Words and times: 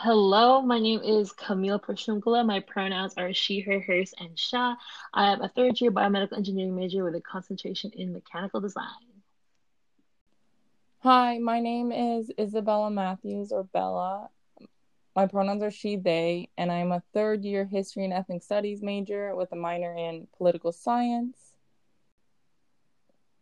Hello, 0.00 0.62
my 0.62 0.78
name 0.78 1.00
is 1.02 1.32
Camille 1.32 1.80
Prashungula. 1.80 2.46
My 2.46 2.60
pronouns 2.60 3.14
are 3.16 3.34
she, 3.34 3.58
her, 3.58 3.80
hers, 3.80 4.14
and 4.16 4.38
sha. 4.38 4.76
I 5.12 5.32
am 5.32 5.42
a 5.42 5.48
third 5.48 5.80
year 5.80 5.90
biomedical 5.90 6.36
engineering 6.36 6.76
major 6.76 7.02
with 7.02 7.16
a 7.16 7.20
concentration 7.20 7.90
in 7.96 8.12
mechanical 8.12 8.60
design. 8.60 8.84
Hi, 11.00 11.38
my 11.38 11.58
name 11.58 11.90
is 11.90 12.30
Isabella 12.38 12.92
Matthews 12.92 13.50
or 13.50 13.64
Bella. 13.64 14.28
My 15.16 15.26
pronouns 15.26 15.64
are 15.64 15.72
she, 15.72 15.96
they, 15.96 16.48
and 16.56 16.70
I'm 16.70 16.92
a 16.92 17.02
third 17.12 17.44
year 17.44 17.64
history 17.64 18.04
and 18.04 18.12
ethnic 18.12 18.44
studies 18.44 18.80
major 18.80 19.34
with 19.34 19.50
a 19.50 19.56
minor 19.56 19.92
in 19.96 20.28
political 20.36 20.70
science. 20.70 21.36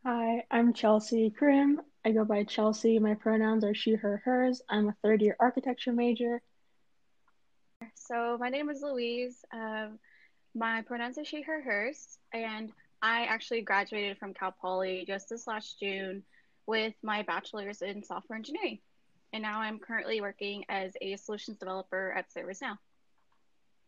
Hi, 0.07 0.46
I'm 0.50 0.73
Chelsea 0.73 1.29
Krim. 1.29 1.82
I 2.07 2.12
go 2.12 2.25
by 2.25 2.45
Chelsea. 2.45 3.00
My 3.00 3.14
pronouns 3.14 3.64
are 3.64 3.75
she, 3.75 3.95
her, 3.95 4.23
hers. 4.25 4.62
I'm 4.68 4.88
a 4.88 4.96
third 5.02 5.20
year 5.20 5.36
architecture 5.41 5.93
major. 5.93 6.41
So, 7.95 8.37
my 8.38 8.48
name 8.48 8.70
is 8.70 8.80
Louise. 8.80 9.45
Um, 9.52 9.98
my 10.55 10.82
pronouns 10.82 11.19
are 11.19 11.24
she, 11.24 11.42
her, 11.42 11.60
hers. 11.60 12.19
And 12.32 12.70
I 13.02 13.24
actually 13.24 13.62
graduated 13.62 14.19
from 14.19 14.34
Cal 14.34 14.52
Poly 14.52 15.02
just 15.05 15.29
this 15.30 15.48
last 15.48 15.80
June 15.80 16.23
with 16.65 16.95
my 17.02 17.23
bachelor's 17.23 17.82
in 17.82 18.05
software 18.05 18.37
engineering. 18.37 18.79
And 19.32 19.43
now 19.43 19.59
I'm 19.59 19.80
currently 19.80 20.20
working 20.20 20.65
as 20.68 20.93
a 21.01 21.16
solutions 21.16 21.59
developer 21.59 22.12
at 22.12 22.32
ServiceNow. 22.32 22.79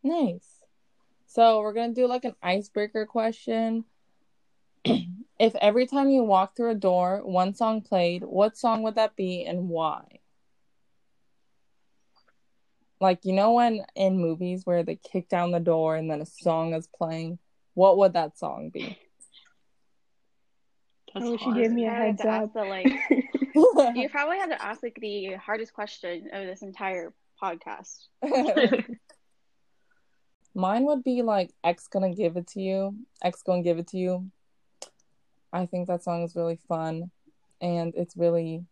Nice. 0.03 0.65
So, 1.25 1.61
we're 1.61 1.71
going 1.71 1.95
to 1.95 2.01
do 2.01 2.05
like 2.05 2.25
an 2.25 2.35
icebreaker 2.43 3.05
question. 3.05 3.85
if 5.39 5.55
every 5.55 5.87
time 5.87 6.09
you 6.09 6.23
walk 6.23 6.55
through 6.55 6.71
a 6.71 6.75
door, 6.75 7.21
one 7.23 7.55
song 7.55 7.81
played, 7.81 8.23
what 8.23 8.57
song 8.57 8.83
would 8.83 8.95
that 8.95 9.15
be 9.15 9.45
and 9.45 9.69
why? 9.69 10.03
Like, 12.99 13.23
you 13.23 13.31
know, 13.31 13.53
when 13.53 13.85
in 13.95 14.17
movies 14.17 14.65
where 14.65 14.83
they 14.83 14.97
kick 14.97 15.29
down 15.29 15.51
the 15.51 15.61
door 15.61 15.95
and 15.95 16.11
then 16.11 16.19
a 16.21 16.25
song 16.25 16.73
is 16.73 16.87
playing, 16.87 17.39
what 17.73 17.97
would 17.97 18.13
that 18.13 18.37
song 18.37 18.69
be? 18.69 18.99
That's 21.13 21.25
I 21.25 21.29
wish 21.29 21.41
you 21.45 21.55
gave 21.55 21.71
me 21.71 21.85
a 21.85 21.91
heads 21.91 22.21
up. 22.25 22.53
The, 22.53 22.65
like, 22.65 22.85
you 23.95 24.09
probably 24.11 24.37
had 24.37 24.49
to 24.49 24.61
ask 24.61 24.83
like 24.83 24.97
the 24.99 25.35
hardest 25.35 25.73
question 25.73 26.27
of 26.33 26.45
this 26.45 26.61
entire 26.61 27.13
podcast. 27.41 28.07
Mine 30.53 30.83
would 30.83 31.03
be 31.05 31.21
like 31.21 31.51
X 31.63 31.87
gonna 31.87 32.13
give 32.13 32.35
it 32.35 32.47
to 32.47 32.59
you. 32.59 32.97
X 33.23 33.41
gonna 33.43 33.63
give 33.63 33.79
it 33.79 33.87
to 33.87 33.97
you. 33.97 34.29
I 35.51 35.65
think 35.65 35.87
that 35.87 36.03
song 36.03 36.23
is 36.23 36.35
really 36.35 36.57
fun 36.67 37.11
and 37.61 37.93
it's 37.95 38.15
really 38.15 38.65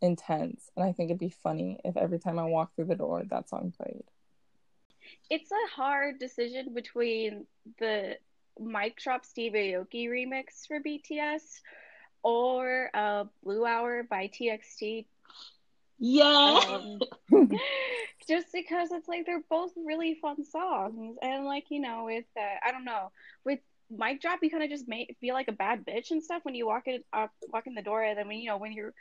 intense. 0.00 0.70
And 0.76 0.84
I 0.84 0.92
think 0.92 1.10
it'd 1.10 1.18
be 1.18 1.30
funny 1.30 1.78
if 1.84 1.96
every 1.96 2.18
time 2.18 2.38
I 2.38 2.44
walk 2.44 2.74
through 2.74 2.86
the 2.86 2.96
door, 2.96 3.22
that 3.28 3.48
song 3.48 3.72
played. 3.76 4.04
It's 5.30 5.50
a 5.50 5.74
hard 5.74 6.18
decision 6.18 6.74
between 6.74 7.46
the 7.78 8.18
Mic 8.58 8.96
Drop 8.96 9.24
Steve 9.24 9.52
Aoki 9.52 10.08
remix 10.08 10.66
for 10.66 10.80
BTS 10.80 11.60
or 12.22 12.90
uh, 12.94 13.24
Blue 13.44 13.64
Hour 13.64 14.02
by 14.02 14.28
TXT. 14.28 15.06
Yeah. 15.98 16.60
Um, 16.68 17.00
just 18.28 18.52
because 18.52 18.90
it's 18.92 19.08
like 19.08 19.26
they're 19.26 19.42
both 19.48 19.72
really 19.76 20.14
fun 20.20 20.44
songs. 20.44 21.16
And 21.22 21.44
like, 21.44 21.66
you 21.70 21.80
know, 21.80 22.04
with, 22.04 22.24
uh, 22.36 22.66
I 22.66 22.72
don't 22.72 22.84
know, 22.84 23.12
with 23.44 23.60
mic 23.90 24.20
drop 24.20 24.40
you 24.42 24.50
kind 24.50 24.62
of 24.62 24.70
just 24.70 24.88
make 24.88 25.16
feel 25.20 25.34
like 25.34 25.48
a 25.48 25.52
bad 25.52 25.84
bitch 25.84 26.10
and 26.10 26.22
stuff 26.22 26.40
when 26.44 26.54
you 26.54 26.66
walk 26.66 26.86
in 26.86 27.02
uh, 27.12 27.26
walk 27.52 27.66
in 27.66 27.74
the 27.74 27.82
door 27.82 28.02
and 28.02 28.18
then 28.18 28.26
when 28.26 28.38
you 28.38 28.48
know 28.48 28.56
when 28.56 28.72
you're 28.72 28.92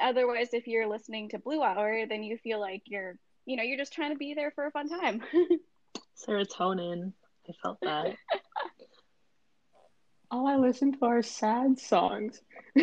otherwise 0.00 0.48
if 0.52 0.66
you're 0.66 0.88
listening 0.88 1.28
to 1.28 1.38
blue 1.38 1.62
hour 1.62 2.04
then 2.06 2.22
you 2.22 2.36
feel 2.38 2.60
like 2.60 2.82
you're 2.86 3.16
you 3.46 3.56
know 3.56 3.62
you're 3.62 3.78
just 3.78 3.92
trying 3.92 4.10
to 4.10 4.18
be 4.18 4.34
there 4.34 4.50
for 4.50 4.66
a 4.66 4.70
fun 4.70 4.88
time. 4.88 5.22
Serotonin. 6.26 7.12
I 7.48 7.52
felt 7.62 7.78
that. 7.82 8.14
All 10.30 10.46
i 10.46 10.56
listen 10.56 10.92
to 10.98 11.04
are 11.04 11.22
sad 11.22 11.78
songs. 11.78 12.40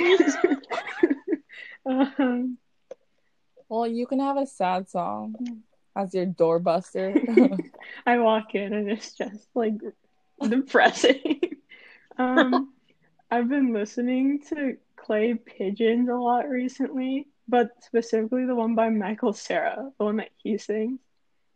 Um, 1.83 2.59
well 3.67 3.87
you 3.87 4.05
can 4.05 4.19
have 4.19 4.37
a 4.37 4.45
sad 4.45 4.87
song 4.87 5.33
as 5.95 6.13
your 6.13 6.27
doorbuster 6.27 7.57
i 8.05 8.19
walk 8.19 8.53
in 8.53 8.71
and 8.71 8.91
it's 8.91 9.13
just 9.13 9.47
like 9.55 9.73
depressing. 10.49 11.39
um, 12.17 12.73
I've 13.31 13.49
been 13.49 13.73
listening 13.73 14.41
to 14.49 14.77
Clay 14.97 15.35
Pigeons 15.35 16.09
a 16.09 16.15
lot 16.15 16.49
recently, 16.49 17.27
but 17.47 17.71
specifically 17.81 18.45
the 18.45 18.55
one 18.55 18.75
by 18.75 18.89
Michael 18.89 19.33
Cera, 19.33 19.91
the 19.97 20.03
one 20.03 20.17
that 20.17 20.29
he 20.37 20.57
sings. 20.57 20.99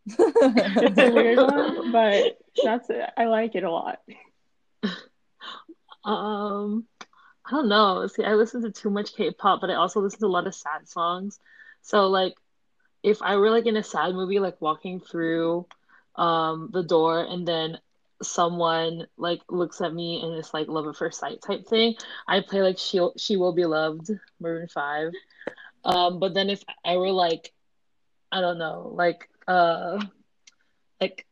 it's 0.06 0.98
a 0.98 1.10
weird 1.10 1.38
one, 1.38 1.92
but 1.92 2.38
that's 2.62 2.88
it. 2.88 3.10
I 3.16 3.26
like 3.26 3.54
it 3.54 3.64
a 3.64 3.70
lot. 3.70 3.98
Um, 6.06 6.86
I 7.44 7.50
don't 7.50 7.68
know. 7.68 8.06
See, 8.06 8.24
I 8.24 8.34
listen 8.34 8.62
to 8.62 8.70
too 8.70 8.90
much 8.90 9.14
K-pop, 9.14 9.60
but 9.60 9.70
I 9.70 9.74
also 9.74 10.00
listen 10.00 10.20
to 10.20 10.26
a 10.26 10.28
lot 10.28 10.46
of 10.46 10.54
sad 10.54 10.88
songs. 10.88 11.38
So 11.82 12.06
like, 12.08 12.34
if 13.02 13.20
I 13.22 13.36
were 13.36 13.50
like 13.50 13.66
in 13.66 13.76
a 13.76 13.82
sad 13.82 14.14
movie, 14.14 14.38
like 14.38 14.60
walking 14.60 15.00
through 15.00 15.66
um 16.14 16.70
the 16.72 16.82
door, 16.82 17.22
and 17.22 17.46
then 17.46 17.78
someone 18.22 19.06
like 19.16 19.42
looks 19.50 19.80
at 19.80 19.92
me 19.92 20.22
and 20.22 20.34
it's 20.34 20.54
like 20.54 20.68
love 20.68 20.86
at 20.86 20.96
first 20.96 21.20
sight 21.20 21.42
type 21.42 21.66
thing. 21.66 21.94
I 22.26 22.40
play 22.40 22.62
like 22.62 22.78
she 22.78 23.06
she 23.16 23.36
will 23.36 23.52
be 23.52 23.64
loved, 23.64 24.10
Maroon 24.40 24.68
Five. 24.68 25.12
Um, 25.84 26.18
but 26.18 26.34
then 26.34 26.50
if 26.50 26.62
I 26.84 26.96
were 26.96 27.12
like, 27.12 27.52
I 28.32 28.40
don't 28.40 28.58
know, 28.58 28.90
like 28.94 29.28
uh, 29.46 30.02
like 31.00 31.26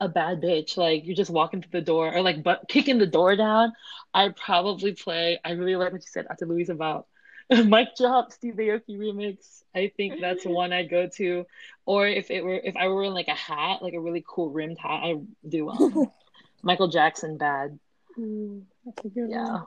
a 0.00 0.08
bad 0.08 0.40
bitch, 0.40 0.76
like 0.76 1.04
you're 1.04 1.16
just 1.16 1.30
walking 1.30 1.62
through 1.62 1.80
the 1.80 1.84
door 1.84 2.14
or 2.14 2.22
like 2.22 2.42
but 2.42 2.68
kicking 2.68 2.98
the 2.98 3.06
door 3.06 3.36
down, 3.36 3.72
I'd 4.12 4.36
probably 4.36 4.92
play. 4.92 5.38
I 5.44 5.52
really 5.52 5.76
like 5.76 5.92
what 5.92 6.02
you 6.02 6.08
said 6.08 6.26
after 6.30 6.46
Louise 6.46 6.70
about 6.70 7.06
Mic 7.50 7.88
Drop, 7.96 8.32
Steve 8.32 8.54
Aoki 8.54 8.98
remix. 8.98 9.62
I 9.74 9.92
think 9.96 10.20
that's 10.20 10.44
one 10.44 10.72
I'd 10.72 10.90
go 10.90 11.08
to. 11.16 11.44
Or 11.86 12.06
if 12.06 12.30
it 12.30 12.44
were 12.44 12.54
if 12.54 12.76
I 12.76 12.88
were 12.88 13.04
in 13.04 13.14
like 13.14 13.28
a 13.28 13.34
hat, 13.34 13.82
like 13.82 13.94
a 13.94 14.00
really 14.00 14.24
cool 14.26 14.50
rimmed 14.50 14.78
hat, 14.78 15.00
I 15.02 15.16
do 15.46 15.68
um, 15.68 16.10
Michael 16.62 16.88
Jackson 16.88 17.36
bad. 17.36 17.78
Mm, 18.18 18.62
that's 18.84 19.04
a 19.04 19.08
good 19.08 19.30
yeah. 19.30 19.52
One. 19.52 19.66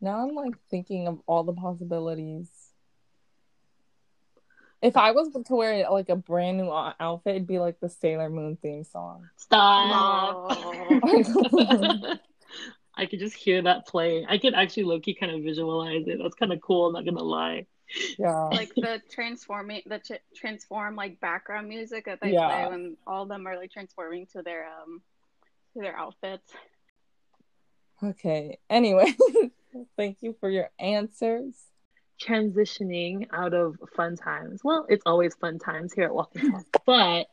Now 0.00 0.26
I'm 0.26 0.34
like 0.34 0.54
thinking 0.70 1.08
of 1.08 1.20
all 1.26 1.44
the 1.44 1.52
possibilities. 1.52 2.48
If 4.82 4.96
I 4.96 5.12
was 5.12 5.30
to 5.32 5.54
wear 5.54 5.88
like 5.90 6.08
a 6.08 6.16
brand 6.16 6.58
new 6.58 6.70
outfit, 6.70 7.36
it'd 7.36 7.46
be 7.46 7.58
like 7.58 7.80
the 7.80 7.88
Sailor 7.88 8.28
Moon 8.28 8.56
theme 8.60 8.84
song. 8.84 9.28
Stop. 9.36 10.50
I 12.96 13.06
could 13.06 13.18
just 13.18 13.34
hear 13.34 13.62
that 13.62 13.86
playing. 13.86 14.26
I 14.28 14.38
could 14.38 14.54
actually 14.54 14.84
low 14.84 15.00
key 15.00 15.14
kind 15.14 15.32
of 15.32 15.42
visualize 15.42 16.06
it. 16.06 16.18
That's 16.22 16.34
kind 16.34 16.52
of 16.52 16.60
cool. 16.60 16.86
I'm 16.86 16.92
not 16.92 17.04
gonna 17.04 17.22
lie. 17.22 17.66
Yeah. 18.18 18.44
Like 18.44 18.74
the 18.74 19.00
transforming, 19.10 19.82
the 19.86 19.98
ch- 19.98 20.22
transform 20.34 20.96
like 20.96 21.20
background 21.20 21.68
music 21.68 22.06
that 22.06 22.20
they 22.20 22.32
yeah. 22.32 22.48
play 22.48 22.70
when 22.70 22.96
all 23.06 23.22
of 23.22 23.28
them 23.28 23.46
are 23.46 23.56
like 23.56 23.72
transforming 23.72 24.26
to 24.32 24.42
their 24.42 24.66
um 24.66 25.00
to 25.74 25.80
their 25.80 25.96
outfits. 25.96 26.52
Okay. 28.02 28.58
Anyway, 28.68 29.14
thank 29.96 30.18
you 30.20 30.34
for 30.40 30.50
your 30.50 30.70
answers. 30.78 31.54
Transitioning 32.20 33.28
out 33.32 33.52
of 33.52 33.76
fun 33.94 34.16
times. 34.16 34.62
Well, 34.64 34.86
it's 34.88 35.02
always 35.04 35.34
fun 35.34 35.58
times 35.58 35.92
here 35.92 36.04
at 36.04 36.14
Walking 36.14 36.50
Talk. 36.50 36.64
but 36.86 37.26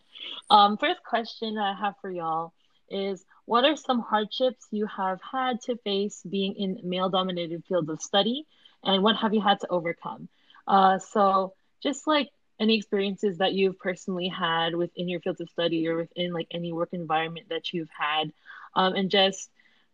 um, 0.49 0.77
first 0.77 1.03
question 1.03 1.57
I 1.57 1.73
have 1.73 1.95
for 2.01 2.11
y'all 2.11 2.53
is 2.89 3.25
what 3.45 3.65
are 3.65 3.75
some 3.75 4.01
hardships 4.01 4.67
you 4.71 4.85
have 4.85 5.19
had 5.21 5.61
to 5.61 5.77
face 5.77 6.21
being 6.29 6.55
in 6.55 6.79
male 6.83 7.09
dominated 7.09 7.63
fields 7.67 7.89
of 7.89 8.01
study 8.01 8.45
and 8.83 9.03
what 9.03 9.15
have 9.15 9.33
you 9.33 9.41
had 9.41 9.59
to 9.61 9.67
overcome 9.69 10.27
uh, 10.67 10.99
so 10.99 11.53
just 11.81 12.07
like 12.07 12.29
any 12.59 12.77
experiences 12.77 13.39
that 13.39 13.53
you've 13.53 13.77
personally 13.79 14.27
had 14.27 14.75
within 14.75 15.09
your 15.09 15.19
fields 15.19 15.41
of 15.41 15.49
study 15.49 15.87
or 15.87 15.97
within 15.97 16.31
like 16.33 16.47
any 16.51 16.71
work 16.71 16.89
environment 16.93 17.47
that 17.49 17.73
you've 17.73 17.89
had 17.97 18.31
um, 18.75 18.93
and 18.95 19.09
just 19.09 19.49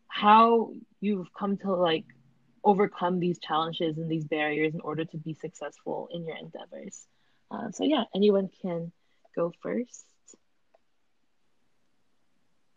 how 0.07 0.71
you've 0.99 1.33
come 1.33 1.57
to 1.57 1.73
like 1.73 2.05
overcome 2.63 3.19
these 3.19 3.39
challenges 3.39 3.97
and 3.97 4.09
these 4.09 4.25
barriers 4.25 4.73
in 4.73 4.81
order 4.81 5.05
to 5.05 5.17
be 5.17 5.33
successful 5.33 6.09
in 6.11 6.25
your 6.25 6.35
endeavors. 6.37 7.07
Uh, 7.49 7.71
so 7.71 7.83
yeah 7.83 8.03
anyone 8.13 8.49
can 8.61 8.91
go 9.35 9.51
first. 9.61 10.05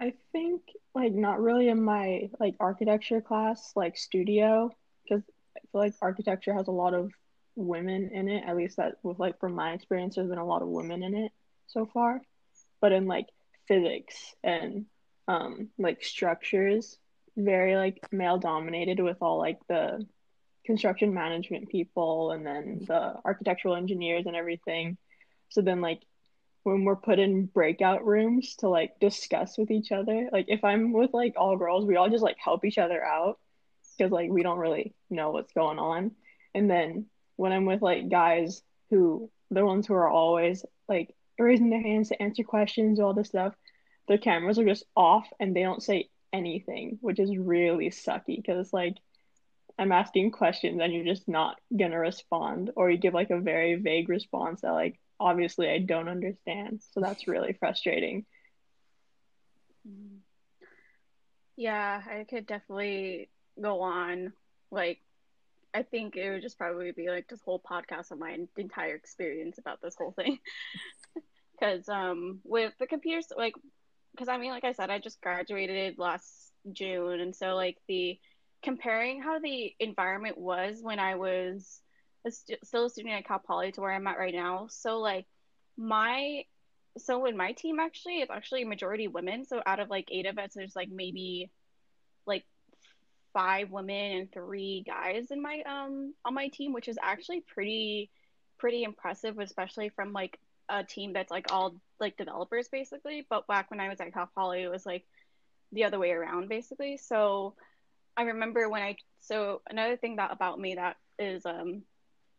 I 0.01 0.15
think 0.33 0.63
like 0.95 1.13
not 1.13 1.41
really 1.41 1.69
in 1.69 1.83
my 1.83 2.31
like 2.41 2.57
architecture 2.59 3.21
class, 3.21 3.73
like 3.77 3.97
studio, 3.97 4.71
because 5.05 5.23
I 5.57 5.61
feel 5.71 5.81
like 5.81 5.95
architecture 6.01 6.55
has 6.55 6.69
a 6.69 6.73
lot 6.73 6.95
of 6.95 7.13
women 7.57 8.11
in 8.13 8.29
it. 8.29 8.45
At 8.47 8.57
least 8.57 8.77
that 8.77 8.97
with 9.03 9.19
like 9.19 9.39
from 9.41 9.55
my 9.55 9.73
experience, 9.73 10.17
there's 10.17 10.29
been 10.29 10.39
a 10.39 10.47
lot 10.47 10.63
of 10.63 10.69
women 10.69 11.03
in 11.03 11.15
it 11.15 11.33
so 11.67 11.87
far. 11.87 12.21
But 12.81 12.93
in 12.93 13.07
like 13.07 13.27
physics 13.69 14.35
and 14.43 14.87
um 15.29 15.69
like 15.79 16.03
structures, 16.03 16.99
very 17.37 17.77
like 17.77 18.07
male 18.13 18.39
dominated 18.39 19.01
with 19.01 19.19
all 19.21 19.39
like 19.39 19.59
the 19.69 20.07
construction 20.65 21.13
management 21.13 21.69
people 21.69 22.31
and 22.31 22.47
then 22.47 22.81
the 22.87 23.15
architectural 23.25 23.77
engineers 23.77 24.27
and 24.27 24.37
everything. 24.37 24.97
So 25.49 25.61
then 25.61 25.81
like 25.81 26.03
when 26.63 26.85
we're 26.85 26.97
put 26.97 27.19
in 27.19 27.47
breakout 27.47 28.05
rooms 28.05 28.55
to 28.57 28.69
like 28.69 29.01
discuss 29.01 29.59
with 29.59 29.71
each 29.71 29.93
other. 29.93 30.29
Like 30.33 30.47
if 30.49 30.63
I'm 30.65 30.93
with 30.93 31.11
like 31.13 31.35
all 31.37 31.57
girls, 31.57 31.85
we 31.85 31.97
all 31.97 32.09
just 32.09 32.23
like 32.23 32.37
help 32.39 32.65
each 32.65 32.79
other 32.79 33.03
out 33.05 33.39
because 33.97 34.13
like 34.13 34.31
we 34.31 34.43
don't 34.43 34.59
really 34.59 34.95
know 35.11 35.31
what's 35.31 35.53
going 35.53 35.79
on. 35.79 36.13
And 36.55 36.71
then 36.71 37.07
when 37.37 37.53
I'm 37.53 37.67
with 37.67 37.83
like 37.83 38.09
guys 38.09 38.63
who 38.91 39.31
the 39.51 39.65
ones 39.65 39.87
who 39.87 39.95
are 39.95 40.09
always 40.09 40.65
like 40.89 41.15
raising 41.39 41.71
their 41.71 41.83
hands 41.83 42.09
to 42.09 42.23
answer 42.23 42.43
questions, 42.43 43.01
all 43.01 43.15
this 43.15 43.29
stuff, 43.29 43.55
the 44.09 44.19
cameras 44.19 44.59
are 44.59 44.65
just 44.65 44.85
off 44.97 45.29
and 45.41 45.55
they 45.55 45.63
don't 45.63 45.83
say 45.83 46.09
anything, 46.33 46.99
which 47.01 47.19
is 47.19 47.37
really 47.37 47.91
sucky 47.91 48.37
because 48.37 48.73
like 48.73 48.97
I'm 49.79 49.93
asking 49.93 50.31
questions 50.33 50.81
and 50.81 50.93
you're 50.93 51.05
just 51.05 51.29
not 51.29 51.59
gonna 51.77 51.99
respond, 51.99 52.71
or 52.77 52.91
you 52.91 52.99
give 52.99 53.15
like 53.15 53.31
a 53.31 53.41
very 53.41 53.75
vague 53.77 54.09
response 54.09 54.61
that 54.61 54.73
like 54.73 54.99
obviously 55.19 55.69
I 55.69 55.79
don't 55.79 56.09
understand. 56.09 56.83
So 56.93 57.01
that's 57.01 57.29
really 57.29 57.55
frustrating. 57.55 58.27
Yeah, 61.57 62.03
I 62.09 62.25
could 62.25 62.47
definitely 62.47 63.29
go 63.61 63.81
on. 63.83 64.33
Like, 64.71 65.01
I 65.75 65.83
think 65.83 66.17
it 66.17 66.31
would 66.31 66.43
just 66.43 66.59
probably 66.59 66.93
be 66.93 67.09
like 67.09 67.29
this 67.29 67.41
whole 67.45 67.61
podcast 67.61 68.11
of 68.11 68.19
my 68.19 68.37
entire 68.57 68.95
experience 68.95 69.59
about 69.59 69.81
this 69.83 69.97
whole 69.97 70.13
thing. 70.13 70.39
Because 71.61 71.89
um, 71.89 72.41
with 72.43 72.73
the 72.81 72.89
computers, 72.89 73.29
like, 73.37 73.55
because 74.11 74.27
I 74.27 74.37
mean, 74.37 74.51
like 74.51 74.65
I 74.65 74.73
said, 74.73 74.91
I 74.91 74.99
just 74.99 75.21
graduated 75.21 75.97
last 75.97 76.53
June, 76.73 77.21
and 77.21 77.37
so 77.37 77.55
like 77.55 77.77
the 77.87 78.19
comparing 78.65 79.23
how 79.23 79.39
the 79.39 79.73
environment 79.79 80.39
was 80.39 80.81
when 80.83 80.99
I 80.99 81.15
was 81.15 81.81
a 82.27 82.31
st- 82.31 82.65
still 82.65 82.87
a 82.87 82.91
student 82.91 83.15
at 83.15 83.27
Cal 83.27 83.39
Poly 83.39 83.73
to 83.73 83.81
where 83.81 83.93
I'm 83.93 84.07
at 84.07 84.19
right 84.19 84.35
now. 84.35 84.67
So 84.71 84.99
like 84.99 85.27
my 85.77 86.45
so 86.99 87.25
in 87.27 87.37
my 87.37 87.53
team 87.53 87.81
actually 87.81 88.21
it's 88.21 88.31
actually 88.31 88.65
majority 88.65 89.09
women. 89.09 89.45
So 89.45 89.63
out 89.65 89.81
of 89.81 89.91
like 89.91 90.09
eight 90.11 90.27
of 90.27 90.39
us, 90.39 90.53
there's 90.55 90.77
like 90.77 90.89
maybe 90.91 91.51
like 92.27 92.45
five 93.33 93.71
women 93.71 94.19
and 94.19 94.33
three 94.33 94.85
guys 94.87 95.31
in 95.31 95.41
my 95.41 95.63
um 95.67 96.15
on 96.25 96.35
my 96.35 96.49
team, 96.49 96.73
which 96.73 96.89
is 96.89 96.99
actually 97.03 97.41
pretty 97.41 98.11
pretty 98.59 98.85
impressive, 98.85 99.39
especially 99.39 99.89
from 99.89 100.13
like 100.13 100.39
a 100.69 100.85
team 100.85 101.13
that's 101.13 101.31
like 101.31 101.53
all 101.53 101.75
like 102.01 102.17
developers 102.17 102.69
basically. 102.69 103.27
But 103.29 103.47
back 103.47 103.71
when 103.71 103.81
I 103.81 103.89
was 103.89 104.01
at 104.01 104.13
Cal 104.13 104.29
Poly, 104.35 104.63
it 104.63 104.71
was 104.71 104.87
like 104.87 105.05
the 105.73 105.85
other 105.85 105.99
way 105.99 106.11
around 106.13 106.49
basically. 106.49 106.97
So 106.97 107.55
I 108.17 108.23
remember 108.23 108.69
when 108.69 108.83
I 108.83 108.97
so 109.21 109.63
another 109.69 109.97
thing 109.97 110.17
that 110.17 110.33
about 110.33 110.61
me 110.61 110.75
that 110.75 110.97
is 111.19 111.45
um 111.47 111.83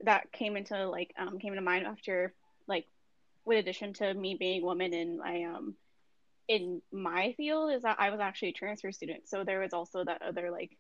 that 0.02 0.32
came 0.32 0.56
into 0.58 0.88
like 0.90 1.14
um 1.18 1.40
came 1.40 1.54
into 1.54 1.64
mind 1.64 1.86
after 1.86 2.34
like 2.68 2.86
with 3.46 3.60
addition 3.60 3.94
to 3.94 4.14
me 4.14 4.36
being 4.36 4.62
a 4.62 4.66
woman 4.66 4.94
in 4.94 5.18
my 5.18 5.44
um 5.44 5.76
in 6.48 6.82
my 6.92 7.34
field 7.38 7.72
is 7.72 7.84
that 7.84 7.98
I 8.00 8.10
was 8.10 8.20
actually 8.20 8.50
a 8.50 8.54
transfer 8.54 8.92
student. 8.92 9.28
So 9.28 9.44
there 9.44 9.60
was 9.60 9.74
also 9.74 10.04
that 10.04 10.22
other 10.22 10.52
like 10.52 10.78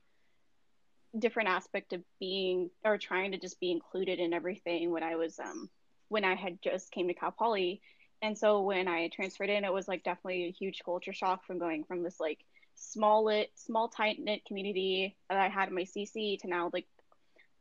different 1.17 1.49
aspect 1.49 1.93
of 1.93 2.01
being 2.19 2.69
or 2.83 2.97
trying 2.97 3.31
to 3.31 3.37
just 3.37 3.59
be 3.59 3.71
included 3.71 4.19
in 4.19 4.33
everything 4.33 4.91
when 4.91 5.03
I 5.03 5.15
was 5.15 5.39
um 5.39 5.69
when 6.09 6.23
I 6.23 6.35
had 6.35 6.61
just 6.61 6.91
came 6.91 7.07
to 7.07 7.13
Cal 7.13 7.31
Poly. 7.31 7.81
And 8.21 8.37
so 8.37 8.61
when 8.61 8.87
I 8.87 9.09
transferred 9.09 9.49
in, 9.49 9.65
it 9.65 9.73
was 9.73 9.87
like 9.87 10.03
definitely 10.03 10.45
a 10.45 10.51
huge 10.51 10.81
culture 10.83 11.13
shock 11.13 11.45
from 11.45 11.59
going 11.59 11.83
from 11.83 12.03
this 12.03 12.19
like 12.19 12.39
small 12.75 13.25
lit, 13.25 13.51
small 13.55 13.89
tight 13.89 14.17
knit 14.19 14.45
community 14.45 15.15
that 15.29 15.37
I 15.37 15.49
had 15.49 15.69
in 15.69 15.75
my 15.75 15.83
CC 15.83 16.39
to 16.39 16.47
now 16.47 16.69
like 16.71 16.87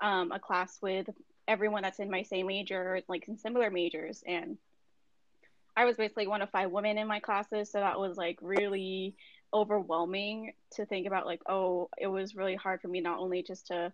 um, 0.00 0.32
a 0.32 0.38
class 0.38 0.78
with 0.80 1.08
everyone 1.48 1.82
that's 1.82 1.98
in 1.98 2.10
my 2.10 2.22
same 2.22 2.46
major, 2.46 3.00
like 3.08 3.26
in 3.28 3.38
similar 3.38 3.70
majors. 3.70 4.22
And 4.26 4.58
I 5.76 5.84
was 5.84 5.96
basically 5.96 6.26
one 6.26 6.42
of 6.42 6.50
five 6.50 6.70
women 6.70 6.98
in 6.98 7.06
my 7.06 7.20
classes, 7.20 7.70
so 7.70 7.80
that 7.80 7.98
was 7.98 8.16
like 8.16 8.38
really 8.42 9.16
overwhelming 9.54 10.52
to 10.72 10.86
think 10.86 11.06
about. 11.06 11.26
Like, 11.26 11.40
oh, 11.48 11.88
it 11.98 12.06
was 12.06 12.34
really 12.34 12.56
hard 12.56 12.80
for 12.80 12.88
me 12.88 13.00
not 13.00 13.18
only 13.18 13.42
just 13.42 13.68
to, 13.68 13.92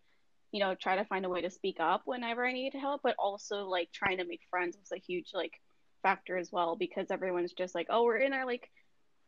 you 0.52 0.60
know, 0.60 0.74
try 0.74 0.96
to 0.96 1.04
find 1.04 1.24
a 1.24 1.28
way 1.28 1.42
to 1.42 1.50
speak 1.50 1.76
up 1.80 2.02
whenever 2.04 2.44
I 2.44 2.52
needed 2.52 2.78
help, 2.78 3.02
but 3.02 3.16
also 3.18 3.68
like 3.68 3.90
trying 3.92 4.18
to 4.18 4.24
make 4.24 4.40
friends 4.50 4.76
was 4.78 4.92
a 4.92 5.00
huge 5.00 5.30
like 5.34 5.60
factor 6.02 6.36
as 6.36 6.50
well 6.50 6.76
because 6.76 7.10
everyone's 7.10 7.52
just 7.52 7.74
like, 7.74 7.86
oh, 7.90 8.04
we're 8.04 8.18
in 8.18 8.32
our 8.32 8.46
like 8.46 8.70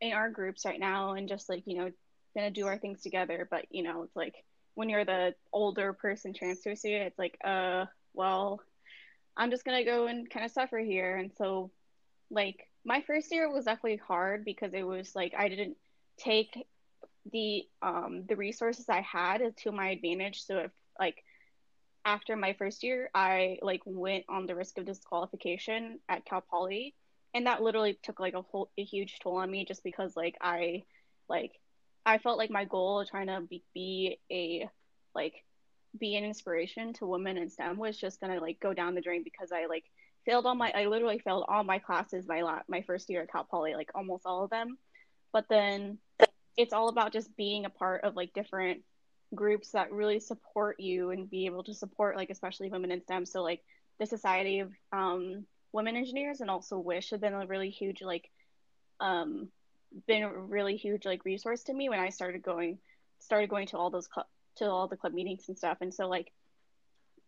in 0.01 0.13
our 0.13 0.31
groups 0.31 0.65
right 0.65 0.81
now 0.81 1.13
and 1.13 1.29
just 1.29 1.49
like 1.49 1.63
you 1.67 1.77
know 1.77 1.91
gonna 2.35 2.51
do 2.51 2.67
our 2.67 2.79
things 2.79 3.03
together 3.03 3.47
but 3.51 3.67
you 3.71 3.83
know 3.83 4.03
it's 4.03 4.17
like 4.17 4.35
when 4.75 4.89
you're 4.89 5.05
the 5.05 5.35
older 5.53 5.93
person 5.93 6.33
transfer 6.33 6.75
student 6.75 7.07
it's 7.07 7.19
like 7.19 7.37
uh 7.45 7.85
well 8.15 8.61
i'm 9.37 9.51
just 9.51 9.65
gonna 9.65 9.85
go 9.85 10.07
and 10.07 10.31
kind 10.31 10.45
of 10.45 10.53
suffer 10.53 10.79
here 10.79 11.17
and 11.17 11.33
so 11.37 11.71
like 12.31 12.67
my 12.85 13.03
first 13.07 13.31
year 13.33 13.51
was 13.51 13.65
definitely 13.67 14.01
hard 14.07 14.45
because 14.45 14.73
it 14.75 14.87
was 14.87 15.15
like 15.15 15.35
i 15.37 15.49
didn't 15.49 15.77
take 16.19 16.67
the 17.33 17.63
um 17.83 18.25
the 18.29 18.37
resources 18.37 18.89
i 18.89 19.01
had 19.01 19.57
to 19.57 19.73
my 19.73 19.91
advantage. 19.91 20.43
So 20.45 20.59
if 20.59 20.71
like 20.99 21.23
after 22.05 22.35
my 22.37 22.55
first 22.55 22.83
year 22.83 23.11
i 23.15 23.59
like 23.63 23.83
went 23.85 24.25
on 24.29 24.47
the 24.47 24.55
risk 24.55 24.79
of 24.79 24.87
disqualification 24.87 25.99
at 26.09 26.25
cal 26.25 26.41
poly. 26.41 26.95
And 27.33 27.47
that 27.47 27.63
literally 27.63 27.97
took 28.03 28.19
like 28.19 28.35
a 28.35 28.43
whole 28.43 28.71
a 28.77 28.83
huge 28.83 29.19
toll 29.21 29.37
on 29.37 29.51
me 29.51 29.65
just 29.65 29.85
because 29.85 30.17
like 30.17 30.37
I 30.41 30.85
like 31.29 31.53
I 32.05 32.19
felt 32.19 32.39
like 32.39 32.51
my 32.51 32.65
goal 32.65 33.01
of 33.01 33.09
trying 33.09 33.29
to 33.29 33.43
be, 33.49 33.63
be 33.73 34.19
a 34.33 34.69
like 35.15 35.45
be 35.99 36.17
an 36.17 36.25
inspiration 36.25 36.93
to 36.95 37.07
women 37.07 37.37
in 37.37 37.49
STEM 37.49 37.77
was 37.79 37.97
just 37.97 38.21
gonna 38.21 38.41
like 38.41 38.59
go 38.59 38.75
down 38.75 38.95
the 38.95 39.01
drain 39.01 39.23
because 39.23 39.53
I 39.53 39.67
like 39.67 39.85
failed 40.31 40.47
all 40.47 40.55
my 40.55 40.71
I 40.73 40.87
literally 40.87 41.19
failed 41.19 41.45
all 41.49 41.65
my 41.65 41.81
classes 41.81 42.29
my 42.29 42.43
la- 42.43 42.63
my 42.69 42.83
first 42.83 43.11
year 43.11 43.23
at 43.23 43.33
Cal 43.33 43.45
Poly 43.45 43.75
like 43.75 43.91
almost 43.97 44.25
all 44.25 44.45
of 44.45 44.51
them, 44.51 44.79
but 45.33 45.47
then 45.51 45.99
it's 46.57 46.73
all 46.73 46.89
about 46.89 47.13
just 47.13 47.37
being 47.37 47.65
a 47.65 47.71
part 47.71 48.05
of 48.05 48.15
like 48.15 48.33
different 48.33 48.83
groups 49.35 49.73
that 49.73 49.93
really 49.93 50.21
support 50.21 50.79
you 50.79 51.11
and 51.11 51.29
be 51.29 51.47
able 51.47 51.65
to 51.65 51.75
support 51.75 52.17
like 52.17 52.31
especially 52.31 52.71
women 52.71 52.93
in 52.93 53.03
STEM. 53.03 53.27
So 53.27 53.43
like 53.43 53.61
the 53.99 54.07
Society 54.07 54.61
of 54.61 54.71
um, 54.93 55.47
women 55.73 55.97
engineers 55.97 56.41
and 56.41 56.49
also 56.51 56.79
wish 56.79 57.11
have 57.11 57.21
been 57.21 57.35
a 57.35 57.47
really 57.47 57.71
huge 57.71 58.01
like 58.01 58.31
um 59.01 59.49
been 60.07 60.23
a 60.23 60.33
really 60.33 60.77
huge 60.77 61.05
like 61.05 61.25
resource 61.25 61.65
to 61.65 61.75
me 61.75 61.89
when 61.89 61.99
i 61.99 62.11
started 62.11 62.43
going 62.43 62.79
started 63.19 63.51
going 63.51 63.67
to 63.67 63.77
all 63.77 63.91
those 63.91 64.07
club 64.07 64.27
to 64.57 64.67
all 64.67 64.87
the 64.87 64.97
club 64.97 65.13
meetings 65.13 65.49
and 65.49 65.59
stuff 65.59 65.79
and 65.81 65.93
so 65.93 66.09
like 66.09 66.33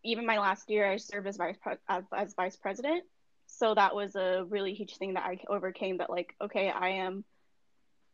even 0.05 0.27
my 0.27 0.39
last 0.39 0.71
year 0.71 0.91
i 0.91 0.97
served 0.97 1.27
as 1.27 1.37
vice 1.37 1.57
pre- 1.61 1.75
as, 1.89 2.05
as 2.17 2.35
vice 2.35 2.57
president 2.57 3.05
so 3.47 3.75
that 3.75 3.95
was 3.95 4.17
a 4.17 4.45
really 4.49 4.75
huge 4.75 4.97
thing 4.97 5.15
that 5.15 5.25
i 5.25 5.39
overcame 5.49 5.99
that 5.99 6.11
like 6.11 6.35
okay 6.41 6.71
i 6.71 6.89
am 6.89 7.25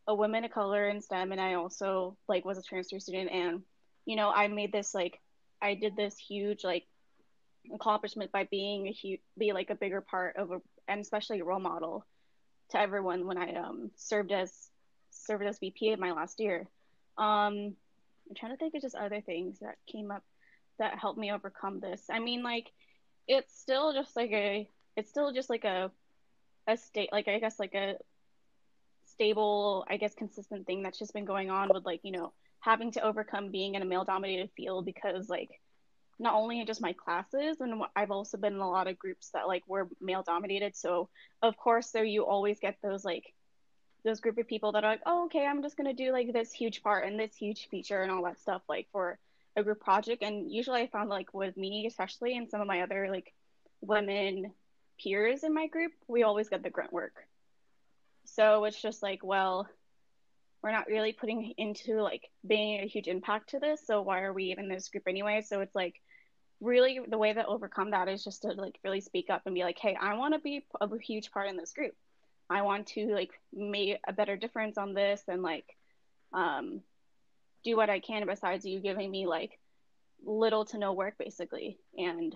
a 0.07 0.15
woman 0.15 0.43
of 0.43 0.51
color 0.51 0.87
in 0.89 1.01
stem 1.01 1.31
and 1.31 1.41
i 1.41 1.53
also 1.53 2.17
like 2.27 2.45
was 2.45 2.57
a 2.57 2.63
transfer 2.63 2.99
student 2.99 3.31
and 3.31 3.61
you 4.05 4.15
know 4.15 4.29
i 4.29 4.47
made 4.47 4.71
this 4.71 4.93
like 4.93 5.19
i 5.61 5.75
did 5.75 5.95
this 5.95 6.17
huge 6.17 6.63
like 6.63 6.85
accomplishment 7.73 8.31
by 8.31 8.47
being 8.49 8.87
a 8.87 8.91
huge, 8.91 9.21
be 9.37 9.53
like 9.53 9.69
a 9.69 9.75
bigger 9.75 10.01
part 10.01 10.35
of 10.37 10.51
a, 10.51 10.61
and 10.87 11.01
especially 11.01 11.39
a 11.39 11.45
role 11.45 11.59
model 11.59 12.05
to 12.71 12.79
everyone 12.79 13.25
when 13.25 13.37
I 13.37 13.55
um 13.55 13.91
served 13.95 14.31
as 14.31 14.51
served 15.11 15.45
as 15.45 15.59
VP 15.59 15.91
of 15.91 15.99
my 15.99 16.11
last 16.11 16.39
year. 16.39 16.67
Um, 17.17 17.75
I'm 18.27 18.35
trying 18.35 18.51
to 18.51 18.57
think 18.57 18.75
of 18.75 18.81
just 18.81 18.95
other 18.95 19.21
things 19.21 19.59
that 19.59 19.75
came 19.91 20.11
up 20.11 20.23
that 20.79 20.97
helped 20.97 21.19
me 21.19 21.31
overcome 21.31 21.79
this. 21.79 22.03
I 22.09 22.19
mean, 22.19 22.43
like 22.43 22.71
it's 23.27 23.57
still 23.57 23.93
just 23.93 24.15
like 24.15 24.31
a 24.31 24.67
it's 24.95 25.09
still 25.09 25.31
just 25.31 25.49
like 25.49 25.63
a 25.63 25.91
a 26.67 26.77
state 26.77 27.09
like 27.11 27.27
I 27.27 27.39
guess 27.39 27.59
like 27.59 27.75
a 27.75 27.95
stable 29.05 29.85
I 29.89 29.97
guess 29.97 30.13
consistent 30.15 30.65
thing 30.65 30.83
that's 30.83 30.99
just 30.99 31.13
been 31.13 31.25
going 31.25 31.49
on 31.49 31.69
with 31.73 31.85
like 31.85 32.01
you 32.03 32.11
know 32.11 32.33
having 32.59 32.91
to 32.91 33.01
overcome 33.01 33.51
being 33.51 33.75
in 33.75 33.81
a 33.81 33.85
male 33.85 34.03
dominated 34.03 34.49
field 34.55 34.85
because 34.85 35.29
like 35.29 35.49
not 36.19 36.33
only 36.33 36.59
in 36.59 36.67
just 36.67 36.81
my 36.81 36.93
classes 36.93 37.61
and 37.61 37.81
i've 37.95 38.11
also 38.11 38.37
been 38.37 38.53
in 38.53 38.59
a 38.59 38.69
lot 38.69 38.87
of 38.87 38.99
groups 38.99 39.29
that 39.31 39.47
like 39.47 39.63
were 39.67 39.87
male 40.01 40.23
dominated 40.23 40.75
so 40.75 41.07
of 41.41 41.55
course 41.55 41.91
there 41.91 42.03
you 42.03 42.25
always 42.25 42.59
get 42.59 42.75
those 42.83 43.05
like 43.05 43.33
those 44.03 44.19
group 44.19 44.37
of 44.37 44.47
people 44.47 44.73
that 44.73 44.83
are 44.83 44.91
like 44.91 45.01
oh 45.05 45.25
okay 45.25 45.45
i'm 45.45 45.61
just 45.61 45.77
to 45.77 45.93
do 45.93 46.11
like 46.11 46.31
this 46.33 46.51
huge 46.51 46.83
part 46.83 47.05
and 47.05 47.19
this 47.19 47.35
huge 47.35 47.69
feature 47.69 48.01
and 48.01 48.11
all 48.11 48.23
that 48.23 48.39
stuff 48.39 48.61
like 48.67 48.87
for 48.91 49.17
a 49.59 49.63
group 49.63 49.79
project. 49.79 50.23
And 50.23 50.51
usually 50.51 50.81
i 50.81 50.87
found 50.87 51.09
like 51.09 51.33
with 51.33 51.55
me 51.57 51.85
especially 51.87 52.37
and 52.37 52.49
some 52.49 52.61
of 52.61 52.67
my 52.67 52.81
other 52.81 53.09
like 53.09 53.33
women 53.81 54.51
peers 55.01 55.43
in 55.43 55.53
my 55.53 55.67
group 55.67 55.93
we 56.07 56.23
always 56.23 56.49
get 56.49 56.63
the 56.63 56.69
grunt 56.69 56.93
work. 56.93 57.15
So 58.25 58.65
it's 58.65 58.81
just 58.81 59.03
like 59.03 59.23
well 59.23 59.67
we're 60.61 60.71
not 60.71 60.87
really 60.87 61.13
putting 61.13 61.53
into 61.57 62.01
like 62.01 62.29
being 62.45 62.81
a 62.81 62.87
huge 62.87 63.07
impact 63.07 63.51
to 63.51 63.59
this. 63.59 63.85
So 63.85 64.01
why 64.01 64.21
are 64.23 64.33
we 64.33 64.45
even 64.45 64.65
in 64.65 64.71
this 64.71 64.89
group 64.89 65.07
anyway? 65.07 65.41
So 65.41 65.61
it's 65.61 65.75
like 65.75 66.01
really 66.59 66.99
the 67.07 67.17
way 67.17 67.31
to 67.31 67.45
overcome 67.45 67.91
that 67.91 68.09
is 68.09 68.23
just 68.23 68.41
to 68.41 68.49
like 68.49 68.77
really 68.83 68.99
speak 68.99 69.29
up 69.29 69.43
and 69.45 69.55
be 69.55 69.63
like 69.63 69.79
hey 69.79 69.97
i 70.01 70.13
want 70.15 70.33
to 70.33 70.39
be 70.41 70.65
a 70.81 70.87
huge 70.99 71.31
part 71.31 71.49
in 71.49 71.55
this 71.57 71.71
group. 71.71 71.95
I 72.49 72.63
want 72.63 72.87
to 72.87 73.13
like 73.13 73.31
make 73.53 73.99
a 74.07 74.13
better 74.13 74.35
difference 74.35 74.77
on 74.77 74.93
this 74.93 75.21
and 75.27 75.43
like 75.43 75.65
um 76.33 76.81
do 77.69 77.77
what 77.77 77.89
i 77.89 77.99
can 77.99 78.25
besides 78.25 78.65
you 78.65 78.79
giving 78.79 79.09
me 79.09 79.25
like 79.25 79.59
little 80.25 80.65
to 80.65 80.77
no 80.77 80.93
work 80.93 81.15
basically 81.17 81.77
and 81.97 82.35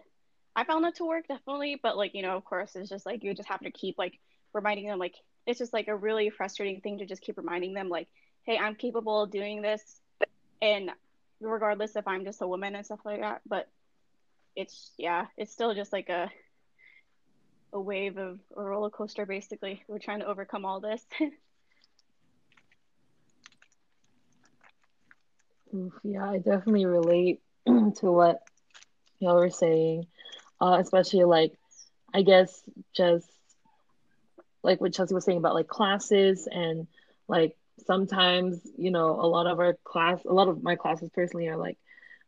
i 0.56 0.64
found 0.64 0.84
that 0.84 0.96
to 0.96 1.06
work 1.06 1.28
definitely 1.28 1.80
but 1.82 1.98
like 1.98 2.14
you 2.16 2.22
know 2.22 2.38
of 2.38 2.46
course 2.46 2.76
it's 2.76 2.90
just 2.90 3.06
like 3.06 3.24
you 3.24 3.34
just 3.34 3.50
have 3.50 3.60
to 3.60 3.72
keep 3.72 3.98
like 3.98 4.20
reminding 4.54 4.88
them 4.88 5.00
like 5.00 5.16
it's 5.46 5.60
just 5.60 5.74
like 5.74 5.88
a 5.88 5.96
really 5.96 6.30
frustrating 6.30 6.82
thing 6.82 7.00
to 7.00 7.06
just 7.06 7.22
keep 7.22 7.38
reminding 7.38 7.74
them 7.74 7.90
like, 7.90 8.08
hey, 8.44 8.58
I'm 8.58 8.76
capable 8.76 9.24
of 9.24 9.32
doing 9.32 9.62
this, 9.62 10.02
and 10.62 10.92
regardless 11.42 11.96
if 11.96 12.08
I'm 12.08 12.24
just 12.24 12.42
a 12.42 12.48
woman 12.48 12.76
and 12.76 12.86
stuff 12.86 13.00
like 13.06 13.20
that. 13.20 13.42
But 13.46 13.68
it's 14.56 14.92
yeah, 14.98 15.28
it's 15.38 15.52
still 15.52 15.74
just 15.74 15.92
like 15.92 16.10
a 16.10 16.32
a 17.74 17.80
wave 17.80 18.18
of 18.18 18.40
a 18.56 18.62
roller 18.62 18.90
coaster 18.90 19.26
basically. 19.26 19.84
We're 19.88 20.00
trying 20.00 20.20
to 20.20 20.28
overcome 20.28 20.66
all 20.66 20.80
this. 20.80 21.06
yeah, 26.04 26.30
I 26.30 26.38
definitely 26.38 26.86
relate 26.86 27.42
to 27.68 28.12
what 28.12 28.42
y'all 29.20 29.36
were 29.36 29.50
saying. 29.50 30.08
Uh, 30.62 30.78
especially 30.80 31.24
like 31.26 31.54
I 32.14 32.22
guess 32.22 32.64
just 32.96 33.28
like 34.64 34.80
what 34.80 34.94
Chelsea 34.94 35.14
was 35.14 35.26
saying 35.26 35.38
about 35.38 35.56
like 35.56 35.68
classes 35.68 36.48
and 36.50 36.88
like 37.28 37.58
sometimes, 37.86 38.62
you 38.78 38.92
know, 38.92 39.10
a 39.20 39.28
lot 39.28 39.48
of 39.48 39.60
our 39.60 39.78
class 39.84 40.20
a 40.26 40.34
lot 40.34 40.48
of 40.48 40.64
my 40.64 40.76
classes 40.76 41.10
personally 41.14 41.48
are 41.48 41.58
like 41.58 41.78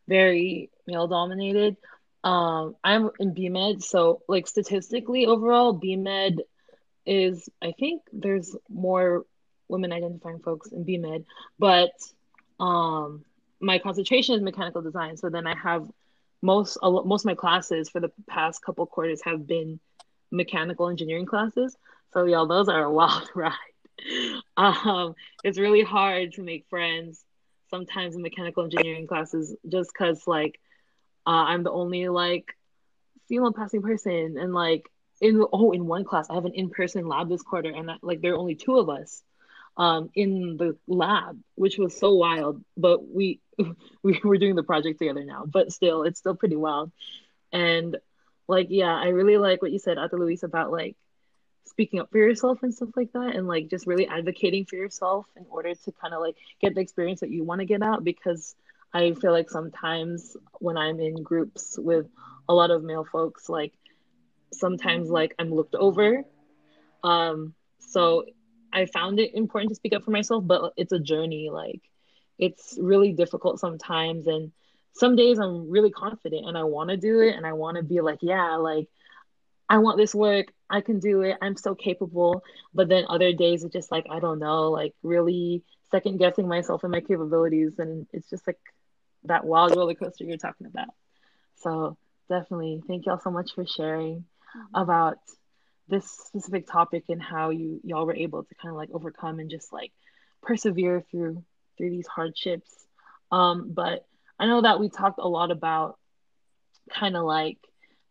very 0.08 0.70
male 0.88 1.08
dominated. 1.08 1.78
Um, 2.24 2.76
I'm 2.84 3.12
in 3.20 3.36
BMed, 3.36 3.84
so 3.84 4.22
like 4.28 4.48
statistically 4.48 5.28
overall, 5.28 5.80
BMed 5.80 6.40
is 7.06 7.48
I 7.62 7.74
think 7.80 8.02
there's 8.12 8.56
more 8.68 9.26
women 9.68 9.94
identifying 9.94 10.40
folks 10.40 10.72
in 10.72 10.86
BMed, 10.86 11.26
but 11.60 11.92
um, 12.60 13.24
my 13.66 13.80
concentration 13.80 14.36
is 14.36 14.42
mechanical 14.42 14.82
design. 14.84 15.18
So 15.18 15.30
then 15.30 15.48
I 15.48 15.56
have 15.56 15.90
most 16.42 16.78
most 16.84 17.22
of 17.24 17.26
my 17.26 17.36
classes 17.36 17.90
for 17.90 18.00
the 18.00 18.12
past 18.30 18.64
couple 18.64 18.86
quarters 18.86 19.22
have 19.26 19.48
been 19.48 19.80
mechanical 20.32 20.88
engineering 20.88 21.26
classes. 21.26 21.76
So 22.14 22.26
y'all, 22.26 22.48
those 22.48 22.70
are 22.70 22.84
a 22.84 22.92
wild 22.92 23.30
ride. 23.36 23.54
Um, 24.56 25.16
it's 25.44 25.58
really 25.58 25.82
hard 25.82 26.34
to 26.34 26.44
make 26.44 26.68
friends 26.70 27.24
sometimes 27.72 28.16
in 28.16 28.22
mechanical 28.22 28.64
engineering 28.64 29.08
classes 29.08 29.56
just 29.68 29.92
because 29.92 30.28
like 30.28 30.60
uh, 31.26 31.46
I'm 31.50 31.64
the 31.64 31.72
only 31.72 32.08
like 32.08 32.56
female 33.28 33.54
passing 33.54 33.82
person, 33.82 34.38
and 34.38 34.54
like 34.54 34.88
in 35.22 35.44
oh 35.52 35.72
in 35.72 35.88
one 35.88 36.04
class 36.04 36.30
I 36.30 36.36
have 36.36 36.46
an 36.46 36.54
in 36.54 36.70
person 36.70 37.08
lab 37.08 37.30
this 37.30 37.42
quarter, 37.42 37.70
and 37.70 37.90
that, 37.90 38.04
like 38.04 38.22
there 38.22 38.34
are 38.34 38.38
only 38.38 38.56
two 38.56 38.78
of 38.78 38.90
us 38.90 39.24
um, 39.78 40.10
in 40.14 40.58
the 40.58 40.78
lab, 40.88 41.40
which 41.56 41.78
was 41.78 41.98
so 41.98 42.14
wild. 42.14 42.64
But 42.78 43.08
we 43.08 43.40
we 44.04 44.20
were 44.24 44.38
doing 44.38 44.56
the 44.56 44.64
project 44.64 45.00
together 45.00 45.24
now, 45.24 45.46
but 45.46 45.72
still, 45.72 46.04
it's 46.04 46.20
still 46.20 46.36
pretty 46.36 46.56
wild. 46.56 46.92
And 47.52 47.98
like, 48.48 48.68
yeah, 48.70 48.96
I 48.96 49.08
really 49.08 49.38
like 49.38 49.62
what 49.62 49.72
you 49.72 49.80
said, 49.80 49.98
Ate 49.98 50.14
Louise, 50.14 50.44
about 50.44 50.72
like 50.72 50.96
speaking 51.66 52.00
up 52.00 52.12
for 52.12 52.18
yourself 52.18 52.64
and 52.64 52.74
stuff 52.74 52.90
like 52.96 53.12
that, 53.14 53.36
and 53.36 53.48
like 53.48 53.70
just 53.70 53.88
really 53.88 54.08
advocating 54.08 54.66
for 54.66 54.76
yourself 54.76 55.26
in 55.36 55.46
order 55.50 55.74
to 55.74 55.92
kind 55.92 56.14
of 56.14 56.22
like 56.22 56.36
get 56.62 56.76
the 56.76 56.82
experience 56.82 57.22
that 57.22 57.32
you 57.32 57.44
want 57.44 57.60
to 57.60 57.66
get 57.66 57.82
out 57.82 58.04
because 58.04 58.56
I 58.94 59.14
feel 59.14 59.32
like 59.32 59.50
sometimes 59.50 60.38
when 60.60 60.78
I'm 60.78 61.00
in 61.00 61.22
groups 61.22 61.78
with 61.78 62.08
a 62.48 62.54
lot 62.54 62.72
of 62.72 62.84
male 62.84 63.04
folks, 63.04 63.50
like 63.50 63.74
sometimes 64.54 65.10
like 65.10 65.36
I'm 65.38 65.54
looked 65.54 65.76
over. 65.76 66.24
Um, 67.04 67.54
so 67.80 68.26
I 68.76 68.86
found 68.86 69.20
it 69.20 69.34
important 69.34 69.70
to 69.70 69.76
speak 69.76 69.94
up 69.94 70.04
for 70.04 70.12
myself, 70.12 70.46
but 70.46 70.74
it's 70.76 70.92
a 70.92 71.00
journey. 71.00 71.50
Like 71.50 71.82
it's 72.38 72.78
really 72.80 73.14
difficult 73.14 73.60
sometimes, 73.60 74.28
and 74.28 74.52
some 74.94 75.16
days 75.16 75.40
I'm 75.40 75.70
really 75.70 75.92
confident 75.92 76.46
and 76.48 76.58
I 76.58 76.64
want 76.64 76.90
to 76.90 76.98
do 76.98 77.22
it, 77.22 77.36
and 77.36 77.46
I 77.46 77.54
want 77.54 77.78
to 77.78 77.84
be 77.84 78.02
like, 78.02 78.20
yeah, 78.22 78.56
like 78.58 78.88
I 79.70 79.80
want 79.80 79.98
this 79.98 80.14
work. 80.14 80.48
I 80.70 80.82
can 80.82 81.00
do 81.00 81.22
it. 81.22 81.38
I'm 81.42 81.56
so 81.56 81.74
capable. 81.74 82.44
But 82.74 82.90
then 82.90 83.06
other 83.08 83.34
days 83.34 83.64
it's 83.64 83.74
just 83.74 83.92
like 83.92 84.06
I 84.10 84.20
don't 84.20 84.40
know, 84.40 84.72
like 84.72 84.94
really 85.02 85.64
second 85.92 86.18
guessing 86.18 86.48
myself 86.48 86.84
and 86.84 86.92
my 86.92 87.02
capabilities, 87.02 87.80
and 87.80 88.08
it's 88.12 88.30
just 88.30 88.46
like 88.46 88.60
that 89.24 89.46
wild 89.46 89.76
roller 89.76 89.96
coaster 89.96 90.26
you're 90.26 90.38
talking 90.38 90.68
about. 90.68 90.90
So 91.58 91.98
definitely 92.30 92.84
thank 92.88 93.06
y'all 93.06 93.20
so 93.20 93.32
much 93.32 93.54
for 93.56 93.66
sharing 93.66 94.18
mm-hmm. 94.18 94.82
about 94.82 95.18
this 95.88 96.10
specific 96.10 96.68
topic 96.68 97.06
and 97.10 97.22
how 97.22 97.52
you 97.52 97.80
y'all 97.84 98.06
were 98.06 98.16
able 98.16 98.44
to 98.44 98.56
kind 98.56 98.72
of 98.72 98.78
like 98.78 98.90
overcome 98.92 99.40
and 99.40 99.50
just 99.50 99.72
like 99.72 99.92
persevere 100.42 101.04
through 101.12 101.44
through 101.78 101.90
these 101.90 102.08
hardships. 102.08 102.72
Um, 103.32 103.72
but 103.74 104.06
I 104.40 104.48
know 104.48 104.62
that 104.62 104.80
we 104.80 104.90
talked 104.90 105.20
a 105.20 105.28
lot 105.28 105.52
about 105.52 105.98
kind 106.90 107.16
of 107.16 107.24
like 107.24 107.58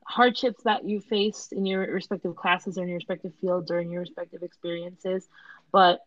hardships 0.06 0.62
that 0.64 0.84
you 0.84 1.00
faced 1.00 1.52
in 1.52 1.66
your 1.66 1.80
respective 1.92 2.36
classes 2.36 2.78
or 2.78 2.82
in 2.82 2.88
your 2.88 2.98
respective 2.98 3.32
fields 3.40 3.70
or 3.70 3.80
in 3.80 3.90
your 3.90 4.00
respective 4.00 4.42
experiences. 4.42 5.26
But 5.72 6.00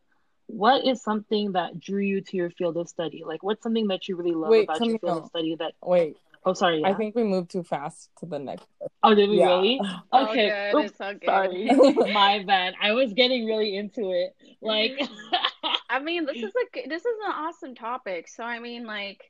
what 0.47 0.85
is 0.85 1.01
something 1.01 1.53
that 1.53 1.79
drew 1.79 2.01
you 2.01 2.21
to 2.21 2.37
your 2.37 2.49
field 2.49 2.77
of 2.77 2.87
study? 2.87 3.23
Like, 3.25 3.43
what's 3.43 3.63
something 3.63 3.87
that 3.87 4.07
you 4.07 4.15
really 4.15 4.33
love 4.33 4.49
wait, 4.49 4.63
about 4.63 4.85
your 4.85 4.99
field 4.99 5.23
of 5.23 5.27
study? 5.27 5.55
That 5.55 5.73
wait, 5.83 6.15
oh 6.47 6.53
sorry, 6.53 6.81
yeah. 6.81 6.87
I 6.87 6.93
think 6.93 7.15
we 7.15 7.23
moved 7.23 7.51
too 7.51 7.63
fast 7.63 8.09
to 8.19 8.25
the 8.25 8.39
next. 8.39 8.65
Oh, 9.03 9.13
did 9.13 9.29
we 9.29 9.39
yeah. 9.39 9.47
really? 9.47 9.81
Okay, 10.13 10.71
oh, 10.73 10.79
Oops, 10.79 10.97
sorry, 10.97 11.65
my 12.13 12.43
bad. 12.47 12.73
I 12.81 12.93
was 12.93 13.13
getting 13.13 13.45
really 13.45 13.75
into 13.75 14.11
it. 14.11 14.33
Like, 14.61 14.99
I 15.89 15.99
mean, 15.99 16.25
this 16.25 16.37
is 16.37 16.53
a 16.55 16.87
this 16.87 17.01
is 17.01 17.15
an 17.25 17.33
awesome 17.33 17.75
topic. 17.75 18.27
So 18.29 18.43
I 18.43 18.59
mean, 18.59 18.85
like, 18.85 19.21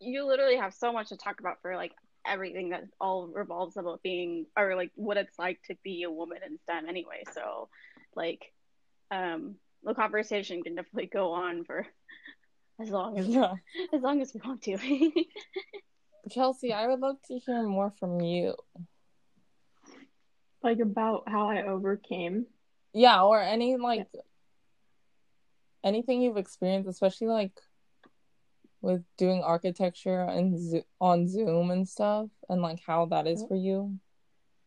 you 0.00 0.26
literally 0.26 0.56
have 0.56 0.74
so 0.74 0.92
much 0.92 1.10
to 1.10 1.16
talk 1.16 1.38
about 1.38 1.62
for 1.62 1.76
like 1.76 1.92
everything 2.26 2.70
that 2.70 2.84
all 3.00 3.28
revolves 3.28 3.76
about 3.76 4.02
being 4.02 4.46
or 4.58 4.74
like 4.74 4.90
what 4.96 5.16
it's 5.16 5.38
like 5.38 5.60
to 5.68 5.76
be 5.84 6.02
a 6.02 6.10
woman 6.10 6.38
in 6.44 6.58
STEM 6.58 6.88
anyway. 6.88 7.22
So, 7.32 7.68
like, 8.16 8.42
um 9.10 9.56
the 9.84 9.94
conversation 9.94 10.62
can 10.62 10.74
definitely 10.74 11.06
go 11.06 11.32
on 11.32 11.64
for 11.64 11.86
as 12.80 12.88
long 12.90 13.18
as 13.18 13.28
yeah. 13.28 13.52
as 13.92 14.02
long 14.02 14.20
as 14.20 14.34
we 14.34 14.40
want 14.44 14.62
to. 14.62 14.78
Chelsea, 16.30 16.72
I 16.72 16.86
would 16.86 17.00
love 17.00 17.16
to 17.28 17.38
hear 17.38 17.62
more 17.62 17.92
from 17.98 18.20
you. 18.20 18.54
Like 20.62 20.80
about 20.80 21.24
how 21.28 21.48
I 21.48 21.62
overcame. 21.64 22.46
Yeah, 22.92 23.22
or 23.22 23.40
any 23.40 23.76
like 23.76 24.06
yeah. 24.14 24.20
anything 25.82 26.22
you've 26.22 26.36
experienced, 26.36 26.88
especially 26.88 27.28
like 27.28 27.52
with 28.80 29.02
doing 29.18 29.42
architecture 29.42 30.22
and 30.22 30.82
on 31.00 31.28
Zoom 31.28 31.70
and 31.70 31.88
stuff, 31.88 32.28
and 32.48 32.62
like 32.62 32.80
how 32.86 33.06
that 33.06 33.26
is 33.26 33.44
for 33.46 33.56
you. 33.56 33.98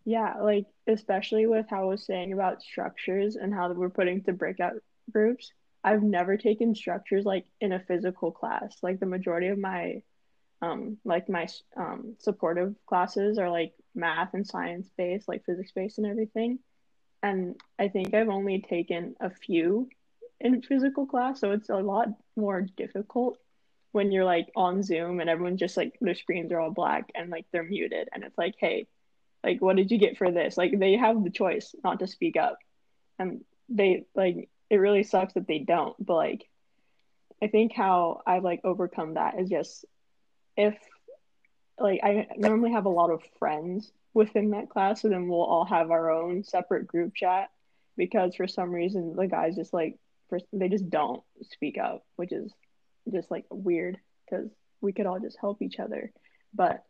Yeah, 0.06 0.36
like 0.42 0.66
especially 0.88 1.48
with 1.48 1.66
how 1.70 1.84
I 1.84 1.86
was 1.86 2.06
saying 2.06 2.32
about 2.32 2.62
structures 2.62 3.36
and 3.36 3.54
how 3.54 3.72
we're 3.74 3.90
putting 3.90 4.24
to 4.24 4.34
breakout 4.34 4.74
groups. 5.12 5.52
I've 5.84 6.04
never 6.04 6.38
taken 6.38 6.76
structures 6.76 7.26
like 7.26 7.46
in 7.62 7.72
a 7.72 7.80
physical 7.80 8.32
class. 8.32 8.78
Like 8.82 9.00
the 9.00 9.06
majority 9.06 9.48
of 9.48 9.58
my 9.58 10.02
um 10.62 10.98
like 11.06 11.30
my 11.30 11.48
um 11.76 12.16
supportive 12.20 12.76
classes 12.86 13.38
are 13.38 13.50
like 13.50 13.74
math 13.96 14.34
and 14.34 14.46
science 14.48 14.90
based, 14.98 15.28
like 15.28 15.46
physics 15.46 15.72
based 15.74 15.98
and 15.98 16.08
everything. 16.08 16.60
And 17.24 17.56
I 17.80 17.88
think 17.88 18.14
I've 18.14 18.30
only 18.30 18.62
taken 18.62 19.16
a 19.20 19.30
few 19.30 19.90
in 20.40 20.62
physical 20.62 21.08
class, 21.08 21.40
so 21.40 21.52
it's 21.52 21.70
a 21.70 21.76
lot 21.76 22.10
more 22.36 22.62
difficult 22.62 23.38
when 23.92 24.12
you're 24.12 24.26
like 24.26 24.50
on 24.56 24.84
Zoom 24.84 25.20
and 25.20 25.30
everyone's 25.30 25.60
just 25.60 25.78
like 25.78 25.98
their 26.02 26.14
screens 26.14 26.52
are 26.52 26.60
all 26.60 26.72
black 26.72 27.10
and 27.16 27.32
like 27.32 27.46
they're 27.52 27.64
muted 27.64 28.10
and 28.14 28.24
it's 28.24 28.38
like, 28.38 28.54
hey, 28.60 28.88
like 29.44 29.62
what 29.62 29.76
did 29.76 29.90
you 29.90 29.98
get 29.98 30.18
for 30.18 30.32
this? 30.32 30.58
Like 30.58 30.78
they 30.78 30.96
have 30.98 31.24
the 31.24 31.32
choice 31.32 31.74
not 31.84 32.00
to 32.00 32.08
speak 32.08 32.38
up. 32.38 32.60
And 33.18 33.44
they 33.70 34.06
like 34.16 34.50
it 34.70 34.78
really 34.78 35.04
sucks 35.04 35.34
that 35.34 35.48
they 35.48 35.60
don't 35.60 35.96
but 36.04 36.16
like 36.16 36.50
i 37.42 37.48
think 37.48 37.74
how 37.74 38.22
i've 38.26 38.44
like 38.44 38.62
overcome 38.64 39.16
that 39.16 39.40
is 39.40 39.50
just 39.50 39.86
if 40.58 40.76
like 41.80 42.00
i 42.04 42.28
normally 42.38 42.72
have 42.72 42.86
a 42.86 42.90
lot 42.90 43.12
of 43.12 43.22
friends 43.40 43.92
within 44.14 44.52
that 44.52 44.70
class 44.70 45.02
so 45.02 45.10
then 45.10 45.28
we'll 45.28 45.44
all 45.44 45.66
have 45.66 45.92
our 45.92 46.12
own 46.12 46.44
separate 46.44 46.88
group 46.88 47.14
chat 47.16 47.50
because 47.96 48.36
for 48.36 48.48
some 48.48 48.72
reason 48.72 49.16
the 49.16 49.28
guys 49.28 49.56
just 49.56 49.74
like 49.74 49.98
for, 50.30 50.40
they 50.52 50.68
just 50.68 50.90
don't 50.90 51.24
speak 51.52 51.78
up 51.78 52.04
which 52.16 52.32
is 52.32 52.52
just 53.12 53.32
like 53.32 53.46
weird 53.50 53.98
because 54.26 54.50
we 54.82 54.94
could 54.94 55.06
all 55.06 55.20
just 55.20 55.38
help 55.40 55.62
each 55.62 55.80
other. 55.80 56.12
But 56.54 56.84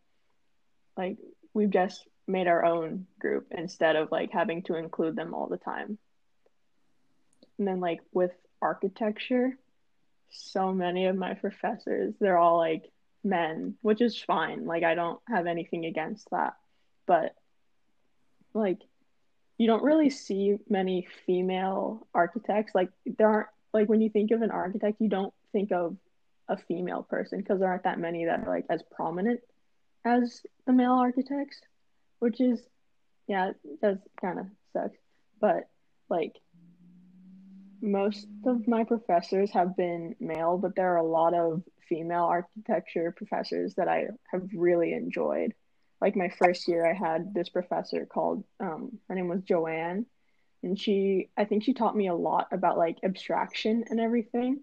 like 0.96 1.18
we've 1.54 1.70
just 1.70 2.06
made 2.28 2.48
our 2.48 2.66
own 2.66 3.08
group 3.20 3.48
instead 3.52 3.96
of 3.96 4.12
like 4.12 4.32
having 4.32 4.64
to 4.64 4.76
include 4.76 5.16
them 5.16 5.34
all 5.34 5.48
the 5.48 5.58
time. 5.58 5.98
And 7.58 7.68
then 7.68 7.80
like 7.80 8.02
with 8.12 8.32
architecture, 8.62 9.58
so 10.30 10.74
many 10.74 11.06
of 11.06 11.16
my 11.16 11.34
professors, 11.36 12.14
they're 12.20 12.38
all 12.38 12.58
like 12.58 12.92
men, 13.28 13.76
which 13.82 14.02
is 14.02 14.20
fine. 14.20 14.66
Like 14.66 14.84
I 14.84 14.96
don't 14.96 15.20
have 15.28 15.48
anything 15.48 15.86
against 15.86 16.30
that. 16.32 16.56
But 17.06 17.36
like 18.54 18.80
you 19.58 19.68
don't 19.68 19.84
really 19.84 20.10
see 20.10 20.58
many 20.70 21.08
female 21.26 22.08
architects. 22.14 22.74
Like 22.76 22.90
there 23.06 23.30
aren't 23.30 23.48
like 23.74 23.90
when 23.90 24.02
you 24.02 24.10
think 24.10 24.32
of 24.32 24.42
an 24.42 24.52
architect, 24.52 25.02
you 25.02 25.10
don't 25.10 25.34
think 25.52 25.72
of 25.72 25.96
a 26.48 26.58
female 26.58 27.04
person 27.04 27.40
because 27.40 27.60
there 27.60 27.70
aren't 27.70 27.84
that 27.84 28.00
many 28.00 28.26
that 28.26 28.40
are 28.40 28.50
like 28.50 28.66
as 28.70 28.82
prominent 28.96 29.42
as 30.06 30.42
the 30.66 30.74
male 30.74 30.94
architects, 30.94 31.60
which 32.20 32.40
is 32.40 32.62
yeah, 33.28 33.52
does 33.82 33.98
kind 34.20 34.40
of 34.40 34.46
sucks. 34.74 34.98
But 35.40 35.68
like 36.10 36.36
most 37.82 38.28
of 38.46 38.68
my 38.68 38.84
professors 38.84 39.52
have 39.52 39.76
been 39.76 40.16
male, 40.20 40.58
but 40.58 40.76
there 40.76 40.94
are 40.94 40.98
a 40.98 41.04
lot 41.04 41.34
of 41.34 41.64
female 41.88 42.24
architecture 42.24 43.14
professors 43.16 43.76
that 43.76 43.88
I 43.88 44.08
have 44.32 44.44
really 44.54 44.94
enjoyed. 44.94 45.54
Like 46.02 46.16
my 46.16 46.30
first 46.30 46.68
year, 46.68 46.86
I 46.86 46.94
had 46.94 47.34
this 47.34 47.50
professor 47.50 48.06
called, 48.06 48.44
um, 48.60 49.00
her 49.08 49.16
name 49.16 49.28
was 49.28 49.42
Joanne, 49.42 50.06
and 50.64 50.80
she, 50.80 51.30
I 51.38 51.46
think 51.46 51.64
she 51.64 51.74
taught 51.74 51.96
me 51.96 52.08
a 52.08 52.16
lot 52.16 52.48
about 52.52 52.78
like 52.78 52.98
abstraction 53.04 53.86
and 53.90 54.00
everything. 54.00 54.62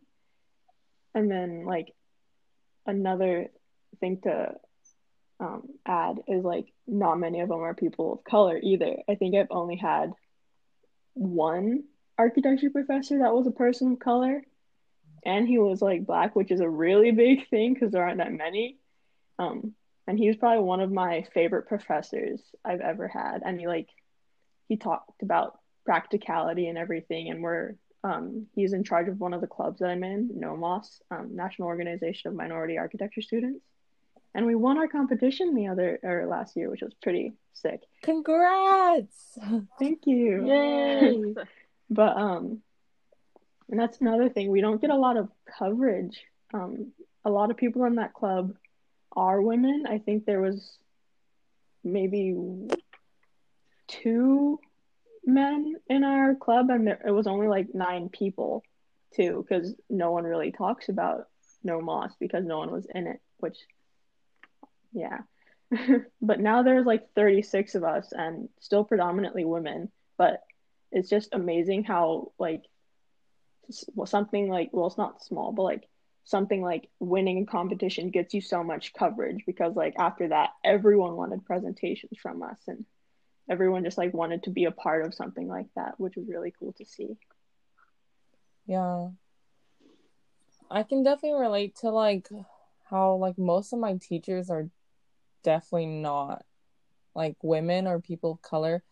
And 1.14 1.30
then 1.30 1.64
like 1.64 1.92
another 2.86 3.48
thing 4.00 4.20
to 4.22 4.54
um, 5.40 5.62
add 5.86 6.16
is 6.28 6.44
like 6.44 6.72
not 6.86 7.18
many 7.18 7.40
of 7.40 7.48
them 7.48 7.60
are 7.60 7.74
people 7.74 8.12
of 8.12 8.24
color 8.24 8.58
either. 8.62 8.96
I 9.08 9.14
think 9.14 9.34
I've 9.34 9.48
only 9.50 9.76
had 9.76 10.12
one 11.14 11.84
architecture 12.18 12.70
professor 12.70 13.18
that 13.18 13.34
was 13.34 13.46
a 13.46 13.52
person 13.52 13.92
of 13.92 13.98
color, 13.98 14.42
and 15.24 15.48
he 15.48 15.58
was 15.58 15.80
like 15.80 16.06
black, 16.06 16.36
which 16.36 16.50
is 16.50 16.60
a 16.60 16.68
really 16.68 17.10
big 17.10 17.48
thing 17.48 17.74
because 17.74 17.92
there 17.92 18.04
aren't 18.04 18.18
that 18.18 18.32
many. 18.32 18.78
Um, 19.38 19.74
and 20.06 20.18
he 20.18 20.28
was 20.28 20.36
probably 20.36 20.62
one 20.62 20.80
of 20.80 20.92
my 20.92 21.26
favorite 21.32 21.66
professors 21.66 22.40
I've 22.64 22.80
ever 22.80 23.08
had. 23.08 23.42
And 23.44 23.58
he 23.58 23.66
like 23.66 23.88
he 24.68 24.76
talked 24.76 25.22
about 25.22 25.58
practicality 25.84 26.68
and 26.68 26.78
everything, 26.78 27.30
and 27.30 27.42
we're 27.42 27.74
um, 28.02 28.46
he's 28.54 28.74
in 28.74 28.84
charge 28.84 29.08
of 29.08 29.18
one 29.18 29.32
of 29.32 29.40
the 29.40 29.46
clubs 29.46 29.80
that 29.80 29.88
I'm 29.88 30.04
in, 30.04 30.28
NOMAS 30.38 31.00
um, 31.10 31.34
National 31.34 31.68
Organization 31.68 32.28
of 32.28 32.36
Minority 32.36 32.76
Architecture 32.76 33.22
Students. 33.22 33.64
And 34.34 34.46
we 34.46 34.54
won 34.54 34.78
our 34.78 34.88
competition 34.88 35.54
the 35.54 35.68
other 35.68 36.00
or 36.02 36.26
last 36.26 36.56
year, 36.56 36.68
which 36.68 36.82
was 36.82 36.92
pretty 37.02 37.34
sick. 37.54 37.82
Congrats! 38.02 39.38
Thank 39.78 40.06
you. 40.06 40.44
Yay! 40.46 41.34
But 41.90 42.16
um, 42.16 42.62
and 43.70 43.80
that's 43.80 44.00
another 44.00 44.28
thing. 44.28 44.50
We 44.50 44.60
don't 44.60 44.80
get 44.80 44.90
a 44.90 44.96
lot 44.96 45.16
of 45.16 45.28
coverage. 45.58 46.20
Um, 46.52 46.92
a 47.24 47.30
lot 47.30 47.50
of 47.50 47.56
people 47.56 47.84
in 47.84 47.96
that 47.96 48.14
club 48.14 48.54
are 49.16 49.40
women. 49.40 49.84
I 49.88 49.98
think 49.98 50.24
there 50.24 50.40
was 50.40 50.76
maybe 51.82 52.68
two 53.88 54.58
men 55.24 55.76
in 55.88 56.04
our 56.04 56.34
club, 56.34 56.70
and 56.70 56.86
there, 56.86 57.00
it 57.06 57.10
was 57.10 57.26
only 57.26 57.48
like 57.48 57.74
nine 57.74 58.08
people, 58.08 58.62
too, 59.14 59.44
because 59.46 59.74
no 59.88 60.10
one 60.10 60.24
really 60.24 60.52
talks 60.52 60.88
about 60.88 61.28
NOMAS 61.66 62.12
because 62.20 62.44
no 62.44 62.58
one 62.58 62.70
was 62.70 62.86
in 62.94 63.06
it. 63.06 63.20
Which, 63.38 63.58
yeah. 64.92 65.18
but 66.20 66.40
now 66.40 66.62
there's 66.62 66.86
like 66.86 67.08
36 67.14 67.74
of 67.74 67.84
us, 67.84 68.12
and 68.12 68.48
still 68.60 68.84
predominantly 68.84 69.44
women. 69.44 69.90
But 70.18 70.42
it's 70.94 71.10
just 71.10 71.28
amazing 71.32 71.84
how 71.84 72.32
like 72.38 72.62
something 74.06 74.48
like 74.48 74.70
well 74.72 74.86
it's 74.86 74.98
not 74.98 75.22
small 75.22 75.52
but 75.52 75.62
like 75.62 75.88
something 76.24 76.62
like 76.62 76.88
winning 77.00 77.42
a 77.42 77.46
competition 77.46 78.10
gets 78.10 78.32
you 78.32 78.40
so 78.40 78.64
much 78.64 78.94
coverage 78.94 79.44
because 79.46 79.76
like 79.76 79.94
after 79.98 80.28
that 80.28 80.50
everyone 80.64 81.16
wanted 81.16 81.44
presentations 81.44 82.18
from 82.20 82.42
us 82.42 82.58
and 82.66 82.84
everyone 83.50 83.84
just 83.84 83.98
like 83.98 84.14
wanted 84.14 84.42
to 84.42 84.50
be 84.50 84.64
a 84.64 84.70
part 84.70 85.04
of 85.04 85.14
something 85.14 85.48
like 85.48 85.66
that 85.76 85.98
which 85.98 86.16
was 86.16 86.26
really 86.28 86.52
cool 86.58 86.72
to 86.72 86.84
see. 86.84 87.16
Yeah. 88.66 89.08
I 90.70 90.82
can 90.82 91.02
definitely 91.02 91.38
relate 91.38 91.76
to 91.76 91.90
like 91.90 92.28
how 92.88 93.16
like 93.16 93.36
most 93.36 93.72
of 93.72 93.78
my 93.78 93.98
teachers 94.00 94.48
are 94.48 94.70
definitely 95.42 95.86
not 95.86 96.42
like 97.14 97.36
women 97.42 97.86
or 97.86 98.00
people 98.00 98.32
of 98.32 98.42
color. 98.42 98.82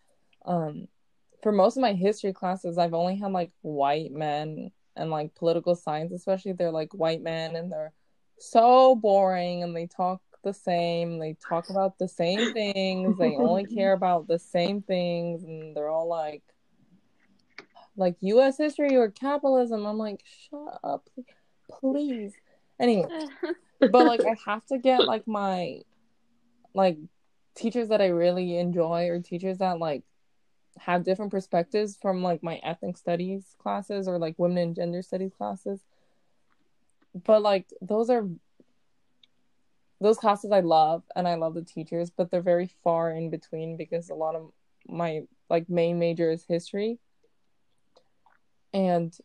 Um 0.45 0.89
for 1.43 1.53
most 1.53 1.77
of 1.77 1.81
my 1.81 1.93
history 1.93 2.33
classes, 2.33 2.79
I've 2.79 2.95
only 2.95 3.17
had 3.17 3.33
like 3.33 3.51
white 3.63 4.13
men 4.13 4.71
and 4.97 5.11
like 5.11 5.35
political 5.35 5.75
science, 5.75 6.13
especially 6.13 6.53
they're 6.53 6.71
like 6.71 6.95
white 6.95 7.23
men 7.23 7.57
and 7.57 7.71
they're 7.71 7.93
so 8.39 8.95
boring 8.95 9.63
and 9.63 9.75
they 9.75 9.87
talk 9.87 10.21
the 10.45 10.55
same. 10.55 11.19
They 11.19 11.37
talk 11.49 11.69
about 11.69 11.99
the 11.99 12.09
same 12.09 12.53
things. 12.53 13.19
They 13.19 13.37
only 13.37 13.65
care 13.75 13.93
about 13.93 14.29
the 14.29 14.39
same 14.39 14.83
things 14.83 15.43
and 15.43 15.77
they're 15.77 15.89
all 15.89 16.09
like 16.09 16.43
like 17.97 18.17
US 18.21 18.57
history 18.57 18.97
or 18.97 19.11
capitalism. 19.11 19.85
I'm 19.85 19.99
like, 19.99 20.25
shut 20.49 20.79
up, 20.83 21.09
please. 21.71 22.33
Anyway, 22.81 23.09
but 23.81 24.07
like 24.07 24.25
I 24.25 24.37
have 24.47 24.65
to 24.67 24.79
get 24.79 25.05
like 25.05 25.27
my 25.27 25.81
like 26.75 26.99
teachers 27.55 27.89
that 27.89 28.01
I 28.01 28.07
really 28.07 28.57
enjoy 28.57 29.09
or 29.09 29.21
teachers 29.21 29.59
that 29.59 29.79
like 29.79 30.05
have 30.79 31.05
different 31.05 31.31
perspectives 31.31 31.97
from 32.01 32.23
like 32.23 32.43
my 32.43 32.57
ethnic 32.63 32.97
studies 32.97 33.55
classes 33.59 34.09
or 34.09 34.19
like 34.19 34.35
women 34.39 34.59
and 34.59 34.77
gender 34.77 35.03
studies 35.03 35.33
classes. 35.37 35.81
But 37.15 37.43
like 37.43 37.67
those 37.81 38.11
are 38.11 38.27
those 40.01 40.19
classes 40.19 40.51
I 40.51 40.61
love 40.61 41.05
and 41.15 41.29
I 41.29 41.35
love 41.35 41.55
the 41.55 41.63
teachers, 41.63 42.11
but 42.11 42.31
they're 42.31 42.43
very 42.43 42.71
far 42.83 43.11
in 43.13 43.31
between 43.31 43.77
because 43.77 44.11
a 44.11 44.15
lot 44.15 44.35
of 44.35 44.51
my 44.89 45.23
like 45.49 45.69
main 45.69 45.99
major 45.99 46.31
is 46.31 46.45
history. 46.45 46.99
And 48.75 49.17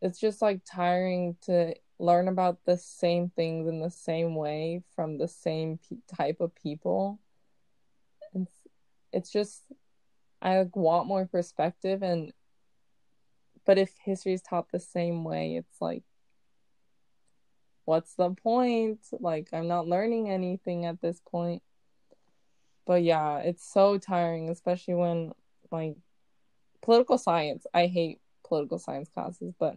it's 0.00 0.18
just 0.18 0.42
like 0.42 0.62
tiring 0.64 1.36
to 1.42 1.74
learn 1.98 2.28
about 2.28 2.58
the 2.64 2.76
same 2.76 3.30
things 3.30 3.68
in 3.68 3.80
the 3.80 3.90
same 3.90 4.34
way 4.34 4.82
from 4.94 5.18
the 5.18 5.28
same 5.28 5.78
type 6.16 6.40
of 6.40 6.54
people. 6.54 7.20
It's 8.34 8.52
it's 9.12 9.30
just 9.30 9.62
I 10.40 10.66
want 10.74 11.08
more 11.08 11.26
perspective 11.26 12.02
and 12.02 12.32
but 13.64 13.76
if 13.76 13.90
history 14.02 14.32
is 14.32 14.40
taught 14.40 14.72
the 14.72 14.80
same 14.80 15.24
way, 15.24 15.56
it's 15.56 15.80
like 15.80 16.04
what's 17.84 18.14
the 18.14 18.30
point? 18.30 19.00
Like 19.18 19.48
I'm 19.52 19.68
not 19.68 19.88
learning 19.88 20.30
anything 20.30 20.84
at 20.84 21.00
this 21.00 21.20
point. 21.30 21.62
But 22.86 23.02
yeah, 23.02 23.38
it's 23.38 23.70
so 23.70 23.98
tiring, 23.98 24.48
especially 24.48 24.94
when 24.94 25.32
like 25.70 25.96
political 26.82 27.18
science. 27.18 27.66
I 27.74 27.86
hate 27.86 28.20
political 28.46 28.78
science 28.78 29.08
classes, 29.08 29.52
but 29.58 29.76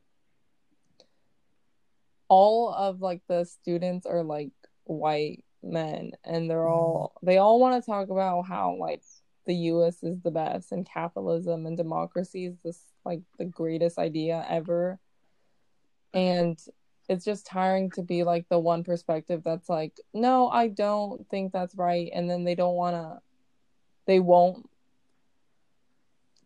all 2.27 2.73
of 2.73 3.01
like 3.01 3.21
the 3.27 3.43
students 3.43 4.05
are 4.05 4.23
like 4.23 4.51
white 4.85 5.43
men 5.63 6.11
and 6.23 6.49
they're 6.49 6.67
all 6.67 7.13
they 7.21 7.37
all 7.37 7.59
want 7.59 7.81
to 7.81 7.85
talk 7.85 8.09
about 8.09 8.43
how 8.43 8.75
like 8.79 9.03
the 9.45 9.55
US 9.55 10.03
is 10.03 10.21
the 10.21 10.31
best 10.31 10.71
and 10.71 10.85
capitalism 10.85 11.65
and 11.65 11.77
democracy 11.77 12.45
is 12.45 12.57
this 12.63 12.79
like 13.05 13.21
the 13.37 13.45
greatest 13.45 13.97
idea 13.97 14.45
ever. 14.47 14.99
And 16.13 16.59
it's 17.09 17.25
just 17.25 17.45
tiring 17.45 17.89
to 17.91 18.01
be 18.01 18.23
like 18.23 18.47
the 18.49 18.59
one 18.59 18.83
perspective 18.83 19.41
that's 19.43 19.69
like, 19.69 19.99
no, 20.13 20.49
I 20.49 20.67
don't 20.67 21.27
think 21.29 21.51
that's 21.51 21.75
right. 21.75 22.09
And 22.13 22.29
then 22.29 22.43
they 22.43 22.55
don't 22.55 22.75
want 22.75 22.95
to, 22.95 23.21
they 24.05 24.19
won't 24.19 24.69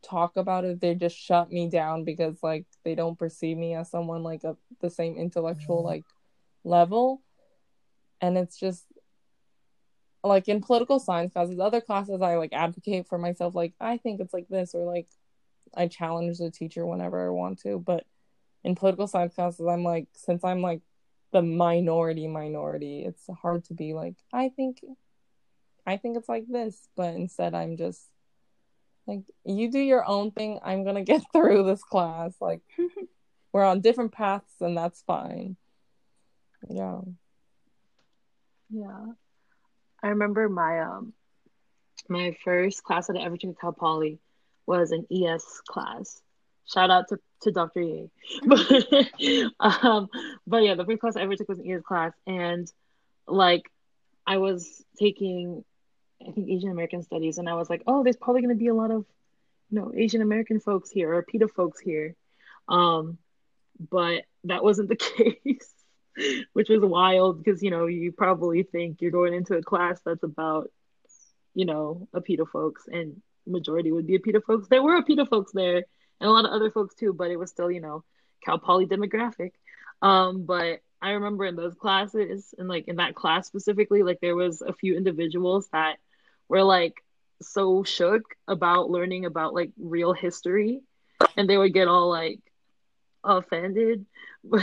talk 0.01 0.37
about 0.37 0.65
it. 0.65 0.79
They 0.79 0.95
just 0.95 1.17
shut 1.17 1.51
me 1.51 1.69
down 1.69 2.03
because 2.03 2.41
like 2.41 2.65
they 2.83 2.95
don't 2.95 3.17
perceive 3.17 3.57
me 3.57 3.75
as 3.75 3.89
someone 3.89 4.23
like 4.23 4.43
a 4.43 4.55
the 4.81 4.89
same 4.89 5.17
intellectual 5.17 5.77
mm-hmm. 5.77 5.87
like 5.87 6.05
level. 6.63 7.21
And 8.21 8.37
it's 8.37 8.57
just 8.57 8.85
like 10.27 10.47
in 10.47 10.61
political 10.61 10.99
science 10.99 11.33
classes, 11.33 11.59
other 11.59 11.81
classes 11.81 12.21
I 12.21 12.35
like 12.35 12.53
advocate 12.53 13.07
for 13.07 13.17
myself, 13.17 13.55
like 13.55 13.73
I 13.79 13.97
think 13.97 14.19
it's 14.21 14.33
like 14.33 14.47
this, 14.49 14.73
or 14.73 14.85
like 14.85 15.07
I 15.75 15.87
challenge 15.87 16.37
the 16.37 16.51
teacher 16.51 16.85
whenever 16.85 17.25
I 17.25 17.29
want 17.29 17.59
to. 17.61 17.79
But 17.79 18.05
in 18.63 18.75
political 18.75 19.07
science 19.07 19.35
classes, 19.35 19.65
I'm 19.67 19.83
like, 19.83 20.07
since 20.13 20.43
I'm 20.43 20.61
like 20.61 20.81
the 21.31 21.41
minority 21.41 22.27
minority, 22.27 23.03
it's 23.05 23.27
hard 23.41 23.65
to 23.65 23.73
be 23.73 23.93
like, 23.93 24.15
I 24.33 24.49
think 24.49 24.81
I 25.85 25.97
think 25.97 26.17
it's 26.17 26.29
like 26.29 26.47
this, 26.47 26.87
but 26.95 27.13
instead 27.13 27.53
I'm 27.53 27.77
just 27.77 28.01
like 29.07 29.21
you 29.43 29.71
do 29.71 29.79
your 29.79 30.07
own 30.07 30.31
thing. 30.31 30.59
I'm 30.63 30.83
gonna 30.83 31.03
get 31.03 31.23
through 31.33 31.63
this 31.63 31.83
class. 31.83 32.35
Like 32.41 32.61
we're 33.53 33.63
on 33.63 33.81
different 33.81 34.11
paths 34.11 34.53
and 34.61 34.77
that's 34.77 35.01
fine. 35.03 35.57
Yeah. 36.69 37.01
Yeah. 38.69 39.05
I 40.05 40.09
remember 40.09 40.47
my 40.47 40.81
um 40.81 41.13
my 42.07 42.37
first 42.43 42.83
class 42.83 43.07
that 43.07 43.17
I 43.17 43.23
ever 43.23 43.37
took 43.37 43.49
at 43.49 43.59
Cal 43.59 43.73
Poly 43.73 44.19
was 44.67 44.91
an 44.91 45.07
ES 45.11 45.61
class. 45.67 46.21
Shout 46.71 46.91
out 46.91 47.07
to, 47.09 47.17
to 47.41 47.51
Dr. 47.51 47.81
Ye. 47.81 48.11
but, 48.45 48.83
um, 49.59 50.07
but 50.45 50.57
yeah, 50.57 50.75
the 50.75 50.85
first 50.85 51.01
class 51.01 51.15
I 51.15 51.21
ever 51.21 51.35
took 51.35 51.49
was 51.49 51.57
an 51.57 51.71
ES 51.71 51.81
class, 51.81 52.13
and 52.27 52.71
like 53.27 53.63
I 54.27 54.37
was 54.37 54.83
taking, 54.99 55.65
I 56.21 56.31
think 56.31 56.49
Asian 56.49 56.69
American 56.69 57.01
studies, 57.01 57.39
and 57.39 57.49
I 57.49 57.55
was 57.55 57.67
like, 57.67 57.81
oh, 57.87 58.03
there's 58.03 58.15
probably 58.15 58.43
gonna 58.43 58.53
be 58.53 58.67
a 58.67 58.75
lot 58.75 58.91
of, 58.91 59.05
you 59.71 59.79
know, 59.79 59.91
Asian 59.95 60.21
American 60.21 60.59
folks 60.59 60.91
here 60.91 61.15
or 61.15 61.23
APIDA 61.23 61.47
folks 61.47 61.79
here, 61.79 62.15
um, 62.69 63.17
but 63.89 64.25
that 64.43 64.63
wasn't 64.63 64.89
the 64.89 64.95
case. 65.43 65.74
which 66.53 66.69
was 66.69 66.81
wild 66.81 67.43
because 67.43 67.61
you 67.61 67.71
know 67.71 67.85
you 67.85 68.11
probably 68.11 68.63
think 68.63 69.01
you're 69.01 69.11
going 69.11 69.33
into 69.33 69.55
a 69.55 69.63
class 69.63 69.99
that's 70.05 70.23
about 70.23 70.69
you 71.53 71.65
know 71.65 72.07
a 72.13 72.45
folks 72.45 72.87
and 72.91 73.21
majority 73.47 73.91
would 73.91 74.07
be 74.07 74.15
a 74.15 74.41
folks 74.41 74.67
there 74.69 74.81
were 74.81 74.97
a 74.97 75.25
folks 75.25 75.51
there 75.53 75.83
and 76.19 76.29
a 76.29 76.31
lot 76.31 76.45
of 76.45 76.51
other 76.51 76.71
folks 76.71 76.95
too, 76.95 77.13
but 77.13 77.31
it 77.31 77.37
was 77.37 77.49
still, 77.49 77.69
you 77.69 77.81
know, 77.81 78.03
Cal 78.43 78.59
Poly 78.59 78.85
demographic. 78.85 79.51
Um, 80.01 80.45
but 80.45 80.81
I 81.01 81.11
remember 81.11 81.45
in 81.45 81.55
those 81.55 81.75
classes 81.75 82.53
and 82.57 82.67
like 82.67 82.87
in 82.87 82.97
that 82.97 83.15
class 83.15 83.47
specifically, 83.47 84.03
like 84.03 84.19
there 84.21 84.35
was 84.35 84.61
a 84.61 84.73
few 84.73 84.95
individuals 84.95 85.67
that 85.71 85.97
were 86.47 86.63
like 86.63 86.93
so 87.41 87.83
shook 87.83 88.23
about 88.47 88.89
learning 88.89 89.25
about 89.25 89.53
like 89.53 89.71
real 89.77 90.13
history 90.13 90.81
and 91.35 91.49
they 91.49 91.57
would 91.57 91.73
get 91.73 91.87
all 91.87 92.09
like 92.09 92.39
offended 93.25 94.05
but 94.43 94.61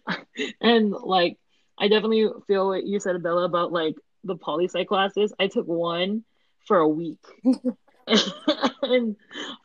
and 0.60 0.92
like 0.92 1.38
I 1.78 1.88
definitely 1.88 2.28
feel 2.46 2.68
what 2.68 2.84
you 2.84 2.98
said, 2.98 3.22
Bella, 3.22 3.44
about 3.44 3.72
like 3.72 3.94
the 4.24 4.36
poli 4.36 4.66
sci 4.66 4.84
classes. 4.84 5.32
I 5.38 5.46
took 5.46 5.66
one 5.66 6.24
for 6.66 6.78
a 6.78 6.88
week. 6.88 7.24
and 8.82 9.16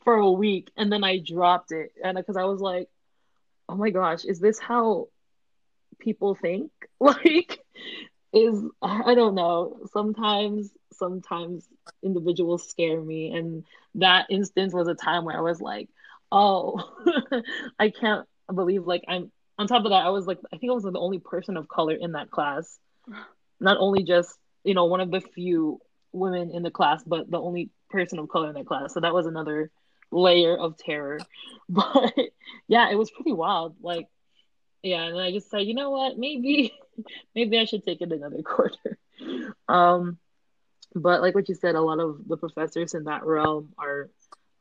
for 0.03 0.15
a 0.15 0.31
week 0.31 0.69
and 0.75 0.91
then 0.91 1.03
I 1.03 1.19
dropped 1.19 1.71
it 1.71 1.93
and 2.03 2.17
because 2.17 2.37
I 2.37 2.43
was 2.43 2.59
like, 2.59 2.89
oh 3.69 3.75
my 3.75 3.89
gosh, 3.89 4.25
is 4.25 4.39
this 4.39 4.59
how 4.59 5.07
people 5.99 6.35
think? 6.35 6.71
Like 6.99 7.59
is 8.31 8.63
I 8.81 9.13
don't 9.13 9.35
know. 9.35 9.77
Sometimes 9.91 10.71
sometimes 10.93 11.67
individuals 12.01 12.67
scare 12.67 13.01
me 13.01 13.33
and 13.33 13.65
that 13.95 14.27
instance 14.29 14.73
was 14.73 14.87
a 14.87 14.95
time 14.95 15.25
where 15.25 15.37
I 15.37 15.41
was 15.41 15.59
like, 15.59 15.89
oh, 16.33 16.81
I 17.79 17.89
can't 17.89 18.27
believe 18.53 18.85
like 18.85 19.03
I'm 19.07 19.31
on 19.57 19.67
top 19.67 19.85
of 19.85 19.91
that, 19.91 20.05
I 20.05 20.09
was 20.09 20.25
like, 20.25 20.39
I 20.51 20.57
think 20.57 20.71
I 20.71 20.73
was 20.73 20.83
the 20.83 20.91
only 20.97 21.19
person 21.19 21.57
of 21.57 21.67
color 21.67 21.93
in 21.93 22.13
that 22.13 22.31
class. 22.31 22.79
Not 23.59 23.77
only 23.79 24.03
just, 24.03 24.35
you 24.63 24.73
know, 24.73 24.85
one 24.85 24.99
of 24.99 25.11
the 25.11 25.21
few 25.21 25.79
women 26.11 26.51
in 26.51 26.63
the 26.63 26.71
class, 26.71 27.03
but 27.05 27.29
the 27.29 27.39
only 27.39 27.69
person 27.89 28.17
of 28.19 28.29
color 28.29 28.49
in 28.49 28.55
that 28.55 28.65
class. 28.65 28.93
So 28.93 28.99
that 28.99 29.13
was 29.13 29.27
another 29.27 29.69
layer 30.11 30.57
of 30.57 30.77
terror. 30.77 31.19
But 31.69 32.13
yeah, 32.67 32.91
it 32.91 32.95
was 32.95 33.09
pretty 33.09 33.31
wild. 33.31 33.75
Like, 33.81 34.07
yeah, 34.81 35.03
and 35.03 35.19
I 35.19 35.31
just 35.31 35.49
said, 35.49 35.61
you 35.61 35.73
know 35.73 35.91
what, 35.91 36.17
maybe, 36.17 36.73
maybe 37.35 37.57
I 37.57 37.65
should 37.65 37.83
take 37.83 38.01
it 38.01 38.11
another 38.11 38.41
quarter. 38.41 38.97
Um, 39.69 40.17
but 40.93 41.21
like 41.21 41.35
what 41.35 41.47
you 41.47 41.55
said, 41.55 41.75
a 41.75 41.81
lot 41.81 41.99
of 41.99 42.27
the 42.27 42.37
professors 42.37 42.93
in 42.93 43.05
that 43.05 43.25
realm 43.25 43.69
are 43.77 44.09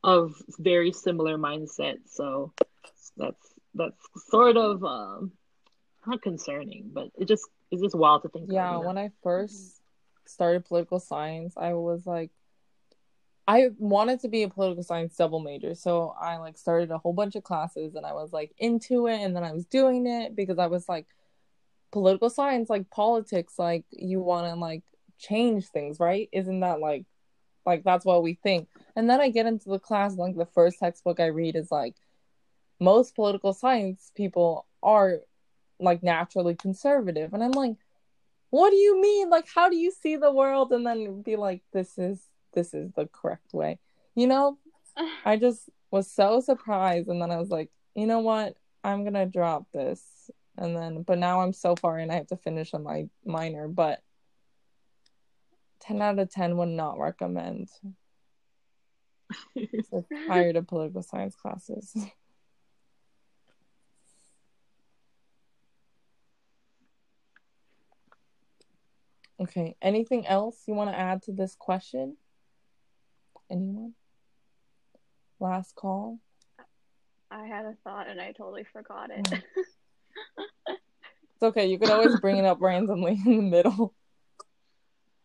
of 0.04 0.34
very 0.58 0.92
similar 0.92 1.38
mindset. 1.38 1.98
So 2.06 2.52
that's 3.16 3.54
that's 3.74 3.96
sort 4.28 4.56
of 4.56 4.84
um, 4.84 5.32
not 6.06 6.22
concerning, 6.22 6.90
but 6.92 7.08
it 7.18 7.28
just 7.28 7.48
it's 7.70 7.82
just 7.82 7.94
wild 7.94 8.22
to 8.22 8.28
think. 8.28 8.50
Yeah, 8.50 8.78
when 8.78 8.98
I 8.98 9.10
first 9.22 9.80
started 10.26 10.64
political 10.64 11.00
science, 11.00 11.54
I 11.56 11.74
was 11.74 12.06
like, 12.06 12.30
I 13.46 13.70
wanted 13.78 14.20
to 14.20 14.28
be 14.28 14.42
a 14.42 14.48
political 14.48 14.82
science 14.82 15.16
double 15.16 15.40
major, 15.40 15.74
so 15.74 16.14
I 16.20 16.36
like 16.36 16.58
started 16.58 16.90
a 16.90 16.98
whole 16.98 17.12
bunch 17.12 17.34
of 17.34 17.44
classes, 17.44 17.94
and 17.94 18.04
I 18.04 18.12
was 18.12 18.32
like 18.32 18.52
into 18.58 19.06
it, 19.06 19.20
and 19.20 19.34
then 19.34 19.44
I 19.44 19.52
was 19.52 19.66
doing 19.66 20.06
it 20.06 20.36
because 20.36 20.58
I 20.58 20.66
was 20.66 20.88
like, 20.88 21.06
political 21.92 22.30
science, 22.30 22.68
like 22.68 22.90
politics, 22.90 23.58
like 23.58 23.84
you 23.90 24.20
want 24.20 24.46
to 24.46 24.54
like 24.58 24.82
change 25.18 25.66
things, 25.68 26.00
right? 26.00 26.28
Isn't 26.32 26.60
that 26.60 26.80
like, 26.80 27.04
like 27.64 27.84
that's 27.84 28.04
what 28.04 28.22
we 28.22 28.34
think? 28.42 28.68
And 28.96 29.08
then 29.08 29.20
I 29.20 29.30
get 29.30 29.46
into 29.46 29.68
the 29.68 29.78
class, 29.78 30.16
like 30.16 30.36
the 30.36 30.46
first 30.46 30.78
textbook 30.78 31.20
I 31.20 31.26
read 31.26 31.56
is 31.56 31.70
like 31.70 31.96
most 32.80 33.14
political 33.14 33.52
science 33.52 34.10
people 34.16 34.66
are 34.82 35.20
like 35.78 36.02
naturally 36.02 36.54
conservative. 36.54 37.32
And 37.32 37.42
i'm 37.42 37.52
like 37.52 37.76
what 38.50 38.68
do 38.68 38.76
you 38.76 39.00
mean? 39.00 39.30
Like 39.30 39.46
how 39.52 39.70
do 39.70 39.76
you 39.76 39.90
see 39.90 40.16
the 40.16 40.30
world? 40.30 40.72
And 40.72 40.86
then 40.86 41.22
be 41.22 41.36
like 41.36 41.62
this 41.72 41.96
is 41.96 42.20
this 42.52 42.74
is 42.74 42.92
the 42.92 43.08
correct 43.10 43.54
way. 43.54 43.78
You 44.14 44.26
know? 44.26 44.58
I 45.24 45.36
just 45.36 45.70
was 45.90 46.10
so 46.10 46.40
surprised. 46.40 47.08
And 47.08 47.20
then 47.20 47.30
i 47.30 47.38
was 47.38 47.50
like 47.50 47.70
you 47.94 48.06
know 48.06 48.20
what? 48.20 48.56
I'm 48.84 49.04
gonna 49.04 49.26
drop 49.26 49.66
this. 49.72 50.02
And 50.58 50.76
then 50.76 51.02
but 51.02 51.18
now 51.18 51.40
i'm 51.40 51.54
so 51.54 51.76
far 51.76 51.98
in 51.98 52.10
i 52.10 52.14
have 52.16 52.26
to 52.28 52.36
finish 52.36 52.74
on 52.74 52.82
my 52.82 53.08
minor. 53.24 53.68
But 53.68 54.02
10 55.82 56.02
out 56.02 56.18
of 56.18 56.30
10 56.30 56.56
would 56.56 56.68
not 56.68 56.98
recommend 56.98 57.68
so 59.90 60.04
tired 60.26 60.56
of 60.56 60.66
political 60.66 61.02
science 61.02 61.34
classes 61.34 61.94
Okay. 69.42 69.74
Anything 69.82 70.24
else 70.26 70.62
you 70.68 70.74
want 70.74 70.90
to 70.90 70.98
add 70.98 71.22
to 71.24 71.32
this 71.32 71.56
question? 71.56 72.16
Anyone? 73.50 73.94
Last 75.40 75.74
call. 75.74 76.20
I 77.30 77.46
had 77.46 77.64
a 77.64 77.74
thought 77.82 78.08
and 78.08 78.20
I 78.20 78.32
totally 78.32 78.64
forgot 78.72 79.10
it. 79.10 79.24
Mm. 79.24 79.42
it's 80.68 81.42
okay. 81.42 81.66
You 81.66 81.78
could 81.78 81.90
always 81.90 82.20
bring 82.20 82.36
it 82.36 82.44
up 82.44 82.58
randomly 82.60 83.20
in 83.26 83.36
the 83.36 83.42
middle. 83.42 83.94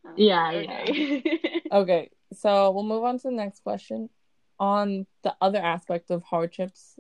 Oh, 0.08 0.12
yeah, 0.16 0.52
okay. 0.52 1.22
yeah. 1.26 1.60
okay. 1.72 2.10
So 2.34 2.72
we'll 2.72 2.84
move 2.84 3.04
on 3.04 3.18
to 3.20 3.24
the 3.30 3.36
next 3.36 3.62
question. 3.64 4.10
On 4.60 5.06
the 5.24 5.36
other 5.40 5.60
aspect 5.60 6.10
of 6.10 6.24
hardships 6.24 6.98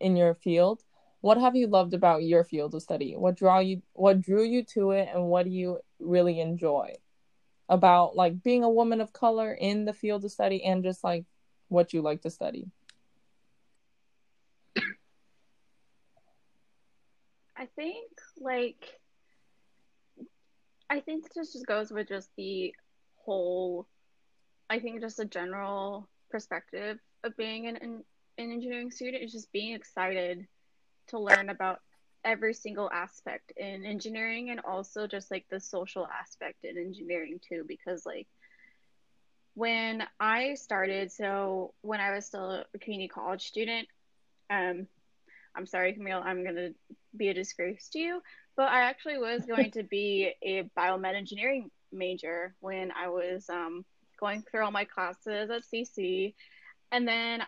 in 0.00 0.16
your 0.16 0.34
field, 0.34 0.82
what 1.20 1.38
have 1.38 1.54
you 1.54 1.66
loved 1.66 1.94
about 1.94 2.22
your 2.24 2.44
field 2.44 2.74
of 2.74 2.82
study? 2.82 3.14
What 3.16 3.36
draw 3.36 3.58
you 3.60 3.82
what 3.92 4.20
drew 4.20 4.42
you 4.42 4.64
to 4.74 4.92
it 4.92 5.08
and 5.12 5.26
what 5.28 5.44
do 5.44 5.50
you 5.50 5.78
really 6.00 6.40
enjoy 6.40 6.94
about 7.68 8.16
like 8.16 8.42
being 8.42 8.64
a 8.64 8.70
woman 8.70 9.00
of 9.00 9.12
color 9.12 9.52
in 9.52 9.84
the 9.84 9.92
field 9.92 10.24
of 10.24 10.32
study 10.32 10.64
and 10.64 10.82
just 10.82 11.04
like 11.04 11.24
what 11.68 11.92
you 11.92 12.02
like 12.02 12.22
to 12.22 12.30
study? 12.30 12.70
I 17.56 17.66
think 17.76 18.08
like 18.40 19.00
I 20.92 21.00
think 21.00 21.32
this 21.32 21.54
just 21.54 21.66
goes 21.66 21.90
with 21.90 22.08
just 22.08 22.28
the 22.36 22.74
whole 23.16 23.88
I 24.68 24.78
think 24.78 25.00
just 25.00 25.18
a 25.18 25.24
general 25.24 26.06
perspective 26.30 26.98
of 27.24 27.34
being 27.38 27.66
an, 27.66 27.76
an, 27.76 28.04
an 28.36 28.52
engineering 28.52 28.90
student 28.90 29.24
is 29.24 29.32
just 29.32 29.50
being 29.52 29.74
excited 29.74 30.46
to 31.08 31.18
learn 31.18 31.48
about 31.48 31.80
every 32.24 32.52
single 32.52 32.90
aspect 32.92 33.54
in 33.56 33.86
engineering 33.86 34.50
and 34.50 34.60
also 34.60 35.06
just 35.06 35.30
like 35.30 35.46
the 35.50 35.60
social 35.60 36.06
aspect 36.06 36.62
in 36.62 36.76
engineering 36.76 37.40
too 37.40 37.64
because 37.66 38.04
like 38.04 38.28
when 39.54 40.04
I 40.20 40.54
started 40.54 41.10
so 41.10 41.72
when 41.80 42.00
I 42.00 42.12
was 42.14 42.26
still 42.26 42.64
a 42.74 42.78
community 42.78 43.08
college 43.08 43.46
student 43.46 43.88
um 44.50 44.86
I'm 45.56 45.64
sorry 45.64 45.94
Camille 45.94 46.22
I'm 46.22 46.44
to 46.44 46.74
be 47.16 47.28
a 47.28 47.34
disgrace 47.34 47.88
to 47.94 47.98
you 47.98 48.22
but 48.56 48.68
I 48.68 48.82
actually 48.82 49.18
was 49.18 49.44
going 49.44 49.70
to 49.72 49.82
be 49.82 50.32
a 50.42 50.64
biomed 50.78 51.14
engineering 51.14 51.70
major 51.92 52.54
when 52.60 52.90
I 52.92 53.08
was 53.08 53.48
um 53.48 53.84
going 54.18 54.42
through 54.42 54.64
all 54.64 54.70
my 54.70 54.84
classes 54.84 55.50
at 55.50 55.62
CC 55.62 56.34
and 56.90 57.06
then 57.06 57.42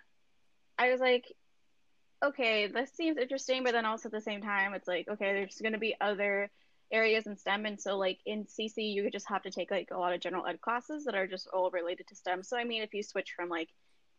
I 0.79 0.90
was 0.90 1.01
like 1.01 1.25
okay, 2.25 2.67
this 2.67 2.90
seems 2.93 3.19
interesting, 3.19 3.64
but 3.64 3.73
then 3.73 3.85
also 3.85 4.09
at 4.09 4.12
the 4.12 4.21
same 4.21 4.40
time, 4.40 4.75
it's 4.75 4.88
like, 4.88 5.09
okay, 5.09 5.33
there's 5.33 5.61
going 5.61 5.73
to 5.75 5.79
be 5.79 5.95
other 6.01 6.51
areas 6.90 7.27
in 7.27 7.37
STEM. 7.37 7.67
And 7.67 7.81
so, 7.81 7.97
like 7.99 8.19
in 8.25 8.45
CC, 8.45 8.95
you 8.95 9.11
just 9.11 9.29
have 9.29 9.43
to 9.43 9.51
take 9.51 9.71
like 9.71 9.88
a 9.90 9.99
lot 9.99 10.14
of 10.14 10.21
general 10.21 10.47
ed 10.47 10.61
classes 10.61 11.05
that 11.05 11.14
are 11.14 11.27
just 11.27 11.49
all 11.53 11.71
related 11.71 12.07
to 12.09 12.17
STEM. 12.17 12.43
So, 12.43 12.57
I 12.57 12.64
mean, 12.64 12.83
if 12.83 12.95
you 12.95 13.03
switch 13.03 13.33
from 13.37 13.49
like 13.49 13.69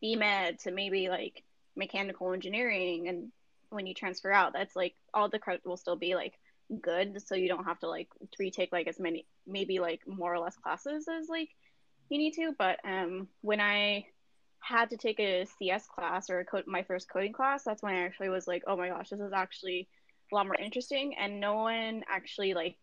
BMed 0.03 0.61
to 0.63 0.71
maybe 0.71 1.09
like 1.09 1.43
mechanical 1.75 2.33
engineering, 2.33 3.07
and 3.07 3.31
when 3.69 3.87
you 3.87 3.93
transfer 3.93 4.31
out, 4.31 4.53
that's 4.53 4.75
like 4.75 4.93
all 5.13 5.29
the 5.29 5.39
credit 5.39 5.65
will 5.65 5.77
still 5.77 5.97
be 5.97 6.15
like 6.15 6.33
good. 6.81 7.21
So, 7.21 7.35
you 7.35 7.47
don't 7.47 7.65
have 7.65 7.79
to 7.79 7.89
like 7.89 8.09
retake 8.39 8.71
like 8.71 8.87
as 8.87 8.99
many, 8.99 9.25
maybe 9.47 9.79
like 9.79 10.01
more 10.07 10.33
or 10.33 10.39
less 10.39 10.55
classes 10.55 11.07
as 11.07 11.27
like 11.29 11.49
you 12.09 12.17
need 12.17 12.33
to. 12.33 12.53
But 12.57 12.79
um, 12.83 13.27
when 13.41 13.59
I 13.59 14.05
had 14.59 14.89
to 14.89 14.97
take 14.97 15.19
a 15.19 15.45
CS 15.59 15.87
class 15.87 16.29
or 16.29 16.43
code, 16.43 16.65
my 16.67 16.83
first 16.83 17.09
coding 17.09 17.33
class, 17.33 17.63
that's 17.63 17.83
when 17.83 17.93
I 17.93 18.05
actually 18.05 18.29
was 18.29 18.47
like, 18.47 18.63
oh 18.67 18.75
my 18.75 18.89
gosh, 18.89 19.09
this 19.09 19.19
is 19.19 19.33
actually 19.33 19.87
a 20.31 20.35
lot 20.35 20.47
more 20.47 20.55
interesting. 20.55 21.15
And 21.19 21.39
no 21.39 21.55
one 21.55 22.03
actually 22.09 22.53
like 22.53 22.77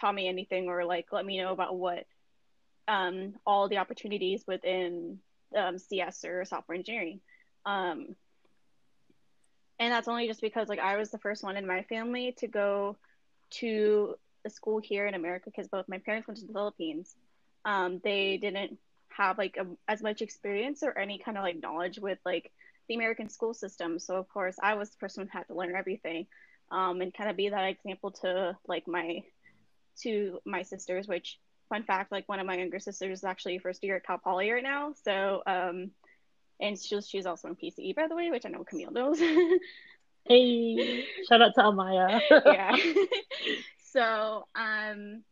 taught 0.00 0.14
me 0.14 0.28
anything 0.28 0.68
or 0.68 0.84
like 0.84 1.06
let 1.12 1.26
me 1.26 1.38
know 1.38 1.52
about 1.52 1.76
what 1.76 2.04
um, 2.88 3.34
all 3.44 3.68
the 3.68 3.78
opportunities 3.78 4.44
within 4.46 5.18
um, 5.56 5.78
CS 5.78 6.24
or 6.24 6.44
software 6.44 6.76
engineering. 6.76 7.20
Um, 7.64 8.14
and 9.78 9.92
that's 9.92 10.08
only 10.08 10.26
just 10.26 10.40
because 10.40 10.68
like 10.68 10.78
I 10.78 10.96
was 10.96 11.10
the 11.10 11.18
first 11.18 11.42
one 11.42 11.56
in 11.56 11.66
my 11.66 11.82
family 11.82 12.34
to 12.38 12.46
go 12.46 12.96
to 13.50 14.16
a 14.44 14.50
school 14.50 14.80
here 14.80 15.06
in 15.06 15.14
America 15.14 15.50
because 15.50 15.68
both 15.68 15.88
my 15.88 15.98
parents 15.98 16.26
went 16.26 16.38
to 16.40 16.46
the 16.46 16.52
Philippines. 16.52 17.14
Um, 17.64 18.00
they 18.02 18.36
didn't 18.36 18.78
have 19.08 19.38
like 19.38 19.56
a, 19.56 19.66
as 19.88 20.02
much 20.02 20.22
experience 20.22 20.82
or 20.82 20.96
any 20.96 21.18
kind 21.18 21.36
of 21.36 21.44
like 21.44 21.60
knowledge 21.60 21.98
with 21.98 22.18
like 22.24 22.52
the 22.88 22.94
American 22.94 23.28
school 23.28 23.54
system. 23.54 23.98
So 23.98 24.16
of 24.16 24.28
course, 24.28 24.56
I 24.62 24.74
was 24.74 24.90
the 24.90 24.98
person 24.98 25.24
who 25.24 25.38
had 25.38 25.48
to 25.48 25.54
learn 25.54 25.74
everything, 25.74 26.26
um, 26.70 27.00
and 27.00 27.12
kind 27.12 27.30
of 27.30 27.36
be 27.36 27.48
that 27.48 27.64
example 27.64 28.10
to 28.22 28.56
like 28.66 28.86
my 28.86 29.22
to 30.02 30.38
my 30.44 30.62
sisters. 30.62 31.08
Which 31.08 31.38
fun 31.68 31.82
fact, 31.82 32.12
like 32.12 32.28
one 32.28 32.40
of 32.40 32.46
my 32.46 32.56
younger 32.56 32.78
sisters 32.78 33.18
is 33.18 33.24
actually 33.24 33.58
first 33.58 33.82
year 33.82 33.96
at 33.96 34.06
Cal 34.06 34.18
Poly 34.18 34.50
right 34.50 34.62
now. 34.62 34.92
So 35.04 35.42
um, 35.46 35.90
and 36.60 36.78
she's 36.78 37.08
she's 37.08 37.26
also 37.26 37.48
in 37.48 37.56
PCE 37.56 37.94
by 37.94 38.08
the 38.08 38.16
way, 38.16 38.30
which 38.30 38.46
I 38.46 38.50
know 38.50 38.64
Camille 38.64 38.92
knows. 38.92 39.20
hey, 40.28 41.04
shout 41.28 41.42
out 41.42 41.54
to 41.54 41.60
Amaya. 41.62 42.20
yeah. 42.46 42.76
so 43.92 44.46
um 44.54 45.22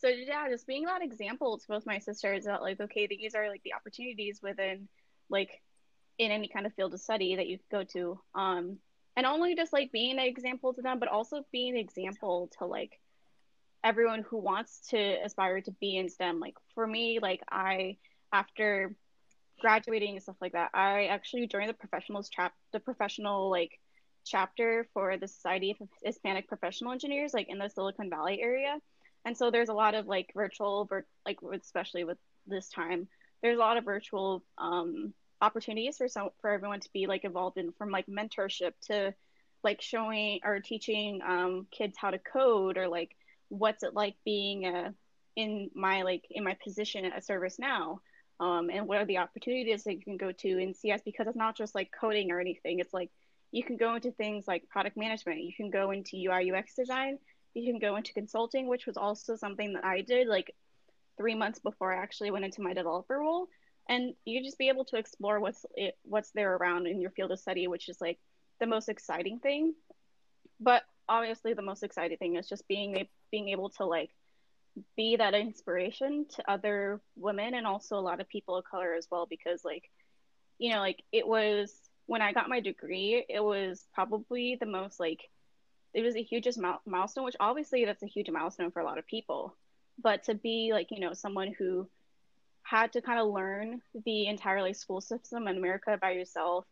so 0.00 0.08
yeah, 0.08 0.48
just 0.48 0.66
being 0.66 0.84
that 0.84 1.02
example 1.02 1.58
to 1.58 1.64
both 1.68 1.84
my 1.84 1.98
sisters 1.98 2.44
that 2.44 2.62
like, 2.62 2.80
okay, 2.80 3.06
these 3.06 3.34
are 3.34 3.48
like 3.48 3.62
the 3.64 3.74
opportunities 3.74 4.40
within 4.42 4.88
like 5.28 5.60
in 6.18 6.30
any 6.30 6.48
kind 6.48 6.66
of 6.66 6.74
field 6.74 6.94
of 6.94 7.00
study 7.00 7.36
that 7.36 7.46
you 7.48 7.58
go 7.70 7.84
to. 7.84 8.18
Um 8.34 8.78
and 9.16 9.26
only 9.26 9.54
just 9.54 9.72
like 9.72 9.92
being 9.92 10.18
an 10.18 10.24
example 10.24 10.72
to 10.74 10.82
them, 10.82 10.98
but 10.98 11.08
also 11.08 11.44
being 11.52 11.74
an 11.74 11.80
example 11.80 12.50
to 12.58 12.66
like 12.66 12.98
everyone 13.82 14.22
who 14.22 14.38
wants 14.38 14.88
to 14.90 14.98
aspire 15.24 15.60
to 15.62 15.72
be 15.80 15.96
in 15.96 16.08
STEM. 16.08 16.40
Like 16.40 16.54
for 16.74 16.86
me, 16.86 17.18
like 17.20 17.42
I 17.50 17.96
after 18.32 18.94
graduating 19.60 20.14
and 20.14 20.22
stuff 20.22 20.36
like 20.40 20.52
that, 20.52 20.70
I 20.74 21.06
actually 21.06 21.46
joined 21.46 21.68
the 21.68 21.74
professionals 21.74 22.30
trap 22.30 22.52
the 22.72 22.80
professional 22.80 23.50
like 23.50 23.78
chapter 24.24 24.86
for 24.94 25.16
the 25.16 25.28
Society 25.28 25.76
of 25.80 25.88
Hispanic 26.02 26.48
Professional 26.48 26.92
Engineers, 26.92 27.34
like 27.34 27.48
in 27.48 27.58
the 27.58 27.68
Silicon 27.68 28.10
Valley 28.10 28.40
area. 28.40 28.78
And 29.24 29.36
so 29.36 29.50
there's 29.50 29.68
a 29.68 29.74
lot 29.74 29.94
of 29.94 30.06
like 30.06 30.32
virtual 30.34 30.88
like 31.26 31.38
especially 31.52 32.04
with 32.04 32.18
this 32.46 32.68
time 32.70 33.08
there's 33.42 33.56
a 33.56 33.60
lot 33.60 33.76
of 33.76 33.84
virtual 33.84 34.42
um, 34.58 35.12
opportunities 35.40 35.96
for 35.96 36.08
some 36.08 36.30
for 36.40 36.50
everyone 36.50 36.80
to 36.80 36.88
be 36.92 37.06
like 37.06 37.24
involved 37.24 37.56
in 37.56 37.72
from 37.72 37.90
like 37.90 38.06
mentorship 38.06 38.72
to 38.82 39.14
like 39.62 39.80
showing 39.80 40.40
or 40.44 40.60
teaching 40.60 41.20
um, 41.26 41.66
kids 41.70 41.96
how 41.98 42.10
to 42.10 42.18
code 42.18 42.76
or 42.76 42.88
like 42.88 43.16
what's 43.48 43.82
it 43.82 43.94
like 43.94 44.16
being 44.24 44.66
a, 44.66 44.94
in 45.36 45.70
my 45.74 46.02
like 46.02 46.24
in 46.30 46.44
my 46.44 46.56
position 46.62 47.04
at 47.04 47.26
ServiceNow 47.26 47.98
um, 48.40 48.70
and 48.70 48.86
what 48.86 48.98
are 48.98 49.06
the 49.06 49.18
opportunities 49.18 49.84
that 49.84 49.94
you 49.94 50.02
can 50.02 50.16
go 50.16 50.32
to 50.32 50.58
in 50.58 50.74
CS 50.74 51.02
because 51.04 51.26
it's 51.26 51.36
not 51.36 51.56
just 51.56 51.74
like 51.74 51.90
coding 51.98 52.30
or 52.30 52.40
anything. 52.40 52.78
It's 52.78 52.94
like 52.94 53.10
you 53.52 53.64
can 53.64 53.76
go 53.76 53.94
into 53.94 54.10
things 54.12 54.46
like 54.46 54.68
product 54.68 54.96
management 54.96 55.40
you 55.40 55.52
can 55.54 55.70
go 55.70 55.90
into 55.90 56.16
UI 56.16 56.52
UX 56.52 56.74
design 56.74 57.18
you 57.54 57.70
can 57.70 57.80
go 57.80 57.96
into 57.96 58.12
consulting, 58.12 58.68
which 58.68 58.86
was 58.86 58.96
also 58.96 59.36
something 59.36 59.72
that 59.74 59.84
I 59.84 60.02
did 60.02 60.28
like 60.28 60.54
three 61.16 61.34
months 61.34 61.58
before 61.58 61.92
I 61.92 62.02
actually 62.02 62.30
went 62.30 62.44
into 62.44 62.62
my 62.62 62.72
developer 62.72 63.18
role. 63.18 63.48
And 63.88 64.14
you 64.24 64.42
just 64.42 64.58
be 64.58 64.68
able 64.68 64.84
to 64.86 64.96
explore 64.96 65.40
what's 65.40 65.66
it, 65.74 65.96
what's 66.04 66.30
there 66.30 66.54
around 66.54 66.86
in 66.86 67.00
your 67.00 67.10
field 67.10 67.32
of 67.32 67.40
study, 67.40 67.66
which 67.66 67.88
is 67.88 68.00
like 68.00 68.18
the 68.60 68.66
most 68.66 68.88
exciting 68.88 69.40
thing. 69.40 69.74
But 70.60 70.84
obviously, 71.08 71.54
the 71.54 71.62
most 71.62 71.82
exciting 71.82 72.18
thing 72.18 72.36
is 72.36 72.48
just 72.48 72.68
being 72.68 73.08
being 73.32 73.48
able 73.48 73.70
to 73.70 73.84
like 73.84 74.10
be 74.96 75.16
that 75.16 75.34
inspiration 75.34 76.26
to 76.36 76.50
other 76.50 77.00
women 77.16 77.54
and 77.54 77.66
also 77.66 77.98
a 77.98 78.00
lot 78.00 78.20
of 78.20 78.28
people 78.28 78.56
of 78.56 78.64
color 78.64 78.94
as 78.94 79.08
well. 79.10 79.26
Because 79.26 79.64
like, 79.64 79.90
you 80.58 80.70
know, 80.70 80.78
like 80.78 81.02
it 81.10 81.26
was 81.26 81.74
when 82.10 82.22
I 82.22 82.32
got 82.32 82.48
my 82.48 82.58
degree, 82.58 83.24
it 83.28 83.38
was 83.38 83.86
probably 83.94 84.56
the 84.58 84.66
most 84.66 84.98
like 84.98 85.20
it 85.94 86.02
was 86.02 86.16
a 86.16 86.22
huge 86.24 86.48
milestone, 86.84 87.24
which 87.24 87.36
obviously 87.38 87.84
that's 87.84 88.02
a 88.02 88.06
huge 88.06 88.28
milestone 88.28 88.72
for 88.72 88.80
a 88.80 88.84
lot 88.84 88.98
of 88.98 89.06
people. 89.06 89.54
But 89.96 90.24
to 90.24 90.34
be 90.34 90.70
like, 90.72 90.88
you 90.90 90.98
know, 90.98 91.12
someone 91.12 91.54
who 91.56 91.88
had 92.64 92.92
to 92.94 93.00
kind 93.00 93.20
of 93.20 93.28
learn 93.28 93.80
the 94.04 94.26
entire 94.26 94.60
like 94.60 94.74
school 94.74 95.00
system 95.00 95.46
in 95.46 95.56
America 95.56 95.96
by 96.02 96.10
yourself 96.10 96.64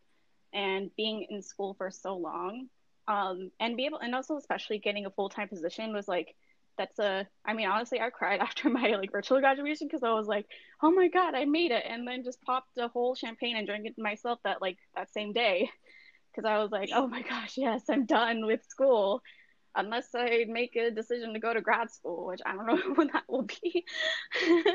and 0.51 0.93
being 0.97 1.25
in 1.29 1.41
school 1.41 1.73
for 1.73 1.89
so 1.89 2.17
long, 2.17 2.67
um, 3.07 3.49
and 3.61 3.77
be 3.77 3.85
able, 3.85 3.99
and 3.99 4.13
also 4.13 4.35
especially 4.35 4.77
getting 4.77 5.05
a 5.05 5.09
full 5.09 5.29
time 5.29 5.47
position 5.47 5.93
was 5.93 6.09
like, 6.09 6.35
that's 6.79 6.97
a, 6.97 7.27
I 7.45 7.53
mean, 7.53 7.67
honestly, 7.67 7.99
I 7.99 8.09
cried 8.09 8.39
after 8.47 8.69
my 8.69 8.95
like 8.95 9.11
virtual 9.11 9.39
graduation 9.39 9.87
because 9.87 10.01
I 10.01 10.13
was 10.13 10.25
like, 10.25 10.47
oh 10.81 10.91
my 10.91 11.09
God, 11.09 11.35
I 11.35 11.45
made 11.45 11.71
it. 11.71 11.83
And 11.87 12.07
then 12.07 12.23
just 12.23 12.41
popped 12.41 12.77
a 12.79 12.87
whole 12.87 13.13
champagne 13.13 13.57
and 13.57 13.67
drank 13.67 13.85
it 13.85 13.99
myself 13.99 14.39
that 14.43 14.61
like 14.61 14.77
that 14.95 15.13
same 15.13 15.33
day 15.33 15.69
because 16.31 16.49
I 16.49 16.57
was 16.57 16.71
like, 16.71 16.89
oh 16.93 17.07
my 17.07 17.21
gosh, 17.21 17.57
yes, 17.57 17.83
I'm 17.89 18.05
done 18.05 18.45
with 18.45 18.63
school. 18.67 19.21
Unless 19.75 20.15
I 20.15 20.45
make 20.47 20.75
a 20.75 20.89
decision 20.89 21.33
to 21.33 21.39
go 21.39 21.53
to 21.53 21.61
grad 21.61 21.91
school, 21.91 22.25
which 22.27 22.41
I 22.45 22.53
don't 22.53 22.65
know 22.65 22.77
when 22.95 23.09
that 23.13 23.23
will 23.27 23.43
be. 23.43 23.85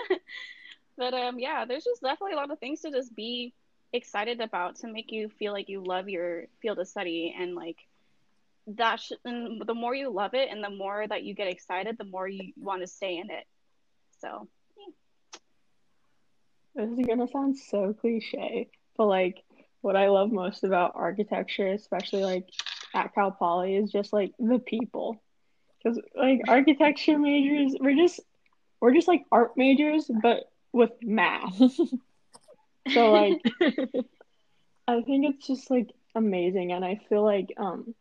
but 0.96 1.14
um, 1.14 1.38
yeah, 1.38 1.64
there's 1.64 1.84
just 1.84 2.02
definitely 2.02 2.34
a 2.34 2.36
lot 2.36 2.50
of 2.50 2.60
things 2.60 2.82
to 2.82 2.90
just 2.90 3.14
be 3.16 3.54
excited 3.92 4.40
about 4.40 4.76
to 4.76 4.88
make 4.88 5.10
you 5.10 5.28
feel 5.28 5.52
like 5.52 5.68
you 5.68 5.82
love 5.82 6.08
your 6.08 6.44
field 6.60 6.78
of 6.78 6.88
study 6.88 7.34
and 7.36 7.54
like 7.54 7.78
that 8.66 9.00
sh- 9.00 9.12
and 9.24 9.62
the 9.66 9.74
more 9.74 9.94
you 9.94 10.10
love 10.10 10.34
it 10.34 10.48
and 10.50 10.62
the 10.62 10.70
more 10.70 11.06
that 11.06 11.22
you 11.22 11.34
get 11.34 11.48
excited 11.48 11.96
the 11.98 12.04
more 12.04 12.26
you 12.26 12.52
want 12.56 12.80
to 12.80 12.86
stay 12.86 13.18
in 13.18 13.30
it 13.30 13.44
so 14.20 14.48
yeah. 16.76 16.86
this 16.86 16.98
is 16.98 17.06
gonna 17.06 17.28
sound 17.28 17.56
so 17.56 17.92
cliche 17.92 18.68
but 18.96 19.06
like 19.06 19.44
what 19.84 19.96
I 19.96 20.08
love 20.08 20.32
most 20.32 20.64
about 20.64 20.92
architecture, 20.94 21.68
especially 21.68 22.24
like 22.24 22.48
at 22.94 23.14
Cal 23.14 23.30
Poly, 23.30 23.76
is 23.76 23.92
just 23.92 24.14
like 24.14 24.32
the 24.38 24.58
people. 24.58 25.22
Because 25.76 26.00
like 26.16 26.40
architecture 26.48 27.18
majors, 27.18 27.76
we're 27.78 27.94
just 27.94 28.20
we're 28.80 28.94
just 28.94 29.08
like 29.08 29.24
art 29.30 29.52
majors, 29.58 30.10
but 30.22 30.44
with 30.72 30.90
math. 31.02 31.54
so 32.92 33.12
like, 33.12 33.42
I 34.88 35.02
think 35.02 35.26
it's 35.26 35.46
just 35.46 35.70
like 35.70 35.90
amazing, 36.14 36.72
and 36.72 36.82
I 36.82 37.02
feel 37.10 37.22
like 37.22 37.52
um 37.58 37.94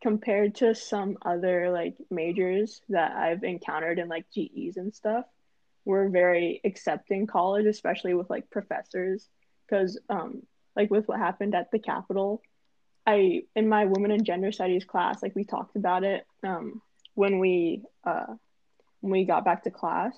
compared 0.00 0.56
to 0.56 0.74
some 0.74 1.18
other 1.22 1.70
like 1.70 1.96
majors 2.10 2.80
that 2.88 3.12
I've 3.12 3.44
encountered 3.44 3.98
in 3.98 4.08
like 4.08 4.26
GEs 4.34 4.76
and 4.76 4.94
stuff, 4.94 5.24
we're 5.84 6.08
very 6.08 6.60
accepting 6.64 7.26
college, 7.26 7.66
especially 7.66 8.14
with 8.14 8.30
like 8.30 8.50
professors, 8.50 9.28
because 9.66 9.98
um 10.08 10.42
like 10.76 10.90
with 10.90 11.08
what 11.08 11.18
happened 11.18 11.54
at 11.54 11.70
the 11.70 11.78
Capitol. 11.78 12.42
I 13.06 13.42
in 13.56 13.68
my 13.68 13.86
women 13.86 14.10
and 14.10 14.24
gender 14.24 14.52
studies 14.52 14.84
class, 14.84 15.22
like 15.22 15.34
we 15.34 15.44
talked 15.44 15.76
about 15.76 16.04
it 16.04 16.26
um, 16.42 16.82
when 17.14 17.38
we 17.38 17.82
uh, 18.04 18.26
when 19.00 19.12
we 19.12 19.24
got 19.24 19.44
back 19.44 19.64
to 19.64 19.70
class, 19.70 20.14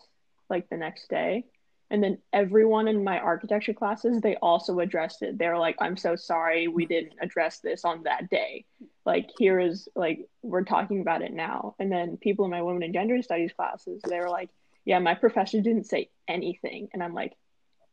like 0.51 0.69
the 0.69 0.77
next 0.77 1.09
day. 1.09 1.45
And 1.93 2.03
then 2.03 2.19
everyone 2.33 2.89
in 2.89 3.05
my 3.05 3.19
architecture 3.19 3.75
classes, 3.75 4.21
they 4.21 4.35
also 4.37 4.81
addressed 4.81 5.23
it. 5.23 5.39
They're 5.39 5.59
like, 5.59 5.77
I'm 5.79 5.97
so 5.97 6.17
sorry 6.17 6.67
we 6.67 6.87
didn't 6.87 7.13
address 7.21 7.61
this 7.61 7.85
on 7.85 8.03
that 8.05 8.31
day. 8.31 8.65
Like, 9.05 9.31
here 9.39 9.61
is, 9.61 9.89
like, 9.95 10.27
we're 10.43 10.65
talking 10.65 11.03
about 11.03 11.23
it 11.23 11.33
now. 11.33 11.75
And 11.79 11.93
then 11.93 12.17
people 12.17 12.47
in 12.47 12.51
my 12.51 12.63
women 12.63 12.83
and 12.83 12.95
gender 12.95 13.21
studies 13.23 13.53
classes, 13.53 14.03
they 14.09 14.19
were 14.19 14.31
like, 14.31 14.49
yeah, 14.85 14.99
my 14.99 15.15
professor 15.15 15.61
didn't 15.61 15.85
say 15.85 16.11
anything. 16.27 16.89
And 16.93 17.03
I'm 17.03 17.15
like, 17.15 17.37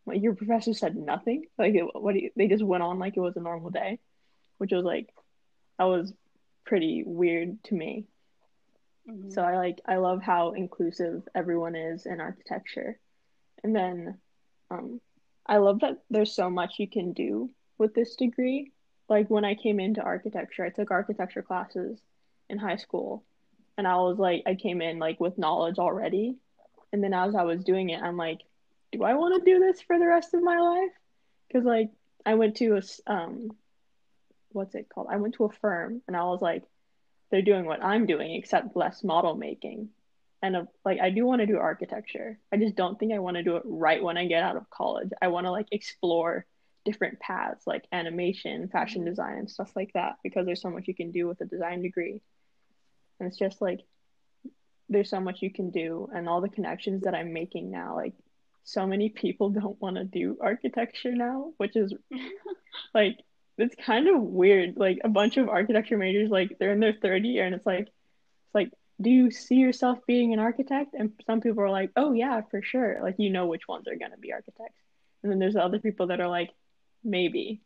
like 0.09 0.21
your 0.21 0.33
professor 0.33 0.73
said 0.73 0.95
nothing. 0.95 1.45
Like 1.57 1.75
what 1.93 2.15
you, 2.15 2.31
they 2.35 2.47
just 2.47 2.63
went 2.63 2.83
on 2.83 2.99
like 2.99 3.15
it 3.15 3.21
was 3.21 3.37
a 3.37 3.41
normal 3.41 3.69
day, 3.69 3.99
which 4.57 4.71
was 4.71 4.83
like 4.83 5.13
that 5.77 5.85
was 5.85 6.11
pretty 6.65 7.03
weird 7.05 7.63
to 7.65 7.75
me. 7.75 8.05
Mm-hmm. 9.09 9.31
So 9.31 9.41
I 9.41 9.57
like 9.57 9.81
I 9.85 9.97
love 9.97 10.21
how 10.21 10.53
inclusive 10.53 11.23
everyone 11.35 11.75
is 11.75 12.05
in 12.05 12.19
architecture, 12.19 12.99
and 13.63 13.75
then 13.75 14.17
um, 14.71 15.01
I 15.45 15.57
love 15.57 15.81
that 15.81 15.99
there's 16.09 16.33
so 16.33 16.49
much 16.49 16.79
you 16.79 16.87
can 16.87 17.13
do 17.13 17.49
with 17.77 17.93
this 17.93 18.15
degree. 18.15 18.71
Like 19.07 19.29
when 19.29 19.45
I 19.45 19.55
came 19.55 19.79
into 19.79 20.01
architecture, 20.01 20.63
I 20.65 20.69
took 20.69 20.91
architecture 20.91 21.41
classes 21.41 21.99
in 22.49 22.57
high 22.57 22.77
school, 22.77 23.23
and 23.77 23.87
I 23.87 23.95
was 23.95 24.17
like 24.17 24.43
I 24.45 24.55
came 24.55 24.81
in 24.81 24.99
like 24.99 25.19
with 25.19 25.37
knowledge 25.37 25.79
already, 25.79 26.37
and 26.93 27.03
then 27.03 27.13
as 27.13 27.35
I 27.35 27.43
was 27.43 27.63
doing 27.63 27.89
it, 27.89 28.01
I'm 28.01 28.17
like 28.17 28.41
do 28.91 29.03
I 29.03 29.13
want 29.13 29.43
to 29.43 29.51
do 29.51 29.59
this 29.59 29.81
for 29.81 29.99
the 29.99 30.07
rest 30.07 30.33
of 30.33 30.43
my 30.43 30.59
life? 30.59 30.91
Because 31.47 31.65
like 31.65 31.89
I 32.25 32.35
went 32.35 32.57
to 32.57 32.77
a 32.77 33.11
um, 33.11 33.51
what's 34.51 34.75
it 34.75 34.89
called? 34.93 35.07
I 35.09 35.17
went 35.17 35.35
to 35.35 35.45
a 35.45 35.51
firm 35.51 36.01
and 36.07 36.15
I 36.15 36.23
was 36.23 36.41
like, 36.41 36.63
they're 37.31 37.41
doing 37.41 37.65
what 37.65 37.83
I'm 37.83 38.05
doing 38.05 38.33
except 38.35 38.75
less 38.75 39.03
model 39.03 39.35
making, 39.35 39.89
and 40.41 40.55
uh, 40.55 40.63
like 40.85 40.99
I 40.99 41.09
do 41.09 41.25
want 41.25 41.41
to 41.41 41.45
do 41.45 41.57
architecture. 41.57 42.39
I 42.51 42.57
just 42.57 42.75
don't 42.75 42.99
think 42.99 43.13
I 43.13 43.19
want 43.19 43.37
to 43.37 43.43
do 43.43 43.55
it 43.57 43.63
right 43.65 44.01
when 44.01 44.17
I 44.17 44.25
get 44.25 44.43
out 44.43 44.57
of 44.57 44.69
college. 44.69 45.09
I 45.21 45.27
want 45.27 45.45
to 45.45 45.51
like 45.51 45.67
explore 45.71 46.45
different 46.85 47.19
paths 47.19 47.67
like 47.67 47.83
animation, 47.91 48.69
fashion 48.69 49.01
mm-hmm. 49.01 49.09
design, 49.09 49.37
and 49.37 49.49
stuff 49.49 49.71
like 49.75 49.91
that 49.93 50.15
because 50.23 50.45
there's 50.45 50.61
so 50.61 50.69
much 50.69 50.87
you 50.87 50.95
can 50.95 51.11
do 51.11 51.27
with 51.27 51.41
a 51.41 51.45
design 51.45 51.81
degree. 51.81 52.21
And 53.19 53.27
it's 53.27 53.37
just 53.37 53.61
like 53.61 53.81
there's 54.87 55.09
so 55.09 55.19
much 55.19 55.41
you 55.41 55.51
can 55.51 55.69
do 55.69 56.09
and 56.13 56.27
all 56.27 56.41
the 56.41 56.49
connections 56.49 57.03
that 57.03 57.13
I'm 57.13 57.31
making 57.31 57.69
now 57.69 57.95
like 57.95 58.13
so 58.63 58.87
many 58.87 59.09
people 59.09 59.49
don't 59.51 59.79
want 59.81 59.97
to 59.97 60.03
do 60.03 60.37
architecture 60.41 61.11
now, 61.11 61.53
which 61.57 61.75
is 61.75 61.93
like 62.93 63.17
it's 63.59 63.75
kind 63.75 64.07
of 64.07 64.21
weird. 64.21 64.77
Like 64.77 64.99
a 65.03 65.09
bunch 65.09 65.37
of 65.37 65.49
architecture 65.49 65.97
majors, 65.97 66.29
like 66.29 66.57
they're 66.59 66.71
in 66.71 66.79
their 66.79 66.93
third 66.93 67.25
year, 67.25 67.45
and 67.45 67.53
it's 67.53 67.65
like, 67.65 67.87
it's 67.87 68.55
like, 68.55 68.71
do 69.01 69.09
you 69.09 69.31
see 69.31 69.55
yourself 69.55 69.99
being 70.05 70.33
an 70.33 70.39
architect? 70.39 70.93
And 70.93 71.11
some 71.25 71.41
people 71.41 71.63
are 71.63 71.69
like, 71.69 71.91
oh 71.95 72.11
yeah, 72.13 72.41
for 72.51 72.61
sure. 72.61 72.99
Like 73.01 73.15
you 73.17 73.29
know 73.29 73.47
which 73.47 73.67
ones 73.67 73.87
are 73.87 73.95
gonna 73.95 74.17
be 74.17 74.33
architects, 74.33 74.81
and 75.23 75.31
then 75.31 75.39
there's 75.39 75.55
other 75.55 75.79
people 75.79 76.07
that 76.07 76.19
are 76.19 76.27
like, 76.27 76.51
maybe, 77.03 77.61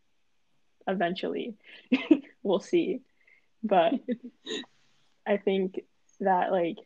eventually, 0.88 1.56
we'll 2.44 2.60
see. 2.60 3.02
But 3.64 3.94
I 5.28 5.38
think 5.38 5.82
that 6.20 6.52
like 6.52 6.78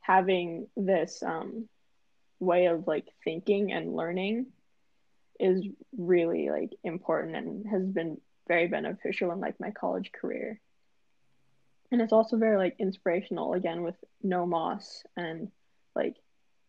having 0.00 0.68
this 0.76 1.22
um 1.22 1.68
way 2.38 2.66
of 2.66 2.86
like 2.86 3.06
thinking 3.24 3.72
and 3.72 3.94
learning 3.96 4.46
is 5.40 5.62
really 5.96 6.48
like 6.50 6.70
important 6.84 7.36
and 7.36 7.66
has 7.66 7.82
been 7.82 8.18
very 8.48 8.68
beneficial 8.68 9.32
in 9.32 9.40
like 9.40 9.58
my 9.60 9.70
college 9.70 10.12
career. 10.12 10.60
And 11.90 12.00
it's 12.00 12.12
also 12.12 12.36
very 12.36 12.56
like 12.56 12.76
inspirational 12.78 13.54
again 13.54 13.82
with 13.82 13.96
NOMAS 14.24 15.02
and 15.16 15.50
like 15.94 16.16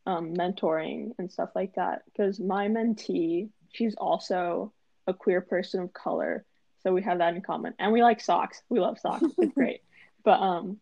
um, 0.06 0.34
mentoring 0.34 1.12
and 1.18 1.32
stuff 1.32 1.50
like 1.56 1.76
that. 1.76 2.04
Because 2.06 2.40
my 2.40 2.68
mentee, 2.68 3.50
she's 3.74 3.96
also 3.96 4.74
a 5.08 5.14
queer 5.14 5.42
person 5.42 5.82
of 5.82 5.94
color, 5.94 6.46
so 6.84 6.94
we 6.94 7.02
have 7.04 7.18
that 7.20 7.36
in 7.36 7.42
common. 7.42 7.74
And 7.80 7.92
we 7.92 8.02
like 8.02 8.22
socks. 8.22 8.62
We 8.70 8.80
love 8.80 9.00
socks. 9.00 9.26
It's 9.38 9.54
great. 9.56 9.82
But 10.24 10.40
um, 10.40 10.78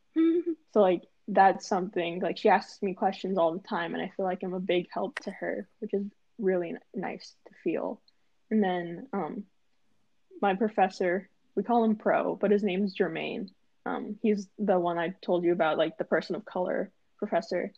so 0.74 0.82
like 0.82 1.04
that's 1.28 1.68
something 1.68 2.20
like 2.20 2.38
she 2.38 2.50
asks 2.50 2.82
me 2.82 2.94
questions 2.94 3.38
all 3.38 3.54
the 3.54 3.68
time, 3.68 3.94
and 3.94 4.04
I 4.04 4.12
feel 4.16 4.26
like 4.26 4.44
I'm 4.44 4.54
a 4.54 4.60
big 4.60 4.88
help 4.92 5.20
to 5.22 5.32
her, 5.32 5.68
which 5.80 5.94
is 5.94 6.04
really 6.38 6.70
n- 6.72 6.80
nice 6.94 7.34
to 7.48 7.54
feel. 7.64 8.02
And 8.52 8.64
then 8.64 9.08
um, 9.14 9.44
my 10.42 10.56
professor, 10.56 11.30
we 11.56 11.64
call 11.64 11.84
him 11.84 11.96
Pro, 11.96 12.36
but 12.36 12.52
his 12.52 12.64
name's 12.64 12.96
Jermaine. 12.96 13.50
Um, 13.86 14.18
he's 14.22 14.48
the 14.58 14.80
one 14.80 14.98
I 14.98 15.14
told 15.22 15.44
you 15.44 15.52
about, 15.52 15.78
like 15.78 15.98
the 15.98 16.04
person 16.04 16.36
of 16.36 16.46
color 16.46 16.92
professor. 17.18 17.72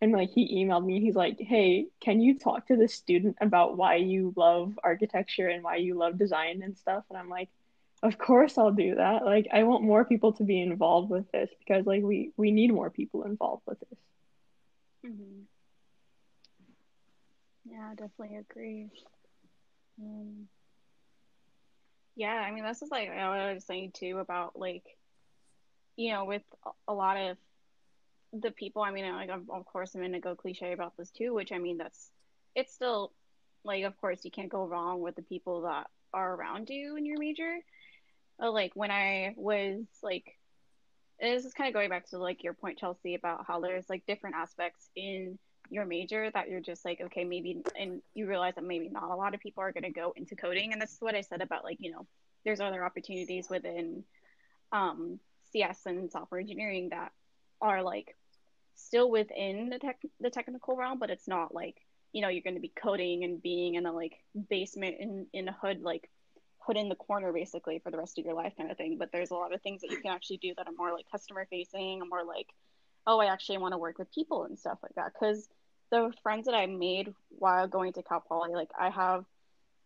And 0.00 0.12
like 0.12 0.30
he 0.30 0.64
emailed 0.64 0.84
me, 0.84 1.00
he's 1.00 1.14
like, 1.16 1.38
"Hey, 1.40 1.86
can 2.00 2.20
you 2.20 2.38
talk 2.38 2.66
to 2.66 2.76
this 2.76 2.94
student 2.94 3.36
about 3.40 3.76
why 3.76 3.96
you 3.96 4.34
love 4.36 4.78
architecture 4.84 5.48
and 5.48 5.64
why 5.64 5.76
you 5.76 5.94
love 5.94 6.18
design 6.18 6.62
and 6.62 6.76
stuff?" 6.76 7.04
And 7.08 7.18
I'm 7.18 7.30
like, 7.30 7.48
"Of 8.02 8.18
course 8.18 8.58
I'll 8.58 8.72
do 8.72 8.96
that. 8.96 9.24
Like 9.24 9.48
I 9.52 9.62
want 9.64 9.84
more 9.84 10.04
people 10.04 10.32
to 10.34 10.44
be 10.44 10.60
involved 10.60 11.10
with 11.10 11.30
this 11.32 11.50
because 11.60 11.86
like 11.86 12.02
we 12.02 12.32
we 12.36 12.50
need 12.50 12.72
more 12.72 12.90
people 12.90 13.22
involved 13.24 13.62
with 13.66 13.80
this." 13.80 13.98
Mm-hmm. 15.06 15.42
Yeah, 17.64 17.90
definitely 17.96 18.36
agree. 18.36 18.88
Um, 20.00 20.48
yeah, 22.14 22.34
I 22.34 22.50
mean, 22.52 22.64
this 22.64 22.82
is 22.82 22.90
like 22.90 23.08
what 23.08 23.18
I 23.18 23.54
was 23.54 23.64
saying 23.64 23.92
too 23.94 24.18
about 24.18 24.58
like, 24.58 24.84
you 25.96 26.12
know, 26.12 26.24
with 26.24 26.42
a 26.86 26.94
lot 26.94 27.16
of 27.16 27.36
the 28.32 28.50
people. 28.50 28.82
I 28.82 28.90
mean, 28.90 29.10
like 29.12 29.30
of, 29.30 29.66
course, 29.66 29.94
I'm 29.94 30.02
gonna 30.02 30.20
go 30.20 30.34
cliche 30.34 30.72
about 30.72 30.96
this 30.96 31.10
too, 31.10 31.34
which 31.34 31.52
I 31.52 31.58
mean, 31.58 31.78
that's 31.78 32.10
it's 32.54 32.74
still 32.74 33.12
like, 33.64 33.84
of 33.84 33.96
course, 34.00 34.24
you 34.24 34.30
can't 34.30 34.48
go 34.48 34.66
wrong 34.66 35.00
with 35.00 35.16
the 35.16 35.22
people 35.22 35.62
that 35.62 35.88
are 36.12 36.34
around 36.34 36.70
you 36.70 36.96
in 36.96 37.04
your 37.04 37.18
major. 37.18 37.58
Like 38.38 38.72
when 38.74 38.90
I 38.90 39.34
was 39.36 39.84
like, 40.02 40.24
this 41.20 41.44
is 41.44 41.54
kind 41.54 41.68
of 41.68 41.74
going 41.74 41.88
back 41.88 42.08
to 42.10 42.18
like 42.18 42.44
your 42.44 42.52
point, 42.52 42.78
Chelsea, 42.78 43.14
about 43.14 43.46
how 43.46 43.60
there's 43.60 43.88
like 43.88 44.04
different 44.06 44.36
aspects 44.36 44.88
in 44.94 45.38
your 45.70 45.84
major 45.84 46.30
that 46.32 46.48
you're 46.48 46.60
just 46.60 46.84
like 46.84 47.00
okay 47.00 47.24
maybe 47.24 47.62
and 47.76 48.00
you 48.14 48.28
realize 48.28 48.54
that 48.54 48.62
maybe 48.62 48.88
not 48.88 49.10
a 49.10 49.16
lot 49.16 49.34
of 49.34 49.40
people 49.40 49.62
are 49.62 49.72
going 49.72 49.82
to 49.82 49.90
go 49.90 50.12
into 50.14 50.36
coding 50.36 50.72
and 50.72 50.80
this 50.80 50.92
is 50.92 51.00
what 51.00 51.16
i 51.16 51.20
said 51.20 51.42
about 51.42 51.64
like 51.64 51.78
you 51.80 51.90
know 51.90 52.06
there's 52.44 52.60
other 52.60 52.84
opportunities 52.84 53.50
within 53.50 54.04
um, 54.70 55.18
cs 55.62 55.86
and 55.86 56.10
software 56.10 56.40
engineering 56.40 56.90
that 56.90 57.12
are 57.60 57.82
like 57.82 58.16
still 58.74 59.10
within 59.10 59.68
the 59.70 59.78
tech 59.78 60.00
the 60.20 60.30
technical 60.30 60.76
realm 60.76 60.98
but 60.98 61.10
it's 61.10 61.28
not 61.28 61.54
like 61.54 61.76
you 62.12 62.20
know 62.20 62.28
you're 62.28 62.42
going 62.42 62.54
to 62.54 62.60
be 62.60 62.72
coding 62.80 63.24
and 63.24 63.42
being 63.42 63.74
in 63.74 63.86
a 63.86 63.92
like 63.92 64.14
basement 64.50 64.96
in 64.98 65.26
in 65.32 65.48
a 65.48 65.52
hood 65.52 65.80
like 65.82 66.10
put 66.64 66.76
in 66.76 66.88
the 66.88 66.94
corner 66.96 67.32
basically 67.32 67.78
for 67.78 67.90
the 67.90 67.98
rest 67.98 68.18
of 68.18 68.24
your 68.24 68.34
life 68.34 68.52
kind 68.56 68.70
of 68.70 68.76
thing 68.76 68.96
but 68.98 69.10
there's 69.12 69.30
a 69.30 69.34
lot 69.34 69.54
of 69.54 69.62
things 69.62 69.80
that 69.80 69.90
you 69.90 70.00
can 70.00 70.12
actually 70.12 70.36
do 70.38 70.52
that 70.56 70.66
are 70.66 70.72
more 70.76 70.92
like 70.92 71.06
customer 71.10 71.46
facing 71.48 72.02
more 72.08 72.24
like 72.24 72.48
oh, 73.06 73.20
I 73.20 73.26
actually 73.26 73.58
want 73.58 73.72
to 73.72 73.78
work 73.78 73.98
with 73.98 74.12
people 74.12 74.44
and 74.44 74.58
stuff 74.58 74.78
like 74.82 74.94
that. 74.96 75.12
Because 75.12 75.48
the 75.90 76.12
friends 76.22 76.46
that 76.46 76.54
I 76.54 76.66
made 76.66 77.14
while 77.30 77.68
going 77.68 77.92
to 77.94 78.02
Cal 78.02 78.20
Poly, 78.20 78.52
like 78.52 78.70
I 78.78 78.90
have 78.90 79.24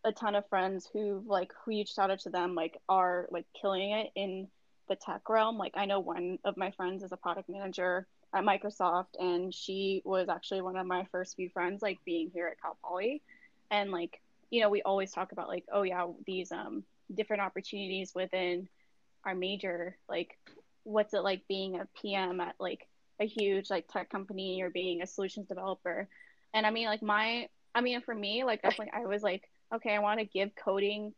a 0.03 0.11
ton 0.11 0.35
of 0.35 0.47
friends 0.49 0.89
who 0.91 1.23
like 1.27 1.51
who 1.63 1.71
reached 1.71 1.99
out 1.99 2.17
to 2.17 2.29
them 2.31 2.55
like 2.55 2.75
are 2.89 3.27
like 3.29 3.45
killing 3.59 3.91
it 3.91 4.09
in 4.15 4.47
the 4.87 4.95
tech 4.95 5.27
realm. 5.29 5.57
Like 5.57 5.73
I 5.75 5.85
know 5.85 5.99
one 5.99 6.39
of 6.43 6.57
my 6.57 6.71
friends 6.71 7.03
is 7.03 7.11
a 7.11 7.17
product 7.17 7.49
manager 7.49 8.07
at 8.33 8.43
Microsoft 8.43 9.19
and 9.19 9.53
she 9.53 10.01
was 10.05 10.29
actually 10.29 10.61
one 10.61 10.77
of 10.77 10.87
my 10.87 11.05
first 11.11 11.35
few 11.35 11.49
friends 11.49 11.81
like 11.81 11.99
being 12.05 12.29
here 12.33 12.47
at 12.47 12.61
Cal 12.61 12.77
Poly. 12.83 13.21
And 13.69 13.91
like, 13.91 14.21
you 14.49 14.61
know, 14.61 14.69
we 14.69 14.81
always 14.81 15.11
talk 15.11 15.31
about 15.31 15.47
like, 15.47 15.65
oh 15.71 15.83
yeah, 15.83 16.07
these 16.25 16.51
um 16.51 16.83
different 17.13 17.41
opportunities 17.41 18.13
within 18.15 18.67
our 19.25 19.35
major, 19.35 19.97
like 20.09 20.37
what's 20.83 21.13
it 21.13 21.23
like 21.23 21.47
being 21.47 21.79
a 21.79 21.87
PM 22.01 22.39
at 22.39 22.55
like 22.59 22.87
a 23.19 23.25
huge 23.25 23.69
like 23.69 23.87
tech 23.87 24.09
company 24.09 24.61
or 24.61 24.69
being 24.69 25.01
a 25.01 25.07
solutions 25.07 25.47
developer. 25.47 26.07
And 26.53 26.65
I 26.65 26.71
mean, 26.71 26.87
like 26.87 27.03
my, 27.03 27.47
I 27.73 27.81
mean, 27.81 28.01
for 28.01 28.15
me, 28.15 28.43
like 28.43 28.61
definitely, 28.61 28.91
I 28.93 29.05
was 29.05 29.21
like, 29.21 29.43
okay, 29.73 29.93
I 29.93 29.99
want 29.99 30.19
to 30.19 30.25
give 30.25 30.51
coding, 30.55 31.13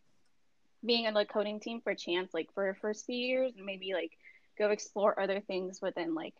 being 0.85 1.05
in 1.05 1.13
the 1.13 1.25
coding 1.25 1.59
team 1.59 1.81
for 1.81 1.91
a 1.91 1.95
chance, 1.95 2.33
like 2.33 2.49
for 2.53 2.75
first 2.81 3.05
few 3.05 3.15
years, 3.15 3.53
and 3.55 3.65
maybe 3.65 3.93
like 3.93 4.11
go 4.57 4.69
explore 4.69 5.19
other 5.19 5.39
things 5.39 5.79
within 5.81 6.13
like 6.13 6.33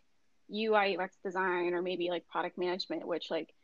UI 0.52 0.96
UX 0.96 1.16
design 1.24 1.74
or 1.74 1.82
maybe 1.82 2.10
like 2.10 2.28
product 2.28 2.58
management, 2.58 3.06
which 3.06 3.30
like, 3.30 3.54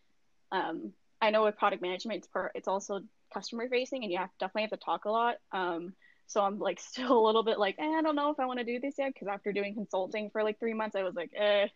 um, 0.52 0.92
I 1.20 1.30
know 1.30 1.44
with 1.44 1.58
product 1.58 1.82
management, 1.82 2.18
it's 2.18 2.28
part, 2.28 2.52
it's 2.54 2.68
also 2.68 3.00
customer 3.32 3.68
facing, 3.68 4.02
and 4.02 4.12
you 4.12 4.18
have 4.18 4.30
definitely 4.38 4.62
have 4.62 4.70
to 4.70 4.84
talk 4.84 5.04
a 5.04 5.10
lot. 5.10 5.36
Um, 5.52 5.92
so 6.26 6.40
I'm 6.42 6.58
like 6.58 6.80
still 6.90 7.18
a 7.18 7.24
little 7.24 7.42
bit 7.42 7.58
like, 7.58 7.76
eh, 7.78 7.84
I 7.84 8.02
don't 8.02 8.16
know 8.16 8.30
if 8.30 8.40
I 8.40 8.46
want 8.46 8.58
to 8.58 8.64
do 8.64 8.80
this 8.80 8.94
yet 8.98 9.12
because 9.12 9.28
after 9.28 9.52
doing 9.52 9.74
consulting 9.74 10.30
for 10.30 10.42
like 10.42 10.58
three 10.58 10.74
months, 10.74 10.96
I 10.96 11.02
was 11.02 11.14
like, 11.14 11.30
eh, 11.36 11.68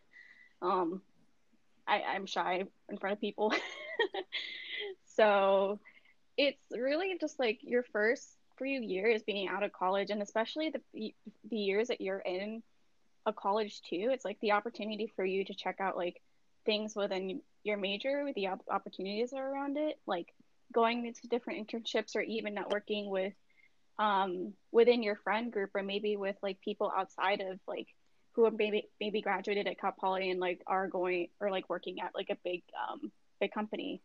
um, 0.62 1.02
I, 1.86 2.02
I'm 2.02 2.26
shy 2.26 2.64
in 2.88 2.98
front 2.98 3.14
of 3.14 3.20
people. 3.20 3.52
so 5.16 5.78
it's 6.36 6.58
really 6.72 7.16
just 7.20 7.38
like 7.38 7.58
your 7.62 7.82
first 7.82 8.28
few 8.58 8.80
years 8.80 9.22
being 9.22 9.48
out 9.48 9.62
of 9.62 9.72
college 9.72 10.10
and 10.10 10.22
especially 10.22 10.70
the 10.70 11.12
the 11.50 11.56
years 11.56 11.88
that 11.88 12.00
you're 12.00 12.18
in 12.18 12.62
a 13.26 13.32
college 13.32 13.80
too 13.82 14.10
it's 14.12 14.24
like 14.24 14.38
the 14.40 14.52
opportunity 14.52 15.12
for 15.16 15.24
you 15.24 15.44
to 15.44 15.54
check 15.54 15.80
out 15.80 15.96
like 15.96 16.20
things 16.66 16.94
within 16.94 17.40
your 17.62 17.76
major 17.76 18.30
the 18.34 18.48
opportunities 18.70 19.32
are 19.32 19.52
around 19.52 19.76
it 19.76 19.98
like 20.06 20.28
going 20.72 21.06
into 21.06 21.26
different 21.28 21.68
internships 21.68 22.16
or 22.16 22.20
even 22.20 22.54
networking 22.54 23.08
with 23.08 23.32
um 23.98 24.52
within 24.72 25.02
your 25.02 25.16
friend 25.16 25.52
group 25.52 25.70
or 25.74 25.82
maybe 25.82 26.16
with 26.16 26.36
like 26.42 26.60
people 26.60 26.92
outside 26.96 27.40
of 27.40 27.58
like 27.66 27.86
who 28.34 28.50
maybe 28.50 28.88
maybe 29.00 29.20
graduated 29.20 29.66
at 29.66 29.80
Cal 29.80 29.92
Poly 29.98 30.30
and 30.30 30.40
like 30.40 30.60
are 30.66 30.88
going 30.88 31.28
or 31.40 31.50
like 31.50 31.68
working 31.68 32.00
at 32.00 32.10
like 32.14 32.30
a 32.30 32.36
big 32.44 32.62
um 32.90 33.12
big 33.40 33.52
company. 33.52 34.02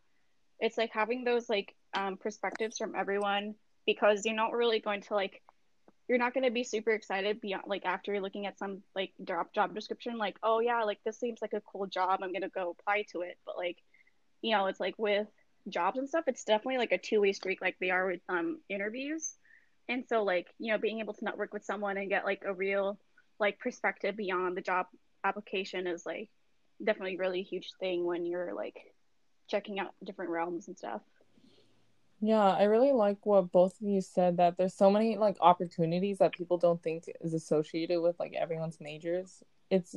It's 0.60 0.78
like 0.78 0.90
having 0.92 1.24
those 1.24 1.48
like 1.48 1.74
um 1.94 2.16
perspectives 2.16 2.78
from 2.78 2.94
everyone 2.94 3.54
because 3.92 4.24
you're 4.24 4.34
not 4.34 4.52
really 4.52 4.80
going 4.80 5.00
to 5.02 5.14
like 5.14 5.42
you're 6.08 6.18
not 6.18 6.34
going 6.34 6.44
to 6.44 6.50
be 6.50 6.64
super 6.64 6.90
excited 6.90 7.40
beyond 7.40 7.64
like 7.66 7.84
after 7.84 8.12
you're 8.12 8.22
looking 8.22 8.46
at 8.46 8.58
some 8.58 8.82
like 8.94 9.12
job 9.24 9.46
job 9.54 9.74
description 9.74 10.18
like 10.18 10.36
oh 10.42 10.60
yeah 10.60 10.82
like 10.82 10.98
this 11.04 11.18
seems 11.18 11.40
like 11.42 11.52
a 11.52 11.62
cool 11.62 11.86
job 11.86 12.20
I'm 12.22 12.32
going 12.32 12.42
to 12.42 12.48
go 12.48 12.74
apply 12.78 13.04
to 13.12 13.22
it 13.22 13.36
but 13.44 13.56
like 13.56 13.78
you 14.42 14.56
know 14.56 14.66
it's 14.66 14.80
like 14.80 14.94
with 14.98 15.26
jobs 15.68 15.98
and 15.98 16.08
stuff 16.08 16.24
it's 16.26 16.44
definitely 16.44 16.78
like 16.78 16.92
a 16.92 16.98
two-way 16.98 17.32
streak 17.32 17.60
like 17.60 17.76
they 17.80 17.90
are 17.90 18.06
with 18.06 18.20
um 18.28 18.60
interviews 18.68 19.34
and 19.88 20.04
so 20.08 20.22
like 20.22 20.46
you 20.58 20.72
know 20.72 20.78
being 20.78 21.00
able 21.00 21.14
to 21.14 21.24
network 21.24 21.52
with 21.52 21.64
someone 21.64 21.96
and 21.96 22.08
get 22.08 22.24
like 22.24 22.42
a 22.46 22.54
real 22.54 22.98
like 23.38 23.58
perspective 23.58 24.16
beyond 24.16 24.56
the 24.56 24.62
job 24.62 24.86
application 25.24 25.86
is 25.86 26.06
like 26.06 26.30
definitely 26.82 27.16
really 27.16 27.42
huge 27.42 27.72
thing 27.78 28.04
when 28.04 28.24
you're 28.24 28.54
like 28.54 28.94
checking 29.48 29.78
out 29.78 29.94
different 30.04 30.30
realms 30.30 30.68
and 30.68 30.78
stuff. 30.78 31.02
Yeah, 32.20 32.42
I 32.50 32.64
really 32.64 32.92
like 32.92 33.24
what 33.24 33.50
both 33.50 33.80
of 33.80 33.88
you 33.88 34.00
said 34.02 34.36
that 34.36 34.56
there's 34.58 34.74
so 34.74 34.90
many 34.90 35.16
like 35.16 35.36
opportunities 35.40 36.18
that 36.18 36.32
people 36.32 36.58
don't 36.58 36.82
think 36.82 37.04
is 37.20 37.32
associated 37.32 38.00
with 38.00 38.18
like 38.20 38.34
everyone's 38.34 38.78
majors. 38.80 39.42
It's 39.70 39.96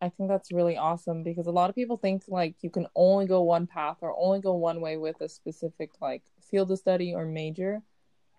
I 0.00 0.08
think 0.08 0.28
that's 0.28 0.50
really 0.52 0.76
awesome 0.76 1.22
because 1.22 1.46
a 1.46 1.52
lot 1.52 1.70
of 1.70 1.76
people 1.76 1.96
think 1.96 2.24
like 2.28 2.56
you 2.62 2.70
can 2.70 2.88
only 2.96 3.26
go 3.26 3.42
one 3.42 3.66
path 3.66 3.98
or 4.00 4.14
only 4.18 4.40
go 4.40 4.54
one 4.54 4.80
way 4.80 4.96
with 4.96 5.20
a 5.20 5.28
specific 5.28 5.90
like 6.00 6.22
field 6.50 6.70
of 6.72 6.78
study 6.78 7.14
or 7.14 7.24
major. 7.24 7.82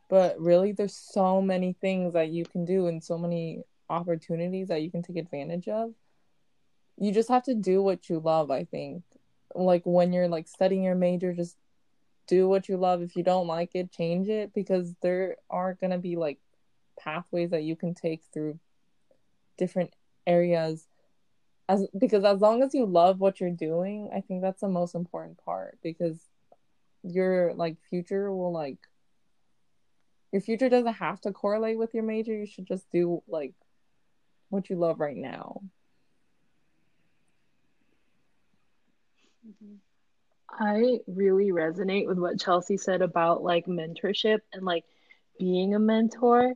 But 0.10 0.40
really 0.40 0.72
there's 0.74 0.96
so 0.96 1.42
many 1.42 1.74
things 1.74 2.14
that 2.14 2.30
you 2.32 2.46
can 2.46 2.66
do 2.66 2.88
and 2.88 3.04
so 3.04 3.18
many 3.18 3.64
opportunities 3.90 4.70
that 4.70 4.82
you 4.82 4.92
can 4.92 5.04
take 5.04 5.18
advantage 5.18 5.68
of 5.68 5.94
you 6.98 7.12
just 7.12 7.30
have 7.30 7.44
to 7.44 7.56
do 7.56 7.82
what 7.82 8.10
you 8.10 8.20
love 8.20 8.52
i 8.52 8.64
think 8.64 9.04
like 9.56 9.84
when 9.86 10.14
you're 10.14 10.28
like 10.28 10.48
studying 10.48 10.84
your 10.84 10.96
major 10.96 11.34
just 11.34 11.58
do 12.28 12.48
what 12.48 12.70
you 12.70 12.78
love 12.78 13.02
if 13.02 13.16
you 13.16 13.24
don't 13.24 13.48
like 13.48 13.72
it 13.74 13.92
change 13.92 14.28
it 14.30 14.54
because 14.54 14.94
there 15.02 15.38
are 15.50 15.74
going 15.76 15.92
to 15.92 15.98
be 15.98 16.16
like 16.16 16.40
pathways 17.00 17.52
that 17.52 17.64
you 17.64 17.76
can 17.76 17.94
take 17.94 18.22
through 18.34 18.60
different 19.58 19.94
areas 20.26 20.88
as 21.70 21.88
because 21.98 22.24
as 22.24 22.40
long 22.40 22.62
as 22.64 22.74
you 22.74 22.86
love 22.86 23.20
what 23.20 23.40
you're 23.40 23.50
doing 23.50 24.10
i 24.16 24.22
think 24.22 24.42
that's 24.42 24.62
the 24.62 24.68
most 24.68 24.96
important 24.96 25.38
part 25.44 25.78
because 25.82 26.30
your 27.04 27.54
like 27.54 27.78
future 27.90 28.34
will 28.34 28.52
like 28.52 28.80
your 30.32 30.42
future 30.42 30.70
doesn't 30.70 30.94
have 30.94 31.22
to 31.22 31.32
correlate 31.32 31.78
with 31.78 31.94
your 31.94 32.04
major 32.04 32.34
you 32.34 32.46
should 32.46 32.66
just 32.66 32.90
do 32.90 33.22
like 33.28 33.54
what 34.54 34.70
you 34.70 34.76
love 34.76 35.00
right 35.00 35.18
now? 35.18 35.62
Mm-hmm. 39.46 39.93
I 40.60 41.00
really 41.08 41.52
resonate 41.52 42.08
with 42.08 42.18
what 42.18 42.40
Chelsea 42.40 42.78
said 42.78 43.02
about 43.02 43.44
like 43.44 43.66
mentorship 43.66 44.40
and 44.54 44.64
like 44.64 44.86
being 45.40 45.76
a 45.76 45.80
mentor. 45.80 46.54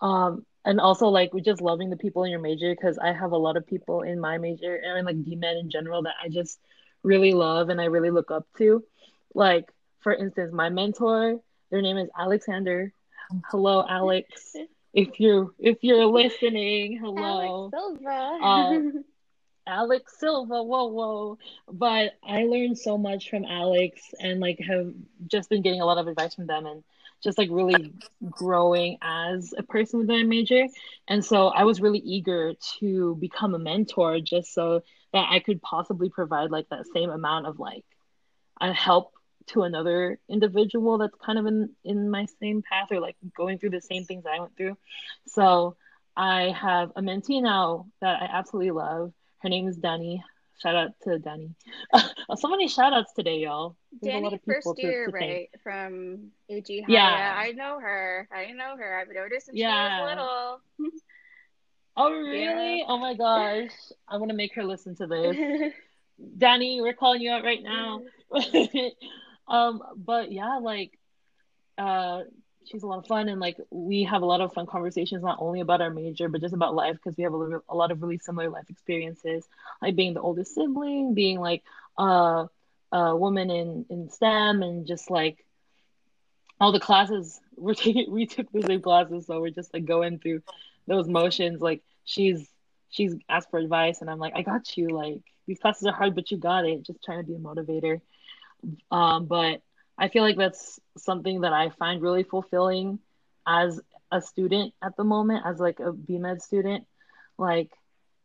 Um, 0.00 0.44
and 0.64 0.80
also 0.80 1.06
like 1.06 1.30
just 1.44 1.62
loving 1.62 1.90
the 1.90 1.96
people 1.96 2.24
in 2.24 2.30
your 2.30 2.40
major 2.40 2.74
because 2.74 2.98
I 2.98 3.12
have 3.12 3.32
a 3.32 3.36
lot 3.36 3.56
of 3.56 3.66
people 3.66 4.02
in 4.02 4.18
my 4.18 4.38
major 4.38 4.74
and 4.74 5.06
like 5.06 5.16
BMed 5.16 5.60
in 5.60 5.70
general 5.70 6.02
that 6.02 6.14
I 6.22 6.28
just 6.28 6.58
really 7.04 7.32
love 7.32 7.68
and 7.68 7.80
I 7.80 7.84
really 7.84 8.10
look 8.10 8.32
up 8.32 8.46
to. 8.58 8.82
Like 9.32 9.72
for 10.00 10.12
instance, 10.12 10.52
my 10.52 10.68
mentor, 10.68 11.40
their 11.70 11.82
name 11.82 11.96
is 11.96 12.08
Alexander. 12.18 12.92
Hello, 13.50 13.84
Alex. 13.88 14.54
If 14.92 15.20
you're 15.20 15.50
if 15.58 15.76
you're 15.82 16.06
listening, 16.06 16.96
hello. 16.96 17.70
Alex 17.70 17.76
Silva. 17.76 18.38
Um, 18.42 19.04
Alex 19.66 20.18
Silva, 20.18 20.62
whoa, 20.62 20.86
whoa. 20.86 21.38
But 21.70 22.12
I 22.22 22.44
learned 22.44 22.78
so 22.78 22.96
much 22.96 23.30
from 23.30 23.44
Alex 23.44 24.00
and 24.20 24.40
like 24.40 24.60
have 24.60 24.92
just 25.26 25.50
been 25.50 25.62
getting 25.62 25.80
a 25.80 25.86
lot 25.86 25.98
of 25.98 26.06
advice 26.06 26.34
from 26.34 26.46
them 26.46 26.66
and 26.66 26.84
just 27.22 27.38
like 27.38 27.48
really 27.50 27.92
growing 28.30 28.98
as 29.02 29.54
a 29.56 29.62
person 29.62 29.98
with 29.98 30.08
my 30.08 30.22
major. 30.22 30.66
And 31.08 31.24
so 31.24 31.48
I 31.48 31.64
was 31.64 31.80
really 31.80 31.98
eager 31.98 32.54
to 32.80 33.16
become 33.16 33.54
a 33.54 33.58
mentor 33.58 34.20
just 34.20 34.54
so 34.54 34.82
that 35.12 35.26
I 35.30 35.40
could 35.40 35.62
possibly 35.62 36.10
provide 36.10 36.50
like 36.50 36.68
that 36.68 36.86
same 36.94 37.10
amount 37.10 37.46
of 37.46 37.58
like 37.58 37.84
help 38.60 39.12
to 39.48 39.62
another 39.62 40.18
individual 40.28 40.98
that's 40.98 41.16
kind 41.24 41.38
of 41.38 41.46
in 41.46 41.70
in 41.84 42.10
my 42.10 42.26
same 42.40 42.62
path 42.62 42.88
or 42.90 43.00
like 43.00 43.16
going 43.36 43.58
through 43.58 43.70
the 43.70 43.80
same 43.80 44.04
things 44.04 44.24
I 44.26 44.40
went 44.40 44.56
through. 44.56 44.76
So 45.26 45.76
I 46.16 46.50
have 46.50 46.92
a 46.96 47.00
mentee 47.02 47.42
now 47.42 47.86
that 48.00 48.22
I 48.22 48.26
absolutely 48.26 48.72
love. 48.72 49.12
Her 49.38 49.48
name 49.48 49.68
is 49.68 49.76
Danny. 49.76 50.22
Shout 50.58 50.74
out 50.74 50.92
to 51.04 51.18
Danny. 51.18 51.54
so 52.36 52.48
many 52.48 52.66
shout 52.68 52.94
outs 52.94 53.12
today, 53.12 53.40
y'all. 53.40 53.76
There's 54.00 54.22
Danny, 54.22 54.40
first 54.46 54.68
year, 54.78 55.06
to, 55.06 55.12
to 55.12 55.18
right, 55.18 55.50
from 55.62 56.30
AG 56.48 56.80
High. 56.80 56.92
Yeah. 56.92 57.34
I 57.36 57.52
know 57.52 57.78
her. 57.78 58.26
I 58.32 58.52
know 58.52 58.76
her. 58.76 58.98
I've 58.98 59.14
noticed 59.14 59.46
since 59.46 59.58
yeah. 59.58 59.98
she 59.98 60.02
was 60.02 60.10
little. 60.10 60.92
oh, 61.96 62.12
really? 62.12 62.78
Yeah. 62.78 62.84
Oh 62.88 62.96
my 62.96 63.14
gosh. 63.14 63.70
I 64.08 64.16
want 64.16 64.30
to 64.30 64.36
make 64.36 64.54
her 64.54 64.64
listen 64.64 64.96
to 64.96 65.06
this. 65.06 65.72
Danny, 66.38 66.80
we're 66.80 66.94
calling 66.94 67.20
you 67.20 67.30
out 67.30 67.44
right 67.44 67.62
now. 67.62 68.00
um, 69.48 69.82
but 69.94 70.32
yeah, 70.32 70.56
like, 70.56 70.98
uh, 71.76 72.22
she's 72.66 72.82
a 72.82 72.86
lot 72.86 72.98
of 72.98 73.06
fun 73.06 73.28
and 73.28 73.40
like 73.40 73.56
we 73.70 74.02
have 74.04 74.22
a 74.22 74.26
lot 74.26 74.40
of 74.40 74.52
fun 74.52 74.66
conversations 74.66 75.22
not 75.22 75.38
only 75.40 75.60
about 75.60 75.80
our 75.80 75.90
major 75.90 76.28
but 76.28 76.40
just 76.40 76.54
about 76.54 76.74
life 76.74 76.94
because 76.94 77.16
we 77.16 77.24
have 77.24 77.32
a, 77.32 77.60
a, 77.68 77.74
lot 77.74 77.90
of 77.90 78.02
really 78.02 78.18
similar 78.18 78.50
life 78.50 78.68
experiences 78.68 79.46
like 79.80 79.94
being 79.94 80.14
the 80.14 80.20
oldest 80.20 80.54
sibling 80.54 81.14
being 81.14 81.38
like 81.38 81.62
a 82.92 83.16
woman 83.16 83.50
in 83.50 83.86
in 83.90 84.10
stem 84.10 84.62
and 84.62 84.86
just 84.86 85.10
like 85.10 85.44
all 86.60 86.72
the 86.72 86.80
classes. 86.80 87.40
We're 87.56 87.74
taking 87.74 88.10
we 88.10 88.26
took 88.26 88.50
the 88.52 88.62
same 88.62 88.82
classes 88.82 89.26
so 89.26 89.40
we're 89.40 89.48
just 89.48 89.72
like 89.72 89.86
going 89.86 90.18
through 90.18 90.42
those 90.86 91.08
motions. 91.08 91.62
Like 91.62 91.82
she's 92.04 92.46
she's 92.90 93.14
asked 93.30 93.50
for 93.50 93.58
advice 93.58 94.02
and 94.02 94.10
i'm 94.10 94.18
like 94.18 94.34
i 94.36 94.42
got 94.42 94.76
you 94.76 94.90
like 94.90 95.20
these 95.46 95.58
classes 95.58 95.86
are 95.86 95.92
hard 95.92 96.14
but 96.14 96.30
you 96.30 96.36
got 96.36 96.64
it 96.64 96.82
just 96.82 97.02
trying 97.02 97.18
to 97.18 97.26
be 97.26 97.34
a 97.34 97.38
motivator. 97.38 98.00
Um 98.90 99.24
but 99.24 99.62
I 99.98 100.08
feel 100.08 100.22
like 100.22 100.36
that's 100.36 100.78
something 100.96 101.42
that 101.42 101.52
I 101.52 101.70
find 101.70 102.02
really 102.02 102.22
fulfilling 102.22 102.98
as 103.46 103.80
a 104.10 104.20
student 104.20 104.74
at 104.82 104.96
the 104.96 105.04
moment, 105.04 105.44
as 105.46 105.58
like 105.58 105.80
a 105.80 105.92
BMed 105.92 106.40
student. 106.40 106.86
Like, 107.38 107.70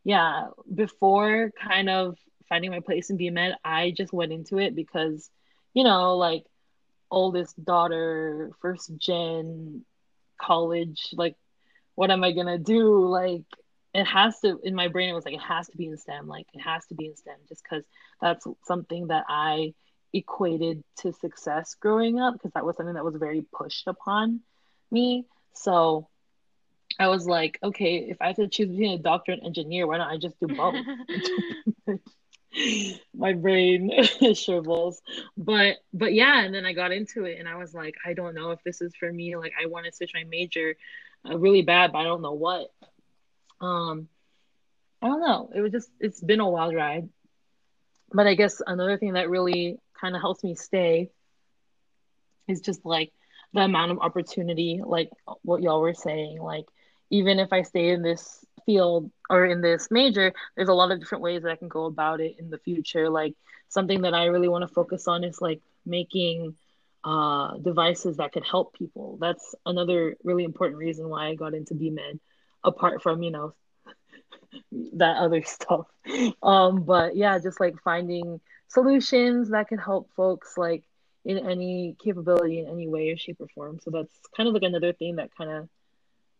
yeah, 0.03 0.47
before 0.73 1.51
kind 1.61 1.89
of 1.89 2.17
finding 2.49 2.71
my 2.71 2.79
place 2.79 3.09
in 3.09 3.17
BMed, 3.17 3.55
I 3.63 3.91
just 3.91 4.13
went 4.13 4.33
into 4.33 4.57
it 4.57 4.75
because, 4.75 5.29
you 5.73 5.83
know, 5.83 6.17
like 6.17 6.43
oldest 7.09 7.63
daughter, 7.63 8.51
first 8.61 8.91
gen 8.97 9.85
college, 10.41 11.09
like 11.13 11.35
what 11.95 12.11
am 12.11 12.23
I 12.23 12.31
gonna 12.31 12.57
do? 12.57 13.07
Like 13.07 13.43
it 13.93 14.05
has 14.05 14.39
to 14.41 14.59
in 14.63 14.75
my 14.75 14.87
brain 14.87 15.09
it 15.09 15.13
was 15.13 15.25
like 15.25 15.35
it 15.35 15.41
has 15.41 15.67
to 15.69 15.77
be 15.77 15.87
in 15.87 15.97
STEM, 15.97 16.27
like 16.27 16.47
it 16.53 16.61
has 16.61 16.85
to 16.87 16.95
be 16.95 17.07
in 17.07 17.15
STEM 17.15 17.35
just 17.49 17.63
because 17.63 17.83
that's 18.21 18.45
something 18.63 19.07
that 19.07 19.25
I 19.27 19.73
equated 20.13 20.83
to 20.97 21.13
success 21.13 21.75
growing 21.75 22.19
up 22.19 22.33
because 22.33 22.51
that 22.53 22.65
was 22.65 22.75
something 22.77 22.95
that 22.95 23.05
was 23.05 23.15
very 23.15 23.41
pushed 23.53 23.87
upon 23.87 24.41
me. 24.91 25.25
So 25.53 26.07
I 26.99 27.07
was 27.07 27.25
like, 27.25 27.59
okay, 27.63 27.97
if 28.09 28.17
I 28.21 28.27
have 28.27 28.35
to 28.37 28.47
choose 28.47 28.69
between 28.69 28.99
a 28.99 29.01
doctor 29.01 29.31
and 29.31 29.43
engineer, 29.43 29.87
why 29.87 29.97
don't 29.97 30.07
I 30.07 30.17
just 30.17 30.39
do 30.39 30.47
both? 30.47 30.75
My 33.13 33.33
brain 33.33 33.91
shrivels. 34.33 35.01
But 35.37 35.77
but 35.93 36.13
yeah, 36.13 36.41
and 36.41 36.53
then 36.53 36.65
I 36.65 36.73
got 36.73 36.91
into 36.91 37.25
it 37.25 37.39
and 37.39 37.47
I 37.47 37.55
was 37.55 37.73
like, 37.73 37.95
I 38.05 38.13
don't 38.13 38.35
know 38.35 38.51
if 38.51 38.63
this 38.63 38.81
is 38.81 38.95
for 38.95 39.11
me. 39.11 39.35
Like 39.35 39.53
I 39.61 39.67
want 39.67 39.85
to 39.85 39.91
switch 39.91 40.11
my 40.13 40.23
major 40.25 40.75
uh, 41.29 41.37
really 41.37 41.61
bad, 41.61 41.91
but 41.91 41.99
I 41.99 42.03
don't 42.03 42.21
know 42.21 42.33
what. 42.33 42.71
Um 43.59 44.07
I 45.01 45.07
don't 45.07 45.21
know. 45.21 45.51
It 45.55 45.61
was 45.61 45.71
just 45.71 45.89
it's 45.99 46.21
been 46.21 46.39
a 46.39 46.49
wild 46.49 46.75
ride. 46.75 47.09
But 48.13 48.27
I 48.27 48.35
guess 48.35 48.61
another 48.65 48.97
thing 48.97 49.13
that 49.13 49.29
really 49.29 49.79
kind 50.01 50.15
of 50.15 50.21
helps 50.21 50.43
me 50.43 50.55
stay 50.55 51.11
is 52.47 52.61
just 52.61 52.85
like 52.85 53.13
the 53.53 53.61
amount 53.61 53.91
of 53.91 53.99
opportunity, 53.99 54.81
like 54.83 55.09
what 55.43 55.61
y'all 55.61 55.81
were 55.81 55.93
saying. 55.93 56.41
Like, 56.41 56.65
even 57.09 57.39
if 57.39 57.53
I 57.53 57.61
stay 57.61 57.89
in 57.89 58.01
this 58.01 58.45
field 58.65 59.11
or 59.29 59.45
in 59.45 59.61
this 59.61 59.89
major, 59.91 60.33
there's 60.55 60.69
a 60.69 60.73
lot 60.73 60.91
of 60.91 60.99
different 60.99 61.23
ways 61.23 61.43
that 61.43 61.51
I 61.51 61.55
can 61.55 61.67
go 61.67 61.85
about 61.85 62.19
it 62.21 62.35
in 62.39 62.49
the 62.49 62.57
future. 62.57 63.09
Like, 63.09 63.35
something 63.71 64.01
that 64.01 64.13
I 64.13 64.25
really 64.25 64.49
want 64.49 64.63
to 64.63 64.73
focus 64.73 65.07
on 65.07 65.23
is 65.23 65.41
like 65.41 65.61
making 65.85 66.55
uh, 67.03 67.57
devices 67.57 68.17
that 68.17 68.33
could 68.33 68.45
help 68.45 68.73
people. 68.73 69.17
That's 69.19 69.55
another 69.65 70.17
really 70.23 70.43
important 70.43 70.77
reason 70.77 71.09
why 71.09 71.27
I 71.27 71.35
got 71.35 71.53
into 71.53 71.73
BMed, 71.73 72.19
apart 72.63 73.01
from, 73.01 73.23
you 73.23 73.31
know, 73.31 73.53
that 74.93 75.17
other 75.17 75.41
stuff. 75.45 75.87
Um, 76.43 76.83
but 76.83 77.15
yeah, 77.15 77.39
just 77.39 77.59
like 77.59 77.81
finding 77.83 78.41
solutions 78.71 79.49
that 79.49 79.67
can 79.67 79.77
help 79.77 80.09
folks 80.15 80.57
like 80.57 80.83
in 81.25 81.37
any 81.37 81.95
capability 82.03 82.59
in 82.59 82.67
any 82.67 82.87
way 82.87 83.09
or 83.09 83.17
shape 83.17 83.37
or 83.39 83.47
form. 83.53 83.79
So 83.83 83.91
that's 83.91 84.13
kind 84.35 84.47
of 84.47 84.53
like 84.53 84.63
another 84.63 84.93
thing 84.93 85.17
that 85.17 85.35
kind 85.35 85.51
of 85.51 85.69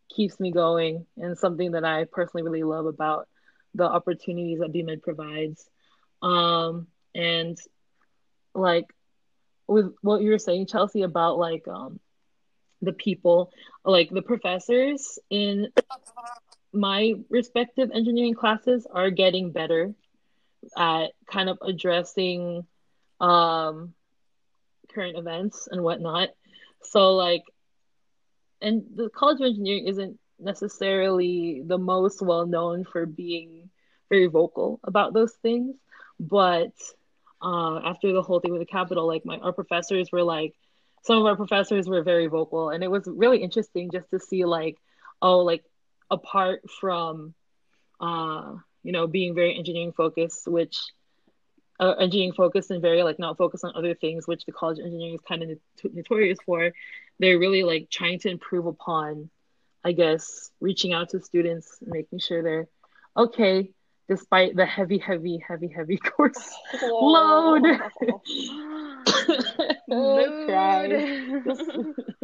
keeps 0.10 0.40
me 0.40 0.52
going 0.52 1.06
and 1.18 1.38
something 1.38 1.72
that 1.72 1.86
I 1.86 2.06
personally 2.06 2.44
really 2.44 2.64
love 2.64 2.86
about 2.86 3.28
the 3.76 3.84
opportunities 3.84 4.60
that 4.60 4.74
BMed 4.74 5.02
provides. 5.02 5.70
Um, 6.22 6.88
and 7.14 7.58
like 8.56 8.86
with 9.68 9.94
what 10.02 10.22
you 10.22 10.32
were 10.32 10.40
saying, 10.40 10.68
Chelsea, 10.68 11.04
about 11.04 11.38
like 11.38 11.68
um, 11.68 12.00
the 12.82 12.94
people, 12.94 13.52
like 13.86 14.10
the 14.10 14.22
professors 14.22 15.20
in 15.30 15.68
my 16.74 17.14
respective 17.30 17.92
engineering 17.94 18.36
classes 18.36 18.88
are 18.92 19.10
getting 19.10 19.52
better 19.52 19.94
at 20.78 21.12
kind 21.28 21.50
of 21.50 21.58
addressing 21.62 22.66
um, 23.20 23.94
current 24.94 25.18
events 25.18 25.68
and 25.72 25.82
whatnot. 25.82 26.30
So, 26.84 27.14
like, 27.14 27.44
and 28.62 28.84
the 28.96 29.10
College 29.10 29.40
of 29.42 29.48
Engineering 29.48 29.88
isn't 29.88 30.20
necessarily 30.40 31.62
the 31.66 31.78
most 31.78 32.22
well 32.22 32.46
known 32.46 32.84
for 32.84 33.06
being 33.06 33.70
very 34.10 34.28
vocal 34.28 34.80
about 34.84 35.14
those 35.14 35.34
things, 35.42 35.76
but 36.20 36.74
uh, 37.42 37.80
after 37.84 38.12
the 38.14 38.22
whole 38.22 38.40
thing 38.40 38.52
with 38.52 38.62
the 38.62 38.66
Capitol, 38.66 39.08
like 39.08 39.26
my 39.26 39.38
our 39.38 39.54
professors 39.54 40.12
were 40.12 40.24
like, 40.24 40.54
some 41.04 41.18
of 41.18 41.26
our 41.26 41.36
professors 41.36 41.88
were 41.88 42.04
very 42.04 42.28
vocal, 42.28 42.70
and 42.70 42.84
it 42.84 42.92
was 42.92 43.04
really 43.08 43.42
interesting 43.42 43.90
just 43.92 44.10
to 44.12 44.20
see 44.20 44.46
like, 44.46 44.78
oh, 45.22 45.40
like 45.40 45.64
apart 46.10 46.62
from 46.80 47.34
uh, 48.00 48.56
you 48.84 48.92
know, 48.92 49.08
being 49.08 49.36
very 49.36 49.58
engineering 49.58 49.94
focused, 49.94 50.48
which 50.48 50.78
uh, 51.80 51.94
engineering 52.00 52.34
focused 52.34 52.72
and 52.72 52.82
very 52.82 53.04
like 53.04 53.20
not 53.20 53.38
focused 53.38 53.64
on 53.64 53.74
other 53.76 53.96
things, 53.96 54.28
which 54.28 54.46
the 54.46 54.52
college 54.52 54.80
of 54.80 54.86
engineering 54.86 55.16
is 55.16 55.22
kind 55.28 55.44
of 55.44 55.58
notorious 55.94 56.40
for. 56.46 56.72
They're 57.20 57.40
really 57.40 57.64
like 57.64 57.90
trying 57.90 58.20
to 58.20 58.30
improve 58.30 58.66
upon, 58.66 59.30
I 59.84 59.92
guess, 59.92 60.52
reaching 60.60 60.94
out 60.94 61.10
to 61.10 61.20
students 61.22 61.78
making 61.82 62.20
sure 62.20 62.44
they're 62.44 62.68
okay 63.18 63.72
despite 64.08 64.56
the 64.56 64.66
heavy, 64.66 64.98
heavy, 64.98 65.38
heavy, 65.38 65.68
heavy 65.68 65.98
course 66.18 66.54
load. 66.82 67.64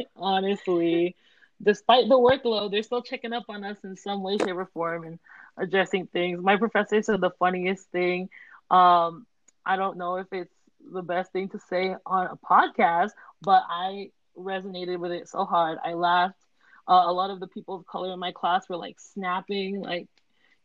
Honestly, 0.16 1.16
despite 1.62 2.08
the 2.08 2.18
workload, 2.18 2.70
they're 2.70 2.82
still 2.82 3.02
checking 3.02 3.32
up 3.32 3.44
on 3.48 3.64
us 3.64 3.78
in 3.84 3.96
some 3.96 4.22
way, 4.22 4.38
shape, 4.38 4.56
or 4.56 4.66
form 4.66 5.04
and 5.04 5.18
addressing 5.56 6.06
things. 6.06 6.40
My 6.42 6.56
professor 6.56 7.02
said 7.02 7.20
the 7.20 7.30
funniest 7.38 7.90
thing. 7.90 8.28
Um, 8.70 9.26
I 9.64 9.76
don't 9.76 9.98
know 9.98 10.16
if 10.16 10.26
it's 10.32 10.54
the 10.92 11.02
best 11.02 11.32
thing 11.32 11.48
to 11.50 11.58
say 11.58 11.94
on 12.06 12.26
a 12.26 12.36
podcast, 12.36 13.10
but 13.42 13.62
I 13.68 14.10
resonated 14.36 14.98
with 14.98 15.12
it 15.12 15.28
so 15.28 15.44
hard. 15.44 15.78
I 15.84 15.94
laughed. 15.94 16.38
Uh, 16.86 17.04
a 17.06 17.12
lot 17.12 17.30
of 17.30 17.40
the 17.40 17.48
people 17.48 17.74
of 17.74 17.86
color 17.86 18.12
in 18.12 18.18
my 18.18 18.32
class 18.32 18.68
were 18.68 18.76
like 18.76 18.98
snapping, 18.98 19.80
like 19.80 20.08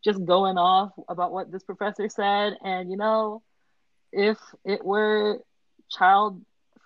just 0.04 0.24
going 0.24 0.58
off 0.58 0.92
about 1.10 1.32
what 1.32 1.52
this 1.52 1.64
professor 1.64 2.08
said. 2.08 2.54
And 2.64 2.90
you 2.90 2.98
know, 2.98 3.42
if 4.12 4.38
it 4.64 4.86
were 4.86 5.40
child 5.90 6.42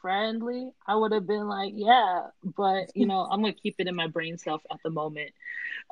friendly, 0.08 0.72
I 0.88 0.96
would 0.96 1.12
have 1.12 1.28
been 1.28 1.50
like, 1.50 1.74
yeah, 1.76 2.28
but 2.42 2.96
you 2.96 3.06
know, 3.06 3.28
I'm 3.30 3.42
gonna 3.42 3.52
keep 3.52 3.76
it 3.78 3.88
in 3.88 3.96
my 3.96 4.08
brain 4.08 4.38
self 4.38 4.62
at 4.72 4.80
the 4.82 4.90
moment, 4.90 5.32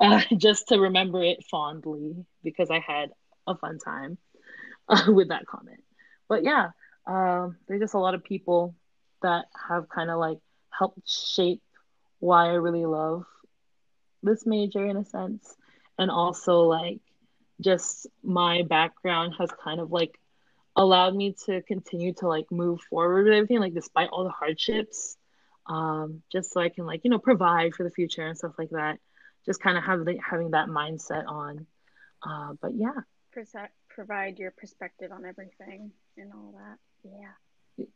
uh, 0.00 0.22
just 0.38 0.68
to 0.68 0.80
remember 0.80 1.22
it 1.22 1.44
fondly 1.50 2.24
because 2.42 2.70
I 2.70 2.78
had 2.78 3.10
a 3.46 3.54
fun 3.54 3.78
time 3.78 4.16
uh, 4.88 5.12
with 5.12 5.28
that 5.28 5.44
comment. 5.44 5.84
But 6.28 6.44
yeah, 6.44 6.70
um, 7.06 7.58
there's 7.68 7.82
just 7.82 7.92
a 7.92 7.98
lot 7.98 8.14
of 8.14 8.24
people 8.24 8.74
that 9.20 9.44
have 9.68 9.90
kind 9.90 10.10
of 10.10 10.18
like 10.18 10.38
helped 10.70 11.06
shape 11.06 11.60
why 12.18 12.46
I 12.46 12.54
really 12.54 12.86
love 12.86 13.26
this 14.22 14.46
major 14.46 14.86
in 14.86 14.96
a 14.96 15.04
sense, 15.04 15.54
and 15.98 16.10
also 16.10 16.62
like 16.62 17.00
just 17.60 18.06
my 18.24 18.62
background 18.62 19.34
has 19.38 19.50
kind 19.62 19.78
of 19.78 19.92
like 19.92 20.18
allowed 20.76 21.14
me 21.14 21.34
to 21.46 21.62
continue 21.62 22.12
to 22.14 22.28
like 22.28 22.50
move 22.50 22.80
forward 22.82 23.24
with 23.24 23.34
everything, 23.34 23.60
like 23.60 23.74
despite 23.74 24.10
all 24.10 24.24
the 24.24 24.30
hardships, 24.30 25.16
um, 25.66 26.22
just 26.30 26.52
so 26.52 26.60
I 26.60 26.68
can 26.68 26.86
like 26.86 27.00
you 27.04 27.10
know 27.10 27.18
provide 27.18 27.74
for 27.74 27.82
the 27.82 27.90
future 27.90 28.26
and 28.26 28.36
stuff 28.36 28.52
like 28.58 28.70
that. 28.70 28.98
Just 29.44 29.60
kind 29.60 29.78
of 29.78 29.84
have 29.84 30.04
the, 30.04 30.18
having 30.18 30.50
that 30.50 30.68
mindset 30.68 31.26
on. 31.26 31.66
Uh, 32.22 32.54
but 32.60 32.72
yeah, 32.74 33.00
provide 33.88 34.38
your 34.38 34.50
perspective 34.50 35.10
on 35.12 35.24
everything 35.24 35.90
and 36.16 36.32
all 36.32 36.54
that. 36.56 36.78
Yeah. 37.04 37.86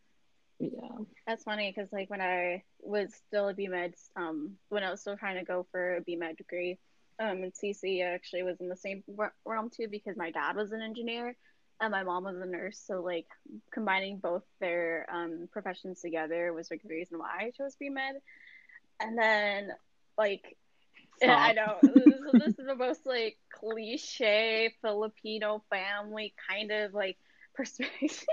Yeah. 0.58 1.04
That's 1.26 1.44
funny 1.44 1.72
because 1.74 1.90
like 1.92 2.10
when 2.10 2.20
I 2.20 2.62
was 2.80 3.14
still 3.26 3.48
a 3.48 3.54
BMed, 3.54 3.94
um, 4.16 4.56
when 4.68 4.84
I 4.84 4.90
was 4.90 5.00
still 5.00 5.16
trying 5.16 5.38
to 5.38 5.44
go 5.44 5.66
for 5.70 5.96
a 5.96 6.00
BMed 6.02 6.36
degree, 6.36 6.78
um, 7.18 7.44
in 7.44 7.52
CC 7.52 8.02
actually 8.04 8.42
was 8.42 8.60
in 8.60 8.68
the 8.68 8.76
same 8.76 9.02
realm 9.44 9.70
too 9.70 9.88
because 9.90 10.16
my 10.16 10.30
dad 10.30 10.56
was 10.56 10.72
an 10.72 10.82
engineer 10.82 11.36
and 11.80 11.90
my 11.90 12.02
mom 12.02 12.24
was 12.24 12.36
a 12.36 12.46
nurse. 12.46 12.82
So 12.86 13.00
like 13.00 13.26
combining 13.72 14.18
both 14.18 14.42
their 14.60 15.06
um, 15.12 15.48
professions 15.52 16.00
together 16.00 16.52
was 16.52 16.70
like 16.70 16.82
the 16.82 16.94
reason 16.94 17.18
why 17.18 17.30
I 17.40 17.50
chose 17.50 17.76
BMed. 17.80 18.20
And 19.00 19.18
then 19.18 19.70
like. 20.18 20.56
I 21.22 21.52
know 21.52 21.76
this, 21.82 22.32
this 22.32 22.58
is 22.58 22.66
the 22.66 22.74
most 22.74 23.04
like 23.04 23.36
cliche 23.52 24.72
Filipino 24.80 25.62
family 25.68 26.32
kind 26.48 26.70
of 26.70 26.94
like 26.94 27.18
perspective. 27.54 28.24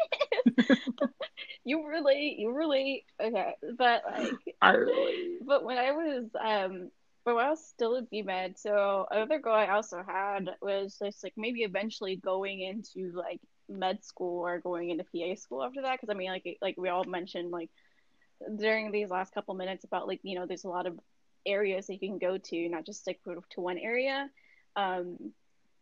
you 1.66 1.86
relate, 1.86 2.38
you 2.40 2.52
relate. 2.52 3.04
Okay, 3.22 3.56
but 3.78 4.04
like 4.10 4.56
I 4.62 4.72
relate. 4.72 5.46
But 5.46 5.66
when 5.66 5.78
I 5.78 5.92
was 5.92 6.26
um 6.40 6.92
but 7.28 7.36
I 7.36 7.50
was 7.50 7.68
still 7.68 7.98
at 7.98 8.10
BMed, 8.10 8.58
so 8.58 9.06
another 9.12 9.40
goal 9.40 9.54
I 9.54 9.68
also 9.68 10.02
had 10.02 10.50
was 10.62 10.98
just 10.98 11.26
like 11.26 11.34
maybe 11.36 11.64
eventually 11.64 12.16
going 12.16 12.62
into 12.62 13.12
like 13.12 13.42
med 13.68 14.02
school 14.02 14.48
or 14.48 14.62
going 14.62 14.92
into 14.92 15.04
PA 15.04 15.36
school 15.36 15.62
after 15.62 15.82
that. 15.82 16.00
Because 16.00 16.10
I 16.10 16.18
mean, 16.18 16.30
like 16.30 16.58
like 16.62 16.76
we 16.78 16.88
all 16.88 17.04
mentioned 17.04 17.52
like 17.52 17.70
during 18.56 18.94
these 18.94 19.10
last 19.10 19.34
couple 19.34 19.56
minutes 19.56 19.84
about 19.84 20.08
like 20.08 20.22
you 20.24 20.40
know 20.40 20.46
there's 20.46 20.64
a 20.64 20.70
lot 20.70 20.88
of 20.88 20.98
areas 21.46 21.88
that 21.88 21.96
you 21.96 22.00
can 22.00 22.18
go 22.18 22.38
to, 22.38 22.70
not 22.70 22.86
just 22.86 23.02
stick 23.02 23.20
to 23.26 23.60
one 23.60 23.78
area. 23.78 24.30
Um, 24.78 25.34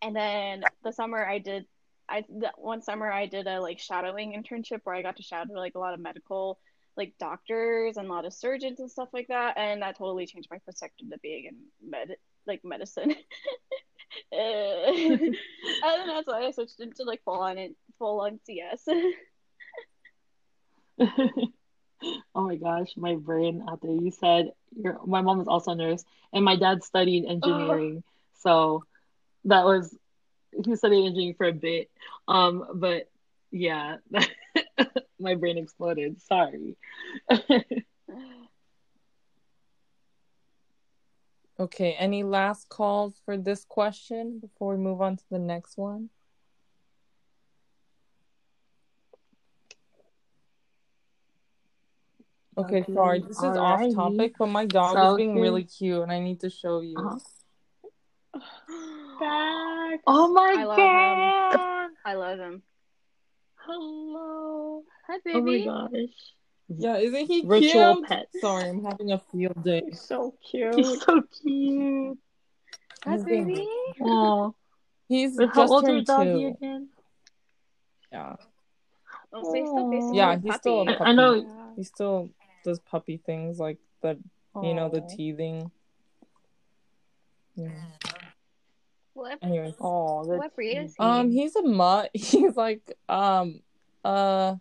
and 0.02 0.16
then 0.16 0.64
the 0.84 0.94
summer 0.94 1.24
I 1.24 1.38
did, 1.38 1.68
I 2.10 2.24
one 2.58 2.82
summer 2.82 3.12
I 3.12 3.28
did 3.28 3.46
a 3.46 3.62
like 3.62 3.78
shadowing 3.78 4.34
internship 4.34 4.80
where 4.84 4.96
I 4.96 5.04
got 5.04 5.18
to 5.18 5.24
shadow 5.24 5.54
like 5.54 5.76
a 5.76 5.80
lot 5.80 5.94
of 5.94 6.00
medical 6.00 6.58
like 6.98 7.14
doctors 7.20 7.98
and 7.98 8.08
a 8.08 8.12
lot 8.12 8.26
of 8.26 8.34
surgeons 8.34 8.80
and 8.80 8.90
stuff 8.90 9.10
like 9.14 9.28
that 9.28 9.58
and 9.58 9.82
that 9.82 9.98
totally 9.98 10.26
changed 10.26 10.48
my 10.50 10.60
perspective 10.66 11.10
to 11.10 11.18
being 11.20 11.46
in 11.46 11.90
med 11.90 12.16
like 12.48 12.62
medicine. 12.64 13.16
And 14.32 16.10
that's 16.10 16.28
why 16.28 16.46
I 16.46 16.52
switched 16.52 16.80
into 16.80 17.04
like 17.04 17.22
full 17.24 17.40
on 17.40 17.58
it 17.58 17.76
full 17.98 18.22
on 18.22 18.40
CS 18.46 18.88
oh 22.36 22.42
my 22.48 22.56
gosh 22.56 22.96
my 22.96 23.16
brain 23.16 23.66
out 23.68 23.82
there. 23.82 23.92
You 23.92 24.12
said 24.12 24.52
your 24.78 25.00
my 25.06 25.22
mom 25.22 25.42
is 25.42 25.48
also 25.48 25.72
a 25.72 25.76
nurse 25.76 26.04
and 26.32 26.46
my 26.46 26.56
dad 26.56 26.84
studied 26.84 27.26
engineering. 27.26 28.04
Oh. 28.06 28.12
so 28.42 28.84
that 29.46 29.66
was 29.66 29.96
he 30.64 30.76
studied 30.76 31.06
engineering 31.06 31.36
for 31.36 31.48
a 31.48 31.54
bit. 31.54 31.90
Um 32.28 32.66
but 32.76 33.10
yeah 33.52 33.98
my 35.20 35.36
brain 35.36 35.58
exploded. 35.58 36.22
Sorry. 36.22 36.76
okay, 41.60 41.96
any 41.98 42.24
last 42.24 42.70
calls 42.70 43.22
for 43.26 43.38
this 43.38 43.66
question 43.66 44.40
before 44.40 44.76
we 44.76 44.78
move 44.78 45.02
on 45.02 45.18
to 45.18 45.24
the 45.30 45.40
next 45.40 45.78
one? 45.78 46.10
Okay, 52.58 52.82
okay. 52.82 52.94
sorry, 52.94 53.20
this 53.20 53.38
is 53.38 53.44
off 53.44 53.82
topic, 53.94 54.36
but 54.40 54.48
my 54.48 54.66
dog 54.66 54.94
so 54.94 55.12
is 55.12 55.18
being 55.18 55.34
cute. 55.34 55.42
really 55.44 55.64
cute 55.66 56.02
and 56.02 56.10
I 56.12 56.20
need 56.20 56.40
to 56.40 56.50
show 56.50 56.80
you. 56.82 56.96
Uh-huh. 56.98 57.20
Oh 60.08 60.28
my 60.28 60.56
I 60.58 60.64
god! 60.66 61.90
I 62.06 62.14
love 62.14 62.38
him. 62.38 62.62
Hello. 63.66 64.84
Hi, 65.08 65.18
baby. 65.26 65.38
Oh 65.38 65.42
my 65.42 65.90
gosh. 65.90 66.34
Yeah, 66.68 66.98
isn't 66.98 67.26
he 67.26 67.46
Virtual 67.46 67.96
cute? 67.96 68.08
Pet. 68.08 68.28
Sorry, 68.40 68.70
I'm 68.70 68.84
having 68.84 69.12
a 69.12 69.20
field 69.32 69.64
day. 69.64 69.82
He's 69.88 70.02
so 70.02 70.36
cute. 70.52 70.76
He's 70.76 71.02
so 71.02 71.22
cute. 71.42 72.18
Hi, 73.06 73.18
baby. 73.18 73.68
Oh. 74.02 74.54
He's 75.08 75.38
Wait, 75.38 75.50
how 75.54 75.68
old 75.68 75.84
is 75.84 75.90
your 75.90 76.02
doggy 76.02 76.46
again? 76.46 76.90
Yeah. 78.12 78.36
Oh, 79.34 79.44
so 79.44 79.54
he's 79.54 79.68
still 79.68 80.14
yeah, 80.14 80.38
he's 80.38 80.56
still 80.56 80.82
a 80.82 80.86
puppy. 80.86 81.10
I 81.10 81.12
know. 81.14 81.74
He 81.76 81.84
still 81.84 82.30
does 82.64 82.80
puppy 82.80 83.18
things 83.18 83.60
like 83.60 83.78
the, 84.02 84.18
you 84.62 84.74
know, 84.74 84.90
the 84.90 85.02
teething. 85.02 85.72
Yeah. 87.56 87.70
What? 89.16 89.40
Anyways. 89.42 89.76
Oh, 89.80 90.24
what 90.26 90.54
breed 90.56 90.78
is 90.78 90.94
he? 90.98 91.04
Um, 91.04 91.32
he's 91.32 91.56
a 91.56 91.64
mutt. 91.64 92.12
He's 92.14 92.56
like 92.56 92.98
um 93.10 93.62
uh. 94.04 94.56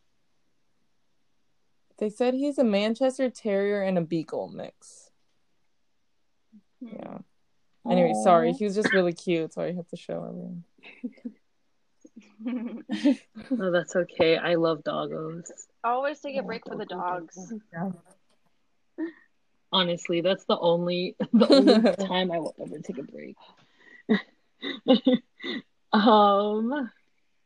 They 1.99 2.09
said 2.09 2.35
he's 2.35 2.59
a 2.59 2.65
Manchester 2.65 3.31
Terrier 3.31 3.83
and 3.83 3.99
a 3.99 4.01
Beagle 4.01 4.49
mix. 4.49 5.11
Hmm. 6.81 6.97
Yeah. 6.97 7.19
Anyway, 7.91 8.13
Aww. 8.15 8.25
sorry. 8.25 8.53
He 8.53 8.65
was 8.65 8.75
just 8.75 8.93
really 8.93 9.13
cute, 9.13 9.53
so 9.53 9.63
I 9.63 9.73
had 9.73 9.89
to 9.91 9.97
show 9.97 10.25
everyone. 10.25 10.65
oh, 13.61 13.71
that's 13.71 13.97
okay. 13.97 14.37
I 14.37 14.55
love 14.55 14.83
doggos. 14.85 15.51
Always 15.83 16.21
take 16.21 16.37
a 16.37 16.43
break 16.43 16.65
for 16.67 16.77
the 16.77 16.87
dogs. 16.87 17.53
Yeah. 17.73 17.91
Honestly, 19.73 20.21
that's 20.21 20.45
the 20.45 20.59
only 20.59 21.17
the 21.33 21.49
only 21.49 21.97
time 22.07 22.31
I 22.31 22.39
will 22.39 22.55
ever 22.61 22.79
take 22.79 22.99
a 22.99 23.03
break. 23.03 23.37
um, 25.93 26.91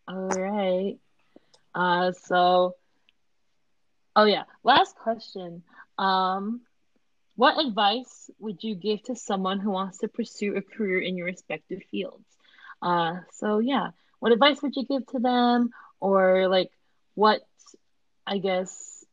all 0.06 0.28
right. 0.28 0.98
Uh, 1.74 2.12
so, 2.12 2.74
oh 4.16 4.24
yeah, 4.24 4.44
last 4.64 4.96
question. 4.96 5.62
Um, 5.98 6.62
what 7.36 7.64
advice 7.64 8.30
would 8.38 8.64
you 8.64 8.74
give 8.74 9.02
to 9.04 9.14
someone 9.14 9.60
who 9.60 9.70
wants 9.70 9.98
to 9.98 10.08
pursue 10.08 10.56
a 10.56 10.62
career 10.62 10.98
in 11.00 11.16
your 11.16 11.26
respective 11.26 11.82
fields? 11.90 12.24
Uh, 12.82 13.20
so 13.34 13.58
yeah, 13.58 13.90
what 14.18 14.32
advice 14.32 14.60
would 14.62 14.74
you 14.76 14.84
give 14.84 15.06
to 15.08 15.18
them, 15.18 15.70
or 16.00 16.48
like, 16.48 16.70
what, 17.14 17.40
I 18.26 18.38
guess, 18.38 19.04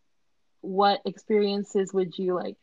what 0.61 1.01
experiences 1.05 1.93
would 1.93 2.17
you 2.17 2.33
like, 2.33 2.57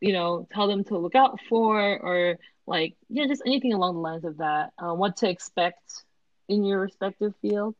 you 0.00 0.12
know, 0.12 0.46
tell 0.52 0.68
them 0.68 0.84
to 0.84 0.98
look 0.98 1.14
out 1.14 1.40
for, 1.48 1.78
or 1.80 2.38
like 2.66 2.94
yeah 3.08 3.26
just 3.26 3.42
anything 3.46 3.72
along 3.72 3.94
the 3.94 4.00
lines 4.00 4.24
of 4.24 4.38
that 4.38 4.72
um, 4.78 4.98
what 4.98 5.16
to 5.16 5.28
expect 5.28 6.04
in 6.48 6.64
your 6.64 6.80
respective 6.80 7.34
field 7.42 7.74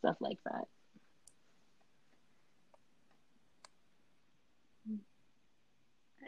stuff 0.00 0.16
like 0.20 0.38
that. 0.44 0.64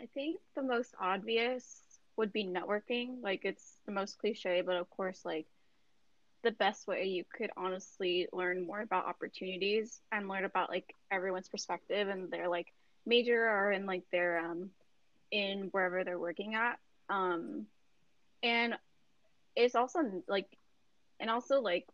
I 0.01 0.07
think 0.15 0.41
the 0.55 0.63
most 0.63 0.95
obvious 1.01 1.99
would 2.17 2.33
be 2.33 2.45
networking. 2.45 3.23
Like 3.23 3.45
it's 3.45 3.81
the 3.87 3.93
most 3.93 4.19
cliche 4.19 4.63
but 4.63 4.77
of 4.77 4.89
course 4.91 5.25
like 5.25 5.47
the 6.43 6.51
best 6.53 6.87
way 6.87 7.05
you 7.05 7.25
could 7.37 7.51
honestly 7.57 8.29
learn 8.33 8.67
more 8.67 8.81
about 8.81 9.07
opportunities 9.07 10.01
and 10.13 10.29
learn 10.29 10.45
about 10.45 10.71
like 10.71 10.95
everyone's 11.11 11.49
perspective 11.49 12.09
and 12.09 12.31
their 12.31 12.49
like 12.49 12.73
major 13.07 13.49
or 13.49 13.73
in 13.73 13.87
like 13.87 14.05
their 14.11 14.39
um 14.39 14.71
in 15.31 15.69
wherever 15.73 16.05
they're 16.05 16.19
working 16.19 16.55
at 16.55 16.79
um 17.11 17.67
and 18.47 18.75
it's 19.57 19.75
also 19.75 20.01
like 20.29 20.47
and 21.19 21.31
also 21.31 21.61
like 21.61 21.87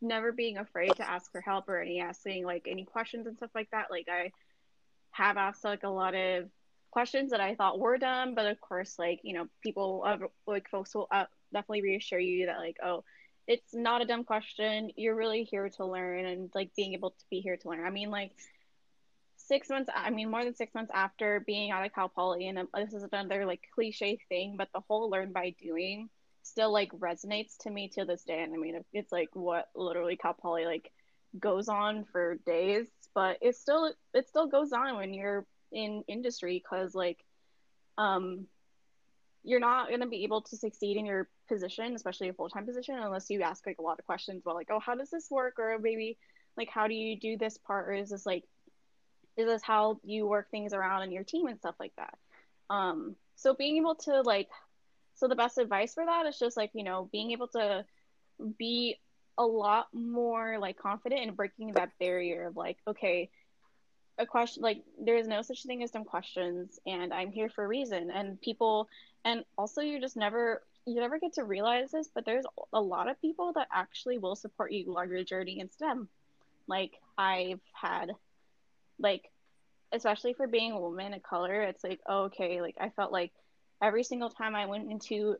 never 0.00 0.32
being 0.32 0.56
afraid 0.56 0.94
to 0.96 1.08
ask 1.08 1.30
for 1.30 1.40
help 1.40 1.68
or 1.68 1.80
any 1.80 2.00
asking 2.00 2.44
like 2.44 2.66
any 2.66 2.84
questions 2.84 3.26
and 3.26 3.36
stuff 3.36 3.50
like 3.54 3.70
that. 3.70 3.90
Like 3.90 4.08
i 4.10 4.32
have 5.10 5.36
asked 5.36 5.64
like 5.64 5.82
a 5.82 5.88
lot 5.88 6.14
of 6.14 6.44
questions 6.90 7.30
that 7.30 7.40
i 7.40 7.54
thought 7.54 7.78
were 7.78 7.98
dumb 7.98 8.34
but 8.34 8.46
of 8.46 8.60
course 8.60 8.98
like 8.98 9.20
you 9.22 9.34
know 9.34 9.46
people 9.62 10.02
uh, 10.06 10.16
like 10.46 10.68
folks 10.70 10.94
will 10.94 11.08
uh, 11.10 11.24
definitely 11.52 11.82
reassure 11.82 12.18
you 12.18 12.46
that 12.46 12.58
like 12.58 12.76
oh 12.82 13.02
it's 13.46 13.74
not 13.74 14.02
a 14.02 14.06
dumb 14.06 14.24
question. 14.24 14.90
You're 14.96 15.14
really 15.14 15.44
here 15.44 15.68
to 15.68 15.84
learn 15.84 16.24
and 16.24 16.50
like 16.54 16.70
being 16.76 16.94
able 16.94 17.10
to 17.10 17.24
be 17.30 17.40
here 17.40 17.56
to 17.56 17.68
learn. 17.68 17.84
I 17.84 17.90
mean 17.90 18.10
like 18.10 18.32
six 19.46 19.68
months 19.68 19.90
i 19.94 20.10
mean 20.10 20.30
more 20.30 20.44
than 20.44 20.54
six 20.54 20.74
months 20.74 20.90
after 20.94 21.42
being 21.46 21.70
out 21.70 21.84
of 21.84 21.92
cal 21.92 22.08
poly 22.08 22.48
and 22.48 22.58
this 22.74 22.92
is 22.92 23.04
another 23.12 23.46
like 23.46 23.60
cliche 23.74 24.18
thing 24.28 24.56
but 24.56 24.68
the 24.74 24.80
whole 24.88 25.10
learn 25.10 25.32
by 25.32 25.54
doing 25.60 26.08
still 26.42 26.72
like 26.72 26.90
resonates 26.92 27.56
to 27.58 27.70
me 27.70 27.88
to 27.88 28.04
this 28.04 28.22
day. 28.22 28.42
And 28.42 28.54
i 28.54 28.56
mean 28.56 28.82
it's 28.92 29.12
like 29.12 29.30
what 29.34 29.68
literally 29.74 30.16
cal 30.16 30.34
poly 30.34 30.64
like 30.64 30.90
goes 31.38 31.68
on 31.68 32.04
for 32.12 32.36
days 32.46 32.86
but 33.14 33.38
it 33.40 33.56
still 33.56 33.92
it 34.14 34.28
still 34.28 34.46
goes 34.46 34.72
on 34.72 34.96
when 34.96 35.12
you're 35.12 35.46
in 35.72 36.02
industry 36.08 36.62
because 36.62 36.94
like 36.94 37.18
um 37.98 38.46
you're 39.42 39.60
not 39.60 39.88
going 39.88 40.00
to 40.00 40.08
be 40.08 40.24
able 40.24 40.42
to 40.42 40.56
succeed 40.56 40.96
in 40.96 41.06
your 41.06 41.28
position 41.48 41.94
especially 41.94 42.28
a 42.28 42.32
full-time 42.32 42.66
position 42.66 42.96
unless 42.98 43.30
you 43.30 43.42
ask 43.42 43.66
like 43.66 43.78
a 43.78 43.82
lot 43.82 43.98
of 43.98 44.06
questions 44.06 44.42
about 44.42 44.56
like 44.56 44.68
oh 44.70 44.80
how 44.80 44.94
does 44.94 45.10
this 45.10 45.30
work? 45.30 45.58
Or 45.58 45.78
maybe 45.80 46.18
like 46.56 46.68
how 46.68 46.88
do 46.88 46.94
you 46.94 47.18
do 47.18 47.36
this 47.36 47.58
part? 47.58 47.88
Or 47.88 47.92
is 47.92 48.10
this 48.10 48.26
like 48.26 48.44
is 49.36 49.46
this 49.46 49.62
how 49.62 50.00
you 50.04 50.26
work 50.26 50.50
things 50.50 50.72
around 50.72 51.02
in 51.02 51.12
your 51.12 51.24
team 51.24 51.46
and 51.46 51.58
stuff 51.58 51.74
like 51.78 51.92
that. 51.96 52.18
Um 52.70 53.16
so 53.36 53.54
being 53.54 53.76
able 53.76 53.94
to 53.96 54.22
like 54.22 54.48
so 55.14 55.28
the 55.28 55.34
best 55.34 55.58
advice 55.58 55.94
for 55.94 56.04
that 56.04 56.26
is 56.26 56.38
just 56.38 56.56
like 56.56 56.70
you 56.74 56.84
know 56.84 57.08
being 57.12 57.32
able 57.32 57.48
to 57.48 57.84
be 58.58 58.98
a 59.38 59.44
lot 59.44 59.88
more 59.92 60.58
like 60.58 60.78
confident 60.78 61.22
in 61.22 61.34
breaking 61.34 61.72
that 61.72 61.90
barrier 61.98 62.48
of 62.48 62.56
like 62.56 62.78
okay 62.86 63.30
a 64.18 64.26
question 64.26 64.62
like 64.62 64.82
there 64.98 65.16
is 65.16 65.28
no 65.28 65.42
such 65.42 65.62
thing 65.64 65.82
as 65.82 65.90
dumb 65.90 66.04
questions 66.04 66.78
and 66.86 67.12
i'm 67.12 67.32
here 67.32 67.50
for 67.50 67.64
a 67.64 67.68
reason. 67.68 68.10
And 68.10 68.40
people 68.40 68.88
and 69.24 69.44
also 69.58 69.80
you 69.82 70.00
just 70.00 70.16
never 70.16 70.62
you 70.86 70.94
never 70.94 71.18
get 71.18 71.34
to 71.34 71.44
realize 71.44 71.90
this 71.90 72.08
but 72.14 72.24
there's 72.24 72.46
a 72.72 72.80
lot 72.80 73.10
of 73.10 73.20
people 73.20 73.52
that 73.54 73.68
actually 73.72 74.18
will 74.18 74.36
support 74.36 74.72
you 74.72 74.90
along 74.90 75.10
your 75.10 75.24
journey 75.24 75.60
in 75.60 75.70
stem. 75.70 76.08
Like 76.66 76.92
I've 77.18 77.60
had 77.72 78.12
like 78.98 79.30
especially 79.92 80.32
for 80.32 80.46
being 80.46 80.72
a 80.72 80.80
woman 80.80 81.14
of 81.14 81.22
color, 81.22 81.62
it's 81.62 81.84
like 81.84 82.00
oh, 82.06 82.24
okay, 82.24 82.60
like 82.60 82.76
I 82.80 82.90
felt 82.90 83.12
like 83.12 83.32
every 83.82 84.04
single 84.04 84.30
time 84.30 84.54
I 84.54 84.66
went 84.66 84.90
into 84.90 85.36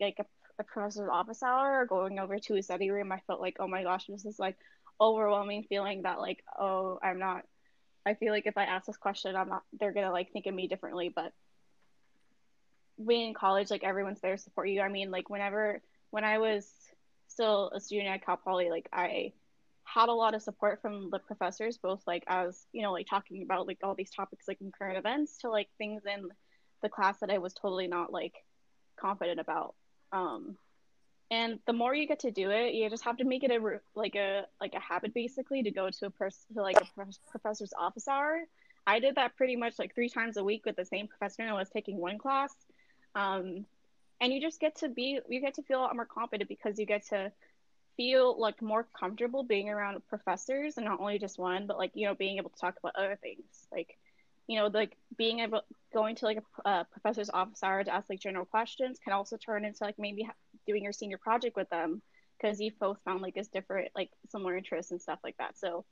like 0.00 0.16
a, 0.18 0.24
a 0.58 0.64
professor's 0.64 1.08
office 1.10 1.42
hour 1.42 1.80
or 1.80 1.86
going 1.86 2.18
over 2.18 2.38
to 2.38 2.56
a 2.56 2.62
study 2.62 2.90
room, 2.90 3.12
I 3.12 3.20
felt 3.26 3.40
like 3.40 3.56
oh 3.60 3.68
my 3.68 3.82
gosh, 3.82 4.06
this 4.06 4.24
is 4.24 4.38
like 4.38 4.56
overwhelming 5.00 5.64
feeling 5.68 6.02
that 6.02 6.20
like 6.20 6.44
oh 6.58 6.98
I'm 7.02 7.18
not. 7.18 7.42
I 8.04 8.14
feel 8.14 8.32
like 8.32 8.46
if 8.46 8.56
I 8.56 8.64
ask 8.64 8.86
this 8.86 8.96
question, 8.96 9.34
I'm 9.34 9.48
not. 9.48 9.64
They're 9.78 9.92
gonna 9.92 10.12
like 10.12 10.32
think 10.32 10.46
of 10.46 10.54
me 10.54 10.68
differently. 10.68 11.12
But 11.14 11.32
being 13.04 13.28
in 13.28 13.34
college, 13.34 13.70
like 13.70 13.84
everyone's 13.84 14.20
there 14.20 14.36
to 14.36 14.42
support 14.42 14.68
you. 14.68 14.80
I 14.80 14.88
mean, 14.88 15.10
like 15.10 15.28
whenever 15.28 15.82
when 16.10 16.24
I 16.24 16.38
was 16.38 16.70
still 17.28 17.70
a 17.74 17.80
student 17.80 18.08
at 18.08 18.24
Cal 18.24 18.36
Poly, 18.36 18.70
like 18.70 18.88
I 18.92 19.32
had 19.86 20.08
a 20.08 20.12
lot 20.12 20.34
of 20.34 20.42
support 20.42 20.82
from 20.82 21.10
the 21.10 21.18
professors, 21.20 21.78
both 21.78 22.02
like 22.06 22.24
as 22.26 22.66
you 22.72 22.82
know, 22.82 22.92
like 22.92 23.06
talking 23.06 23.42
about 23.42 23.66
like 23.66 23.78
all 23.82 23.94
these 23.94 24.10
topics 24.10 24.48
like 24.48 24.60
in 24.60 24.72
current 24.72 24.98
events 24.98 25.38
to 25.38 25.48
like 25.48 25.68
things 25.78 26.02
in 26.04 26.28
the 26.82 26.88
class 26.88 27.18
that 27.20 27.30
I 27.30 27.38
was 27.38 27.54
totally 27.54 27.86
not 27.86 28.12
like 28.12 28.34
confident 28.96 29.40
about. 29.40 29.74
Um, 30.12 30.56
and 31.30 31.60
the 31.66 31.72
more 31.72 31.94
you 31.94 32.06
get 32.06 32.20
to 32.20 32.30
do 32.30 32.50
it, 32.50 32.74
you 32.74 32.90
just 32.90 33.04
have 33.04 33.16
to 33.18 33.24
make 33.24 33.44
it 33.44 33.50
a 33.50 33.80
like 33.94 34.16
a 34.16 34.46
like 34.60 34.74
a 34.74 34.80
habit 34.80 35.14
basically 35.14 35.62
to 35.62 35.70
go 35.70 35.88
to 35.88 36.06
a 36.06 36.10
person 36.10 36.54
to 36.54 36.62
like 36.62 36.80
a 36.80 37.04
professor's 37.30 37.72
office 37.78 38.08
hour. 38.08 38.40
I 38.86 38.98
did 38.98 39.14
that 39.16 39.36
pretty 39.36 39.56
much 39.56 39.78
like 39.78 39.94
three 39.94 40.08
times 40.08 40.36
a 40.36 40.44
week 40.44 40.64
with 40.66 40.76
the 40.76 40.84
same 40.84 41.08
professor. 41.08 41.42
And 41.42 41.50
I 41.50 41.54
was 41.54 41.68
taking 41.68 41.96
one 41.96 42.18
class, 42.18 42.54
um, 43.14 43.66
and 44.20 44.32
you 44.32 44.40
just 44.40 44.60
get 44.60 44.76
to 44.76 44.88
be 44.88 45.20
you 45.28 45.40
get 45.40 45.54
to 45.54 45.62
feel 45.62 45.80
a 45.80 45.82
lot 45.82 45.96
more 45.96 46.06
confident 46.06 46.48
because 46.48 46.78
you 46.78 46.86
get 46.86 47.06
to 47.08 47.32
feel 47.96 48.38
like 48.38 48.60
more 48.62 48.86
comfortable 48.98 49.42
being 49.42 49.68
around 49.68 50.00
professors 50.08 50.76
and 50.76 50.86
not 50.86 51.00
only 51.00 51.18
just 51.18 51.38
one, 51.38 51.66
but 51.66 51.78
like 51.78 51.92
you 51.94 52.06
know 52.06 52.14
being 52.14 52.38
able 52.38 52.50
to 52.50 52.58
talk 52.60 52.76
about 52.78 52.96
other 52.96 53.18
things 53.20 53.66
like 53.72 53.96
you 54.46 54.58
know 54.58 54.68
like 54.68 54.96
being 55.16 55.40
able 55.40 55.62
going 55.92 56.14
to 56.16 56.24
like 56.24 56.38
a 56.64 56.68
uh, 56.68 56.84
professor's 56.84 57.30
office 57.30 57.62
hour 57.62 57.82
to 57.82 57.92
ask 57.92 58.08
like 58.10 58.20
general 58.20 58.44
questions 58.44 58.98
can 59.02 59.12
also 59.12 59.36
turn 59.36 59.64
into 59.64 59.82
like 59.82 59.98
maybe 59.98 60.28
doing 60.66 60.82
your 60.82 60.92
senior 60.92 61.18
project 61.18 61.56
with 61.56 61.68
them 61.70 62.02
because 62.38 62.60
you 62.60 62.70
both 62.78 62.98
found 63.04 63.22
like 63.22 63.34
this 63.34 63.48
different 63.48 63.88
like 63.94 64.10
similar 64.30 64.56
interests 64.56 64.92
and 64.92 65.00
stuff 65.00 65.18
like 65.24 65.36
that. 65.38 65.58
So 65.58 65.84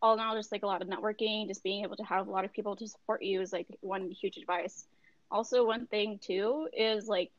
all 0.00 0.14
in 0.14 0.20
all, 0.20 0.36
just 0.36 0.52
like 0.52 0.64
a 0.64 0.66
lot 0.66 0.82
of 0.82 0.88
networking, 0.88 1.46
just 1.46 1.62
being 1.62 1.84
able 1.84 1.96
to 1.96 2.02
have 2.04 2.26
a 2.26 2.30
lot 2.30 2.44
of 2.44 2.52
people 2.52 2.76
to 2.76 2.88
support 2.88 3.22
you 3.22 3.40
is 3.40 3.52
like 3.52 3.66
one 3.80 4.10
huge 4.10 4.36
advice. 4.36 4.84
Also, 5.30 5.64
one 5.64 5.86
thing 5.86 6.18
too 6.20 6.68
is 6.72 7.06
like 7.06 7.30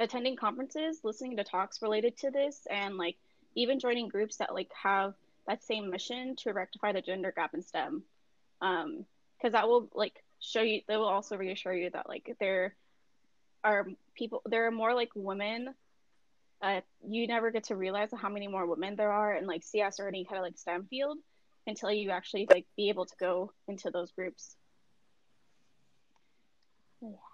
attending 0.00 0.36
conferences, 0.36 1.00
listening 1.02 1.36
to 1.36 1.44
talks 1.44 1.82
related 1.82 2.16
to 2.18 2.30
this, 2.30 2.66
and 2.70 2.96
like 2.96 3.16
even 3.54 3.80
joining 3.80 4.08
groups 4.08 4.36
that 4.36 4.54
like 4.54 4.70
have 4.82 5.14
that 5.46 5.64
same 5.64 5.90
mission 5.90 6.36
to 6.36 6.52
rectify 6.52 6.92
the 6.92 7.00
gender 7.00 7.32
gap 7.34 7.54
in 7.54 7.62
STEM. 7.62 8.02
Um, 8.60 9.04
because 9.36 9.52
that 9.52 9.68
will 9.68 9.88
like 9.94 10.24
show 10.40 10.62
you, 10.62 10.80
that 10.88 10.98
will 10.98 11.08
also 11.08 11.36
reassure 11.36 11.72
you 11.72 11.90
that 11.90 12.08
like 12.08 12.36
there 12.40 12.74
are 13.62 13.86
people, 14.14 14.42
there 14.46 14.66
are 14.66 14.70
more 14.70 14.94
like 14.94 15.10
women. 15.14 15.74
Uh, 16.60 16.80
you 17.08 17.28
never 17.28 17.52
get 17.52 17.64
to 17.64 17.76
realize 17.76 18.10
how 18.16 18.28
many 18.28 18.48
more 18.48 18.66
women 18.66 18.96
there 18.96 19.12
are 19.12 19.34
in 19.34 19.46
like 19.46 19.62
CS 19.62 20.00
or 20.00 20.08
any 20.08 20.24
kind 20.24 20.38
of 20.38 20.42
like 20.42 20.58
STEM 20.58 20.86
field 20.90 21.18
until 21.68 21.92
you 21.92 22.10
actually 22.10 22.48
like 22.50 22.66
be 22.76 22.88
able 22.88 23.06
to 23.06 23.14
go 23.20 23.52
into 23.68 23.90
those 23.90 24.10
groups. 24.10 24.56
Yeah. 27.00 27.27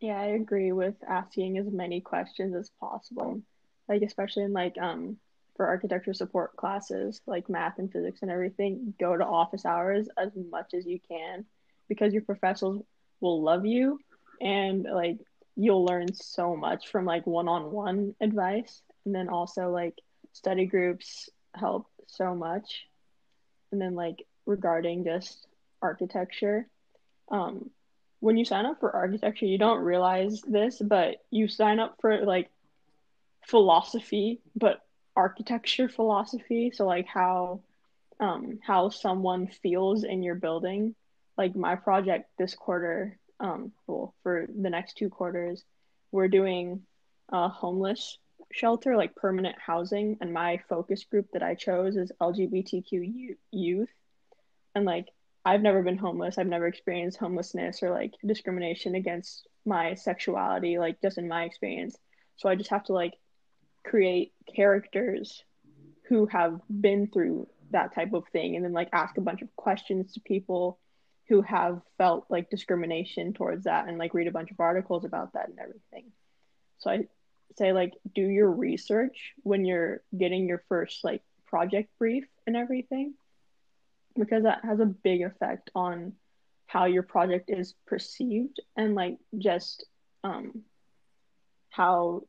Yeah, 0.00 0.20
I 0.20 0.26
agree 0.28 0.72
with 0.72 0.94
asking 1.06 1.58
as 1.58 1.66
many 1.70 2.00
questions 2.00 2.54
as 2.54 2.70
possible. 2.80 3.42
Like 3.88 4.02
especially 4.02 4.44
in 4.44 4.52
like 4.52 4.76
um 4.78 5.18
for 5.56 5.66
architecture 5.66 6.14
support 6.14 6.56
classes, 6.56 7.20
like 7.26 7.48
math 7.50 7.78
and 7.78 7.92
physics 7.92 8.20
and 8.22 8.30
everything, 8.30 8.94
go 8.98 9.16
to 9.16 9.24
office 9.24 9.64
hours 9.66 10.08
as 10.18 10.30
much 10.50 10.74
as 10.74 10.86
you 10.86 10.98
can 11.08 11.44
because 11.88 12.12
your 12.14 12.22
professors 12.22 12.80
will 13.20 13.42
love 13.42 13.66
you 13.66 13.98
and 14.40 14.84
like 14.84 15.18
you'll 15.56 15.84
learn 15.84 16.12
so 16.14 16.56
much 16.56 16.88
from 16.88 17.04
like 17.04 17.26
one-on-one 17.26 18.14
advice 18.20 18.82
and 19.04 19.14
then 19.14 19.28
also 19.28 19.70
like 19.70 19.94
study 20.32 20.64
groups 20.66 21.28
help 21.54 21.86
so 22.06 22.34
much. 22.34 22.86
And 23.72 23.80
then 23.80 23.94
like 23.94 24.24
regarding 24.46 25.04
just 25.04 25.46
architecture, 25.82 26.68
um 27.30 27.70
when 28.20 28.36
you 28.36 28.44
sign 28.44 28.66
up 28.66 28.80
for 28.80 28.94
architecture, 28.94 29.46
you 29.46 29.58
don't 29.58 29.82
realize 29.82 30.42
this, 30.42 30.78
but 30.78 31.16
you 31.30 31.48
sign 31.48 31.80
up 31.80 31.96
for 32.00 32.24
like 32.24 32.50
philosophy, 33.46 34.40
but 34.54 34.80
architecture 35.16 35.88
philosophy. 35.88 36.70
So 36.72 36.86
like 36.86 37.06
how 37.06 37.60
um 38.20 38.60
how 38.62 38.90
someone 38.90 39.48
feels 39.48 40.04
in 40.04 40.22
your 40.22 40.34
building. 40.34 40.94
Like 41.36 41.56
my 41.56 41.74
project 41.76 42.30
this 42.38 42.54
quarter, 42.54 43.18
um, 43.40 43.72
well, 43.86 44.14
for 44.22 44.46
the 44.46 44.68
next 44.68 44.98
two 44.98 45.08
quarters, 45.08 45.64
we're 46.12 46.28
doing 46.28 46.82
a 47.30 47.48
homeless 47.48 48.18
shelter, 48.52 48.96
like 48.96 49.14
permanent 49.14 49.56
housing, 49.58 50.18
and 50.20 50.34
my 50.34 50.60
focus 50.68 51.04
group 51.04 51.28
that 51.32 51.42
I 51.42 51.54
chose 51.54 51.96
is 51.96 52.12
LGBTQ 52.20 53.36
youth. 53.50 53.88
And 54.74 54.84
like 54.84 55.08
I've 55.44 55.62
never 55.62 55.82
been 55.82 55.96
homeless. 55.96 56.38
I've 56.38 56.46
never 56.46 56.66
experienced 56.66 57.18
homelessness 57.18 57.82
or 57.82 57.90
like 57.90 58.12
discrimination 58.26 58.94
against 58.94 59.46
my 59.64 59.94
sexuality, 59.94 60.78
like 60.78 61.00
just 61.00 61.18
in 61.18 61.28
my 61.28 61.44
experience. 61.44 61.96
So 62.36 62.48
I 62.48 62.56
just 62.56 62.70
have 62.70 62.84
to 62.84 62.92
like 62.92 63.14
create 63.84 64.32
characters 64.54 65.42
who 66.08 66.26
have 66.26 66.60
been 66.68 67.06
through 67.06 67.48
that 67.70 67.94
type 67.94 68.12
of 68.12 68.24
thing 68.32 68.56
and 68.56 68.64
then 68.64 68.72
like 68.72 68.88
ask 68.92 69.16
a 69.16 69.22
bunch 69.22 69.42
of 69.42 69.54
questions 69.56 70.12
to 70.12 70.20
people 70.20 70.78
who 71.28 71.40
have 71.42 71.80
felt 71.96 72.26
like 72.28 72.50
discrimination 72.50 73.32
towards 73.32 73.64
that 73.64 73.88
and 73.88 73.96
like 73.98 74.12
read 74.12 74.26
a 74.26 74.32
bunch 74.32 74.50
of 74.50 74.58
articles 74.58 75.04
about 75.04 75.32
that 75.32 75.48
and 75.48 75.58
everything. 75.58 76.10
So 76.78 76.90
I 76.90 77.06
say 77.56 77.72
like 77.72 77.94
do 78.14 78.22
your 78.22 78.50
research 78.50 79.32
when 79.42 79.64
you're 79.64 80.02
getting 80.16 80.48
your 80.48 80.62
first 80.68 81.04
like 81.04 81.22
project 81.46 81.90
brief 81.98 82.24
and 82.46 82.56
everything 82.56 83.14
because 84.18 84.44
that 84.44 84.64
has 84.64 84.80
a 84.80 84.86
big 84.86 85.22
effect 85.22 85.70
on 85.74 86.12
how 86.66 86.84
your 86.84 87.02
project 87.02 87.50
is 87.50 87.74
perceived 87.86 88.60
and 88.76 88.94
like 88.94 89.16
just 89.38 89.84
um 90.22 90.62
how 91.70 92.22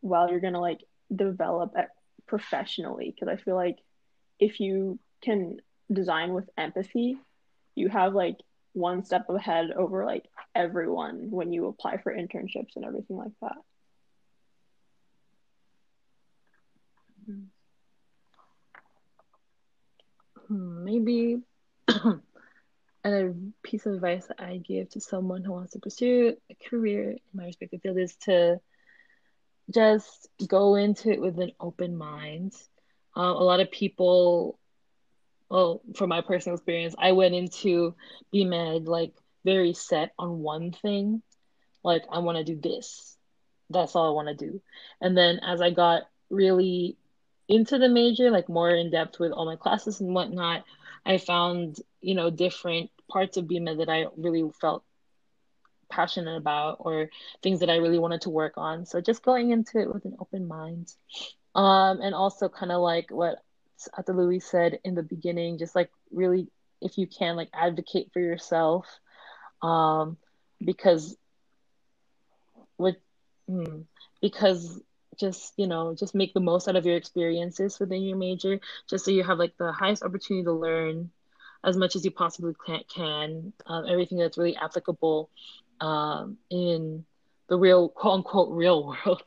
well 0.00 0.30
you're 0.30 0.40
gonna 0.40 0.60
like 0.60 0.80
develop 1.14 1.72
it 1.76 1.88
professionally 2.26 3.14
because 3.14 3.28
i 3.28 3.36
feel 3.42 3.54
like 3.54 3.78
if 4.38 4.60
you 4.60 4.98
can 5.22 5.58
design 5.92 6.32
with 6.32 6.48
empathy 6.56 7.18
you 7.74 7.88
have 7.88 8.14
like 8.14 8.36
one 8.72 9.04
step 9.04 9.28
ahead 9.28 9.70
over 9.72 10.04
like 10.04 10.24
everyone 10.54 11.30
when 11.30 11.52
you 11.52 11.66
apply 11.66 11.96
for 11.98 12.14
internships 12.14 12.76
and 12.76 12.84
everything 12.84 13.16
like 13.16 13.32
that 13.40 13.56
mm-hmm. 17.28 17.44
Hmm, 20.48 20.84
maybe 20.84 21.40
a 23.04 23.32
piece 23.62 23.86
of 23.86 23.94
advice 23.94 24.26
that 24.26 24.40
I 24.40 24.58
give 24.58 24.90
to 24.90 25.00
someone 25.00 25.44
who 25.44 25.52
wants 25.52 25.72
to 25.72 25.78
pursue 25.78 26.36
a 26.50 26.68
career 26.68 27.10
in 27.12 27.18
my 27.34 27.44
respective 27.44 27.82
field 27.82 27.98
is 27.98 28.16
to 28.22 28.60
just 29.72 30.28
go 30.46 30.74
into 30.74 31.10
it 31.10 31.20
with 31.20 31.38
an 31.38 31.52
open 31.60 31.96
mind. 31.96 32.54
Um, 33.14 33.36
a 33.36 33.42
lot 33.42 33.60
of 33.60 33.70
people 33.70 34.58
well, 35.50 35.80
from 35.94 36.10
my 36.10 36.20
personal 36.20 36.56
experience, 36.56 36.94
I 36.98 37.12
went 37.12 37.34
into 37.34 37.94
BMed 38.34 38.86
like 38.86 39.12
very 39.44 39.72
set 39.72 40.12
on 40.18 40.40
one 40.40 40.72
thing. 40.72 41.22
Like, 41.82 42.04
I 42.12 42.18
want 42.18 42.38
to 42.38 42.44
do 42.44 42.60
this. 42.60 43.16
That's 43.70 43.96
all 43.96 44.08
I 44.08 44.14
want 44.14 44.28
to 44.28 44.46
do. 44.46 44.60
And 45.00 45.16
then 45.16 45.40
as 45.46 45.60
I 45.60 45.70
got 45.70 46.02
really 46.30 46.96
into 47.48 47.78
the 47.78 47.88
major, 47.88 48.30
like 48.30 48.48
more 48.48 48.70
in 48.70 48.90
depth 48.90 49.18
with 49.18 49.32
all 49.32 49.46
my 49.46 49.56
classes 49.56 50.00
and 50.00 50.14
whatnot, 50.14 50.64
I 51.04 51.18
found, 51.18 51.80
you 52.00 52.14
know, 52.14 52.30
different 52.30 52.90
parts 53.10 53.36
of 53.36 53.46
BMed 53.46 53.78
that 53.78 53.88
I 53.88 54.06
really 54.16 54.48
felt 54.60 54.84
passionate 55.90 56.36
about 56.36 56.76
or 56.80 57.08
things 57.42 57.60
that 57.60 57.70
I 57.70 57.76
really 57.76 57.98
wanted 57.98 58.22
to 58.22 58.30
work 58.30 58.54
on. 58.56 58.84
So 58.84 59.00
just 59.00 59.22
going 59.22 59.50
into 59.50 59.78
it 59.78 59.92
with 59.92 60.04
an 60.04 60.16
open 60.20 60.46
mind. 60.46 60.92
Um, 61.54 62.00
and 62.02 62.14
also 62.14 62.48
kind 62.48 62.70
of 62.70 62.80
like 62.80 63.10
what 63.10 63.42
Ate 63.98 64.08
Louise 64.14 64.44
said 64.44 64.78
in 64.84 64.94
the 64.94 65.02
beginning, 65.02 65.58
just 65.58 65.74
like 65.74 65.90
really, 66.10 66.48
if 66.82 66.98
you 66.98 67.06
can, 67.06 67.36
like 67.36 67.48
advocate 67.54 68.10
for 68.12 68.20
yourself. 68.20 68.86
Um, 69.62 70.18
because 70.62 71.16
with, 72.76 72.96
hmm, 73.48 73.82
because 74.20 74.80
just 75.18 75.52
you 75.56 75.66
know 75.66 75.94
just 75.94 76.14
make 76.14 76.32
the 76.34 76.40
most 76.40 76.68
out 76.68 76.76
of 76.76 76.86
your 76.86 76.96
experiences 76.96 77.78
within 77.78 78.02
your 78.02 78.16
major 78.16 78.60
just 78.88 79.04
so 79.04 79.10
you 79.10 79.24
have 79.24 79.38
like 79.38 79.56
the 79.58 79.72
highest 79.72 80.02
opportunity 80.02 80.44
to 80.44 80.52
learn 80.52 81.10
as 81.64 81.76
much 81.76 81.96
as 81.96 82.04
you 82.04 82.10
possibly 82.10 82.54
can, 82.64 82.80
can 82.94 83.52
um, 83.66 83.84
everything 83.88 84.18
that's 84.18 84.38
really 84.38 84.56
applicable 84.56 85.28
um, 85.80 86.36
in 86.50 87.04
the 87.48 87.56
real 87.56 87.88
quote 87.88 88.14
unquote 88.14 88.50
real 88.52 88.86
world 89.06 89.22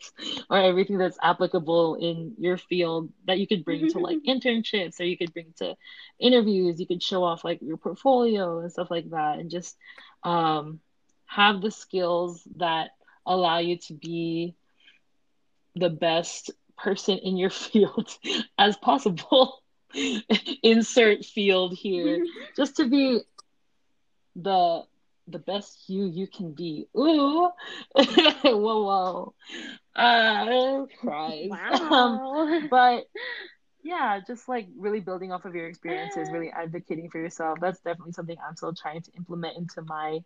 or 0.49 0.57
everything 0.57 0.97
that's 0.97 1.17
applicable 1.21 1.95
in 1.95 2.33
your 2.37 2.57
field 2.57 3.09
that 3.25 3.39
you 3.39 3.47
could 3.47 3.65
bring 3.65 3.87
to 3.87 3.99
like 3.99 4.19
internships 4.27 4.99
or 4.99 5.03
you 5.03 5.17
could 5.17 5.33
bring 5.33 5.53
to 5.57 5.75
interviews 6.19 6.79
you 6.79 6.87
could 6.87 7.03
show 7.03 7.23
off 7.23 7.43
like 7.43 7.59
your 7.61 7.77
portfolio 7.77 8.59
and 8.59 8.71
stuff 8.71 8.91
like 8.91 9.09
that 9.09 9.39
and 9.39 9.49
just 9.49 9.75
um, 10.23 10.79
have 11.25 11.61
the 11.61 11.71
skills 11.71 12.47
that 12.57 12.91
allow 13.25 13.59
you 13.59 13.77
to 13.77 13.93
be 13.93 14.55
the 15.76 15.89
best 15.89 16.51
person 16.78 17.17
in 17.17 17.38
your 17.38 17.49
field 17.65 18.09
as 18.57 18.78
possible 18.78 19.61
insert 20.63 21.26
field 21.26 21.74
here 21.74 22.24
just 22.55 22.78
to 22.78 22.89
be 22.89 23.19
the 24.36 24.84
the 25.28 25.39
best 25.39 25.88
you 25.88 26.05
you 26.05 26.28
can 26.28 26.51
be. 26.51 26.88
Ooh, 26.97 27.49
whoa, 27.93 28.24
whoa, 28.43 29.34
uh, 29.95 30.86
cries. 30.99 31.49
Wow. 31.49 31.91
Um, 31.91 32.67
but 32.69 33.05
yeah, 33.84 34.19
just 34.26 34.47
like 34.49 34.67
really 34.78 34.99
building 34.99 35.32
off 35.32 35.45
of 35.45 35.55
your 35.55 35.67
experiences, 35.67 36.30
really 36.32 36.49
advocating 36.49 37.09
for 37.09 37.19
yourself. 37.19 37.59
That's 37.61 37.80
definitely 37.80 38.13
something 38.13 38.38
I'm 38.45 38.55
still 38.55 38.74
trying 38.74 39.01
to 39.03 39.11
implement 39.15 39.57
into 39.57 39.82
my 39.84 40.19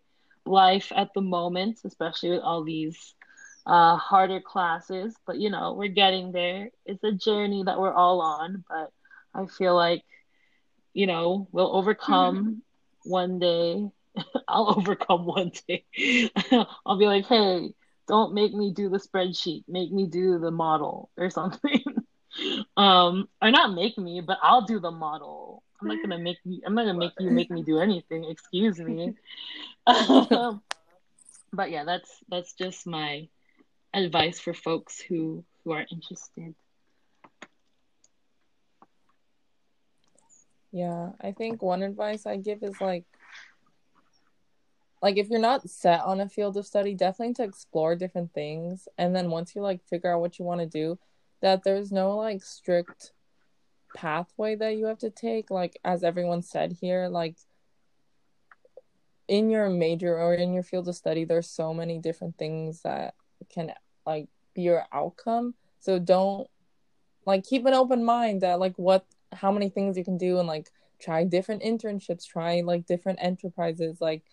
life 0.46 0.92
at 0.96 1.14
the 1.14 1.22
moment, 1.22 1.80
especially 1.84 2.32
with 2.32 2.42
all 2.42 2.64
these 2.64 3.16
uh, 3.66 3.98
harder 3.98 4.42
classes. 4.42 5.16
But 5.26 5.38
you 5.38 5.50
know, 5.50 5.74
we're 5.74 5.90
getting 5.90 6.32
there. 6.32 6.70
It's 6.86 7.04
a 7.04 7.12
journey 7.12 7.64
that 7.64 7.80
we're 7.80 7.94
all 7.94 8.22
on, 8.22 8.64
but 8.70 8.92
I 9.34 9.46
feel 9.48 9.76
like 9.76 10.04
you 10.94 11.08
know 11.08 11.48
we'll 11.52 11.76
overcome 11.76 12.62
one 13.04 13.40
day 13.40 13.92
I'll 14.48 14.74
overcome 14.78 15.26
one 15.26 15.52
day. 15.68 15.86
I'll 16.86 16.98
be 16.98 17.06
like, 17.06 17.26
hey, 17.26 17.74
don't 18.08 18.34
make 18.34 18.54
me 18.54 18.72
do 18.72 18.90
the 18.90 18.98
spreadsheet. 18.98 19.64
Make 19.68 19.92
me 19.92 20.08
do 20.08 20.40
the 20.40 20.52
model 20.52 21.10
or 21.18 21.30
something. 21.30 21.84
um, 22.78 23.28
or 23.42 23.52
not 23.52 23.74
make 23.74 23.98
me, 23.98 24.22
but 24.22 24.38
I'll 24.42 24.66
do 24.66 24.80
the 24.80 24.92
model. 24.92 25.64
I'm 25.82 25.90
not 25.90 26.02
gonna 26.02 26.20
make 26.20 26.38
you. 26.46 26.62
I'm 26.66 26.74
not 26.74 26.86
gonna 26.86 26.98
make 26.98 27.12
you 27.20 27.30
make 27.32 27.52
me 27.52 27.62
do 27.62 27.80
anything. 27.80 28.24
Excuse 28.24 28.80
me. 28.80 29.14
um, 29.86 30.62
but 31.52 31.70
yeah, 31.70 31.84
that's 31.84 32.10
that's 32.30 32.54
just 32.54 32.88
my 32.88 33.28
advice 33.96 34.40
for 34.40 34.54
folks 34.54 35.00
who 35.00 35.44
who 35.64 35.72
are 35.72 35.86
interested. 35.90 36.54
Yeah, 40.72 41.12
I 41.22 41.32
think 41.32 41.62
one 41.62 41.82
advice 41.82 42.26
I 42.26 42.36
give 42.38 42.62
is 42.62 42.80
like 42.82 43.06
like 45.02 45.18
if 45.18 45.30
you're 45.30 45.40
not 45.40 45.70
set 45.70 46.02
on 46.02 46.20
a 46.20 46.28
field 46.28 46.58
of 46.58 46.66
study 46.66 46.94
definitely 46.94 47.34
to 47.36 47.44
explore 47.44 47.96
different 47.96 48.34
things 48.34 48.88
and 48.98 49.16
then 49.16 49.30
once 49.30 49.56
you 49.56 49.62
like 49.62 49.84
figure 49.88 50.12
out 50.12 50.20
what 50.20 50.40
you 50.40 50.46
want 50.46 50.62
to 50.62 50.68
do 50.68 50.98
that 51.42 51.64
there's 51.64 51.92
no 51.92 52.18
like 52.18 52.44
strict 52.44 53.12
pathway 53.96 54.56
that 54.56 54.76
you 54.76 54.86
have 54.86 54.98
to 54.98 55.10
take 55.10 55.52
like 55.52 55.78
as 55.86 56.04
everyone 56.04 56.42
said 56.42 56.76
here 56.82 57.08
like 57.08 57.36
in 59.28 59.50
your 59.50 59.70
major 59.70 60.18
or 60.18 60.34
in 60.34 60.54
your 60.54 60.64
field 60.64 60.88
of 60.88 60.96
study 60.96 61.24
there's 61.24 61.50
so 61.50 61.74
many 61.74 62.00
different 62.00 62.38
things 62.38 62.82
that 62.82 63.14
can 63.50 63.72
like 64.06 64.28
be 64.54 64.64
your 64.64 64.86
outcome. 64.92 65.56
So 65.80 66.00
don't 66.00 66.48
like 67.26 67.44
keep 67.44 67.66
an 67.66 67.74
open 67.74 68.04
mind 68.04 68.42
that 68.42 68.60
like 68.60 68.76
what 68.78 69.06
how 69.32 69.52
many 69.52 69.70
things 69.70 69.98
you 69.98 70.04
can 70.04 70.18
do 70.18 70.40
and 70.40 70.48
like 70.48 70.70
try 71.00 71.24
different 71.24 71.62
internships 71.62 72.26
try 72.26 72.62
like 72.62 72.86
different 72.86 73.20
enterprises. 73.22 74.00
Like 74.00 74.24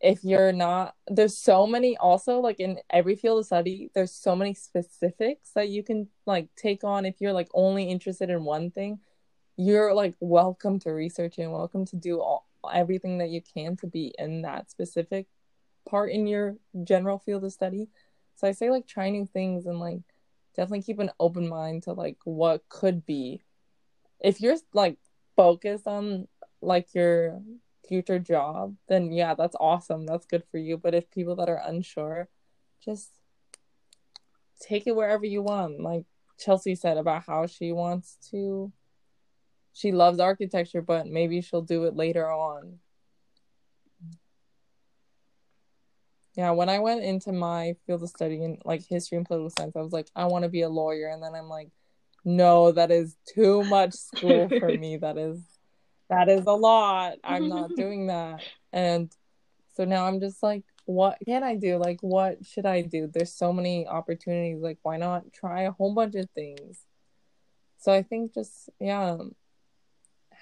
if 0.00 0.22
you're 0.22 0.52
not 0.52 0.94
there's 1.08 1.36
so 1.36 1.66
many 1.66 1.96
also 1.96 2.38
like 2.40 2.60
in 2.60 2.78
every 2.90 3.16
field 3.16 3.38
of 3.38 3.46
study 3.46 3.90
there's 3.94 4.12
so 4.12 4.36
many 4.36 4.52
specifics 4.52 5.52
that 5.54 5.70
you 5.70 5.82
can 5.82 6.06
like 6.26 6.48
take 6.54 6.84
on 6.84 7.06
if 7.06 7.14
you're 7.18 7.32
like 7.32 7.48
only 7.54 7.84
interested 7.84 8.28
in 8.30 8.44
one 8.44 8.70
thing. 8.70 8.98
You're 9.56 9.94
like 9.94 10.14
welcome 10.20 10.78
to 10.80 10.90
research 10.90 11.38
and 11.38 11.50
welcome 11.50 11.86
to 11.86 11.96
do 11.96 12.20
all 12.20 12.46
everything 12.74 13.18
that 13.18 13.30
you 13.30 13.40
can 13.40 13.76
to 13.76 13.86
be 13.86 14.12
in 14.18 14.42
that 14.42 14.70
specific 14.70 15.26
part 15.88 16.10
in 16.10 16.26
your 16.26 16.56
general 16.84 17.18
field 17.18 17.44
of 17.44 17.52
study 17.52 17.88
so 18.36 18.46
i 18.46 18.52
say 18.52 18.70
like 18.70 18.86
try 18.86 19.10
new 19.10 19.26
things 19.26 19.66
and 19.66 19.80
like 19.80 20.00
definitely 20.54 20.82
keep 20.82 20.98
an 21.00 21.10
open 21.18 21.48
mind 21.48 21.82
to 21.82 21.92
like 21.92 22.16
what 22.24 22.62
could 22.68 23.04
be 23.04 23.42
if 24.20 24.40
you're 24.40 24.56
like 24.72 24.98
focused 25.36 25.86
on 25.86 26.26
like 26.62 26.94
your 26.94 27.40
future 27.86 28.18
job, 28.18 28.76
then 28.88 29.12
yeah, 29.12 29.34
that's 29.34 29.56
awesome. 29.58 30.06
That's 30.06 30.26
good 30.26 30.44
for 30.50 30.58
you. 30.58 30.76
But 30.76 30.94
if 30.94 31.10
people 31.10 31.36
that 31.36 31.48
are 31.48 31.62
unsure, 31.64 32.28
just 32.84 33.10
take 34.60 34.86
it 34.86 34.96
wherever 34.96 35.26
you 35.26 35.42
want. 35.42 35.80
Like 35.80 36.04
Chelsea 36.38 36.74
said 36.74 36.96
about 36.96 37.24
how 37.26 37.46
she 37.46 37.72
wants 37.72 38.16
to 38.30 38.72
she 39.72 39.92
loves 39.92 40.20
architecture, 40.20 40.80
but 40.80 41.06
maybe 41.06 41.42
she'll 41.42 41.60
do 41.60 41.84
it 41.84 41.94
later 41.94 42.30
on. 42.30 42.78
Yeah, 46.36 46.50
when 46.50 46.68
I 46.68 46.78
went 46.80 47.02
into 47.02 47.32
my 47.32 47.76
field 47.86 48.02
of 48.02 48.10
study 48.10 48.42
in 48.42 48.58
like 48.64 48.86
history 48.86 49.16
and 49.16 49.26
political 49.26 49.50
science, 49.58 49.74
I 49.74 49.80
was 49.80 49.92
like, 49.92 50.08
I 50.14 50.26
want 50.26 50.42
to 50.42 50.50
be 50.50 50.62
a 50.62 50.68
lawyer. 50.68 51.08
And 51.08 51.22
then 51.22 51.34
I'm 51.34 51.48
like, 51.48 51.70
no, 52.26 52.72
that 52.72 52.90
is 52.90 53.16
too 53.26 53.64
much 53.64 53.94
school 53.94 54.48
for 54.48 54.68
me. 54.68 54.96
That 55.00 55.16
is 55.16 55.40
that 56.10 56.28
is 56.28 56.44
a 56.46 56.52
lot. 56.52 57.14
I'm 57.24 57.48
not 57.56 57.70
doing 57.74 58.08
that. 58.08 58.42
And 58.72 59.10
so 59.74 59.84
now 59.84 60.06
I'm 60.06 60.20
just 60.20 60.42
like, 60.42 60.64
what 60.84 61.18
can 61.24 61.42
I 61.42 61.56
do? 61.56 61.78
Like, 61.78 62.00
what 62.00 62.44
should 62.44 62.66
I 62.66 62.82
do? 62.82 63.10
There's 63.12 63.32
so 63.32 63.52
many 63.52 63.86
opportunities. 63.86 64.58
Like, 64.60 64.78
why 64.82 64.98
not 64.98 65.32
try 65.32 65.62
a 65.62 65.72
whole 65.72 65.94
bunch 65.94 66.14
of 66.16 66.28
things? 66.30 66.80
So 67.78 67.92
I 67.92 68.02
think 68.02 68.34
just, 68.34 68.70
yeah, 68.78 69.16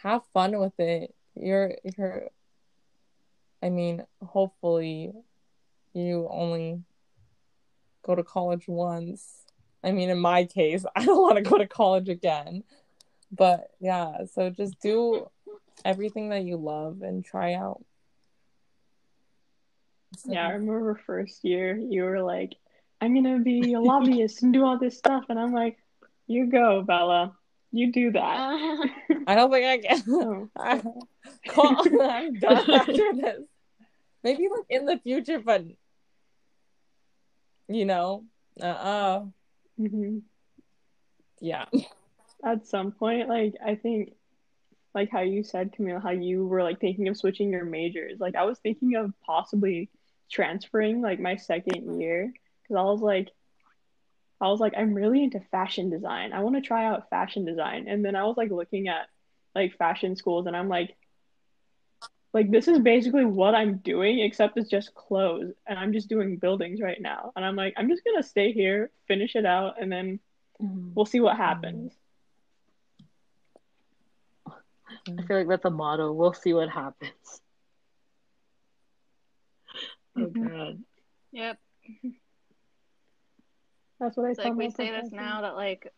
have 0.03 0.23
fun 0.33 0.59
with 0.59 0.79
it. 0.79 1.15
You're, 1.35 1.77
you're, 1.83 2.29
I 3.63 3.71
mean, 3.71 4.05
hopefully 4.23 5.13
you 5.95 6.29
only 6.31 6.83
go 8.05 8.15
to 8.15 8.23
college 8.23 8.69
once. 8.69 9.45
I 9.83 9.93
mean, 9.93 10.11
in 10.11 10.19
my 10.19 10.45
case, 10.45 10.85
I 10.97 11.05
don't 11.05 11.23
want 11.23 11.37
to 11.37 11.43
go 11.43 11.59
to 11.59 11.67
college 11.67 12.09
again. 12.09 12.65
But 13.33 13.71
yeah, 13.81 14.25
so 14.33 14.51
just 14.51 14.81
do 14.81 15.29
everything 15.85 16.29
that 16.29 16.45
you 16.45 16.57
love 16.57 17.03
and 17.03 17.25
try 17.25 17.55
out. 17.55 17.85
So. 20.19 20.33
Yeah, 20.33 20.47
I 20.47 20.51
remember 20.53 21.01
first 21.07 21.45
year 21.45 21.77
you 21.77 22.05
were 22.05 22.23
like, 22.23 22.55
I'm 23.01 23.15
gonna 23.15 23.41
be 23.41 23.73
a 23.73 23.81
lobbyist 23.81 24.43
and 24.43 24.53
do 24.53 24.65
all 24.65 24.79
this 24.79 24.97
stuff, 24.97 25.25
and 25.29 25.39
I'm 25.39 25.53
like, 25.53 25.79
you 26.27 26.47
go, 26.47 26.83
Bella. 26.83 27.37
You 27.73 27.91
do 27.91 28.13
that. 28.13 28.23
I 29.27 29.35
don't 29.35 29.51
think 29.51 29.67
I 29.67 29.79
can. 29.79 30.03
Oh. 30.09 30.49
I, 30.57 30.81
I'm 32.01 32.35
done 32.35 32.71
after 32.71 33.13
this. 33.15 33.43
Maybe 34.23 34.49
like 34.49 34.67
in 34.71 34.87
the 34.87 35.01
future, 35.03 35.41
but 35.41 35.65
you 37.69 37.85
know, 37.85 38.25
uh, 38.61 38.67
uh 38.67 39.25
mm-hmm. 39.81 40.19
yeah. 41.41 41.67
At 42.45 42.67
some 42.67 42.93
point, 42.93 43.29
like 43.29 43.55
I 43.65 43.75
think 43.75 44.15
like 44.95 45.11
how 45.11 45.23
you 45.23 45.43
said, 45.43 45.73
Camille, 45.73 46.01
how 46.01 46.11
you 46.11 46.47
were 46.47 46.63
like 46.63 46.81
thinking 46.81 47.09
of 47.09 47.17
switching 47.17 47.51
your 47.51 47.65
majors. 47.65 48.21
Like 48.21 48.37
I 48.37 48.45
was 48.45 48.59
thinking 48.59 48.95
of 48.95 49.13
possibly 49.27 49.91
transferring 50.31 51.03
like 51.03 51.21
my 51.21 51.37
second 51.37 52.01
year 52.01 52.33
because 52.63 52.77
I 52.79 52.83
was 52.85 53.01
like, 53.01 53.31
I 54.41 54.49
was 54.49 54.61
like, 54.61 54.75
I'm 54.77 54.95
really 54.95 55.23
into 55.23 55.41
fashion 55.51 55.91
design. 55.91 56.33
I 56.33 56.41
want 56.41 56.57
to 56.57 56.63
try 56.63 56.85
out 56.87 57.11
fashion 57.11 57.45
design. 57.45 57.87
And 57.89 58.05
then 58.05 58.15
I 58.15 58.25
was 58.25 58.37
like 58.37 58.51
looking 58.51 58.89
at 58.89 59.07
like 59.55 59.77
fashion 59.77 60.17
schools, 60.17 60.47
and 60.47 60.57
I'm 60.57 60.69
like, 60.69 60.97
like 62.35 62.51
this 62.51 62.67
is 62.67 62.81
basically 62.81 63.25
what 63.25 63.55
I'm 63.55 63.77
doing, 63.79 64.19
except 64.19 64.59
it's 64.59 64.69
just 64.69 64.93
clothes, 64.95 65.53
and 65.67 65.79
I'm 65.79 65.93
just 65.93 66.09
doing 66.09 66.37
buildings 66.37 66.81
right 66.81 67.01
now, 67.01 67.33
and 67.37 67.45
I'm 67.45 67.55
like, 67.55 67.75
I'm 67.77 67.89
just 67.89 68.03
gonna 68.05 68.25
stay 68.25 68.53
here, 68.53 68.91
finish 69.07 69.37
it 69.37 69.47
out, 69.47 69.81
and 69.81 69.91
then 69.91 70.19
mm-hmm. 70.61 70.91
we'll 70.95 71.07
see 71.07 71.21
what 71.21 71.37
happens. 71.37 71.93
I 75.07 75.23
feel 75.27 75.39
like 75.39 75.49
that's 75.49 75.65
a 75.65 75.71
motto. 75.71 76.13
We'll 76.13 76.35
see 76.35 76.53
what 76.53 76.69
happens. 76.69 77.13
Oh 80.17 80.27
god. 80.27 80.79
Yep. 81.33 81.59
That's 83.99 84.17
what 84.17 84.27
I 84.27 84.31
It's 84.31 84.39
tell 84.39 84.51
like 84.51 84.57
we 84.57 84.71
say 84.71 84.93
this 84.93 85.11
now 85.11 85.41
that 85.41 85.57
like 85.57 85.93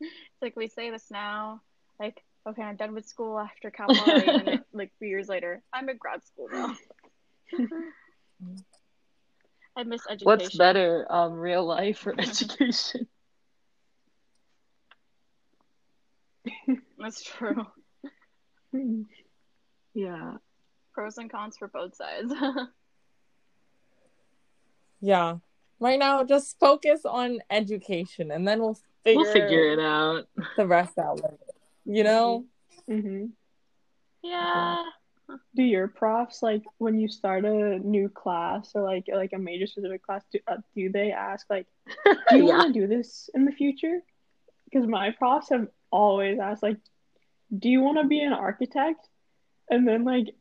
it's 0.00 0.10
like 0.40 0.56
we 0.56 0.68
say 0.68 0.90
this 0.90 1.10
now 1.10 1.60
like 1.98 2.24
okay 2.48 2.62
I'm 2.62 2.76
done 2.76 2.94
with 2.94 3.06
school 3.06 3.38
after 3.38 3.70
Cal 3.70 3.88
Poly 3.88 4.26
and 4.28 4.46
then 4.46 4.64
like 4.72 4.90
three 4.98 5.08
years 5.10 5.28
later 5.28 5.62
I'm 5.72 5.88
in 5.88 5.96
grad 5.96 6.24
school 6.24 6.48
now. 6.52 6.74
I 9.76 9.84
miss 9.84 10.02
education. 10.08 10.24
What's 10.26 10.56
better, 10.56 11.06
um, 11.10 11.34
real 11.34 11.64
life 11.64 12.06
or 12.06 12.14
education? 12.18 13.06
That's 16.98 17.22
true. 17.22 17.66
Yeah. 19.94 20.34
Pros 20.92 21.18
and 21.18 21.30
cons 21.30 21.56
for 21.56 21.68
both 21.68 21.94
sides. 21.94 22.32
Yeah. 25.00 25.36
Right 25.78 25.98
now, 25.98 26.24
just 26.24 26.58
focus 26.60 27.02
on 27.06 27.38
education, 27.50 28.30
and 28.30 28.46
then 28.46 28.60
we'll 28.60 28.78
figure, 29.02 29.22
We'll 29.22 29.32
figure 29.32 29.72
it 29.72 29.78
out. 29.78 30.26
the 30.56 30.66
rest 30.66 30.98
out 30.98 31.16
later. 31.22 31.38
You 31.84 32.04
know? 32.04 32.44
hmm 32.86 33.26
yeah. 34.22 34.84
Do 35.54 35.62
your 35.62 35.86
profs 35.86 36.42
like 36.42 36.64
when 36.78 36.98
you 36.98 37.08
start 37.08 37.44
a 37.44 37.78
new 37.78 38.08
class 38.08 38.72
or 38.74 38.82
like 38.82 39.06
like 39.12 39.32
a 39.32 39.38
major 39.38 39.66
specific 39.66 40.02
class? 40.04 40.24
Do, 40.32 40.40
uh, 40.48 40.56
do 40.74 40.90
they 40.90 41.12
ask 41.12 41.46
like, 41.48 41.66
do 42.04 42.36
you 42.36 42.46
yeah. 42.48 42.58
want 42.58 42.74
to 42.74 42.80
do 42.80 42.86
this 42.88 43.30
in 43.34 43.44
the 43.44 43.52
future? 43.52 44.00
Because 44.64 44.88
my 44.88 45.10
profs 45.12 45.50
have 45.50 45.68
always 45.90 46.38
asked 46.40 46.62
like, 46.62 46.78
do 47.56 47.68
you 47.68 47.80
want 47.80 47.98
to 47.98 48.06
be 48.06 48.20
an 48.20 48.32
architect? 48.32 49.06
And 49.70 49.86
then 49.86 50.04
like 50.04 50.34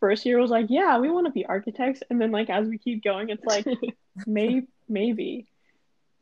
first 0.00 0.26
year 0.26 0.38
was 0.38 0.50
like, 0.50 0.66
yeah, 0.68 0.98
we 0.98 1.10
want 1.10 1.26
to 1.26 1.32
be 1.32 1.46
architects. 1.46 2.02
And 2.10 2.20
then 2.20 2.30
like 2.30 2.50
as 2.50 2.68
we 2.68 2.76
keep 2.76 3.02
going, 3.02 3.30
it's 3.30 3.44
like 3.44 3.66
maybe 4.26 4.66
maybe. 4.86 5.46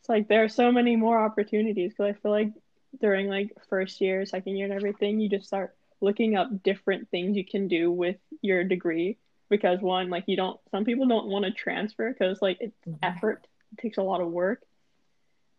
It's 0.01 0.09
like 0.09 0.29
there 0.29 0.45
are 0.45 0.49
so 0.49 0.71
many 0.71 0.95
more 0.95 1.19
opportunities 1.19 1.93
because 1.93 2.15
I 2.15 2.21
feel 2.21 2.31
like 2.31 2.53
during 3.01 3.29
like 3.29 3.51
first 3.69 4.01
year, 4.01 4.25
second 4.27 4.57
year, 4.57 4.67
and 4.67 4.75
everything, 4.75 5.21
you 5.21 5.29
just 5.29 5.47
start 5.47 5.77
looking 6.01 6.37
up 6.37 6.63
different 6.63 7.09
things 7.11 7.37
you 7.37 7.45
can 7.45 7.69
do 7.69 7.91
with 7.91 8.17
your 8.43 8.65
degree 8.65 9.19
because 9.49 9.81
one, 9.81 10.11
like 10.11 10.25
you 10.27 10.37
don't, 10.37 10.59
some 10.71 10.85
people 10.85 11.07
don't 11.07 11.27
want 11.27 11.45
to 11.45 11.51
transfer 11.51 12.13
because 12.13 12.41
like 12.41 12.59
it's 12.61 12.77
Mhm. 12.87 12.99
effort, 13.03 13.47
it 13.73 13.79
takes 13.83 13.99
a 13.99 14.03
lot 14.03 14.21
of 14.21 14.31
work. 14.31 14.63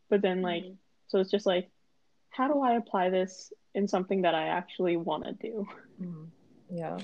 But 0.09 0.21
then 0.21 0.41
like, 0.41 0.63
Mhm. 0.63 0.77
so 1.07 1.19
it's 1.19 1.31
just 1.31 1.45
like, 1.45 1.69
how 2.29 2.47
do 2.47 2.61
I 2.61 2.75
apply 2.75 3.09
this 3.09 3.51
in 3.75 3.87
something 3.87 4.21
that 4.23 4.35
I 4.35 4.47
actually 4.47 4.97
want 4.97 5.25
to 5.25 5.33
do? 5.33 5.67
Mm. 6.01 6.29
Yeah. 6.69 6.99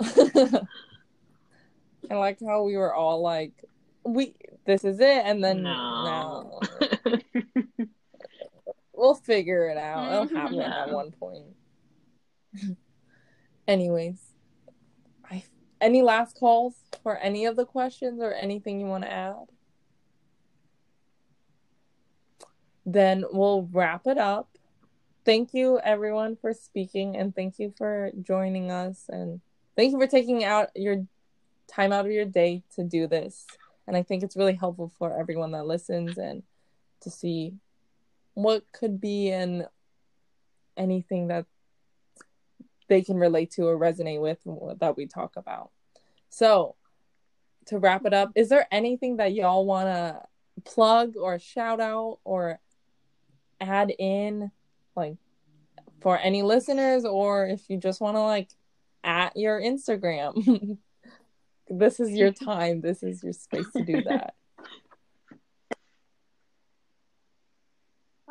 I 2.10 2.14
like 2.14 2.38
how 2.40 2.64
we 2.64 2.76
were 2.76 2.94
all 2.94 3.22
like, 3.22 3.52
we 4.04 4.34
this 4.66 4.84
is 4.84 5.00
it, 5.00 5.24
and 5.24 5.42
then 5.42 5.62
No. 5.62 6.60
no. 7.04 7.14
we'll 8.96 9.14
figure 9.14 9.68
it 9.68 9.76
out. 9.76 10.12
It'll 10.12 10.26
mm-hmm. 10.26 10.36
happen 10.36 10.54
Yeah. 10.54 10.82
at 10.82 10.90
one 10.90 11.10
point. 11.10 11.44
Anyways, 13.68 14.20
I 15.30 15.42
any 15.80 16.02
last 16.02 16.38
calls 16.38 16.74
for 17.02 17.16
any 17.16 17.46
of 17.46 17.56
the 17.56 17.64
questions 17.64 18.20
or 18.20 18.32
anything 18.32 18.80
you 18.80 18.86
want 18.86 19.04
to 19.04 19.12
add? 19.12 19.34
Then 22.86 23.24
we'll 23.30 23.68
wrap 23.72 24.06
it 24.06 24.18
up. 24.18 24.48
Thank 25.24 25.54
you 25.54 25.80
everyone 25.82 26.36
for 26.36 26.52
speaking 26.52 27.16
and 27.16 27.34
thank 27.34 27.58
you 27.58 27.72
for 27.78 28.10
joining 28.20 28.70
us 28.70 29.06
and 29.08 29.40
thank 29.74 29.92
you 29.92 29.98
for 29.98 30.06
taking 30.06 30.44
out 30.44 30.68
your 30.74 31.06
time 31.66 31.92
out 31.92 32.04
of 32.04 32.12
your 32.12 32.26
day 32.26 32.62
to 32.76 32.84
do 32.84 33.06
this. 33.06 33.46
And 33.86 33.96
I 33.96 34.02
think 34.02 34.22
it's 34.22 34.36
really 34.36 34.54
helpful 34.54 34.92
for 34.98 35.18
everyone 35.18 35.52
that 35.52 35.66
listens 35.66 36.18
and 36.18 36.42
to 37.00 37.10
see 37.10 37.54
what 38.34 38.64
could 38.72 39.00
be 39.00 39.28
in 39.28 39.66
anything 40.76 41.28
that 41.28 41.46
they 42.88 43.02
can 43.02 43.16
relate 43.16 43.52
to 43.52 43.66
or 43.66 43.78
resonate 43.78 44.20
with 44.20 44.38
that 44.80 44.96
we 44.96 45.06
talk 45.06 45.36
about. 45.36 45.70
So, 46.28 46.76
to 47.66 47.78
wrap 47.78 48.04
it 48.04 48.12
up, 48.12 48.32
is 48.34 48.48
there 48.48 48.66
anything 48.70 49.16
that 49.16 49.32
y'all 49.32 49.64
want 49.64 49.86
to 49.86 50.20
plug 50.64 51.16
or 51.16 51.38
shout 51.38 51.80
out 51.80 52.18
or 52.24 52.60
add 53.60 53.92
in 53.98 54.50
like 54.94 55.16
for 56.00 56.18
any 56.18 56.42
listeners 56.42 57.04
or 57.04 57.46
if 57.46 57.62
you 57.70 57.78
just 57.78 58.00
want 58.00 58.16
to 58.16 58.20
like 58.20 58.50
at 59.02 59.36
your 59.36 59.60
Instagram? 59.60 60.78
this 61.68 62.00
is 62.00 62.10
your 62.10 62.32
time. 62.44 62.80
This 62.80 63.02
is 63.02 63.22
your 63.22 63.32
space 63.32 63.70
to 63.74 63.84
do 63.84 64.02
that. 64.02 64.34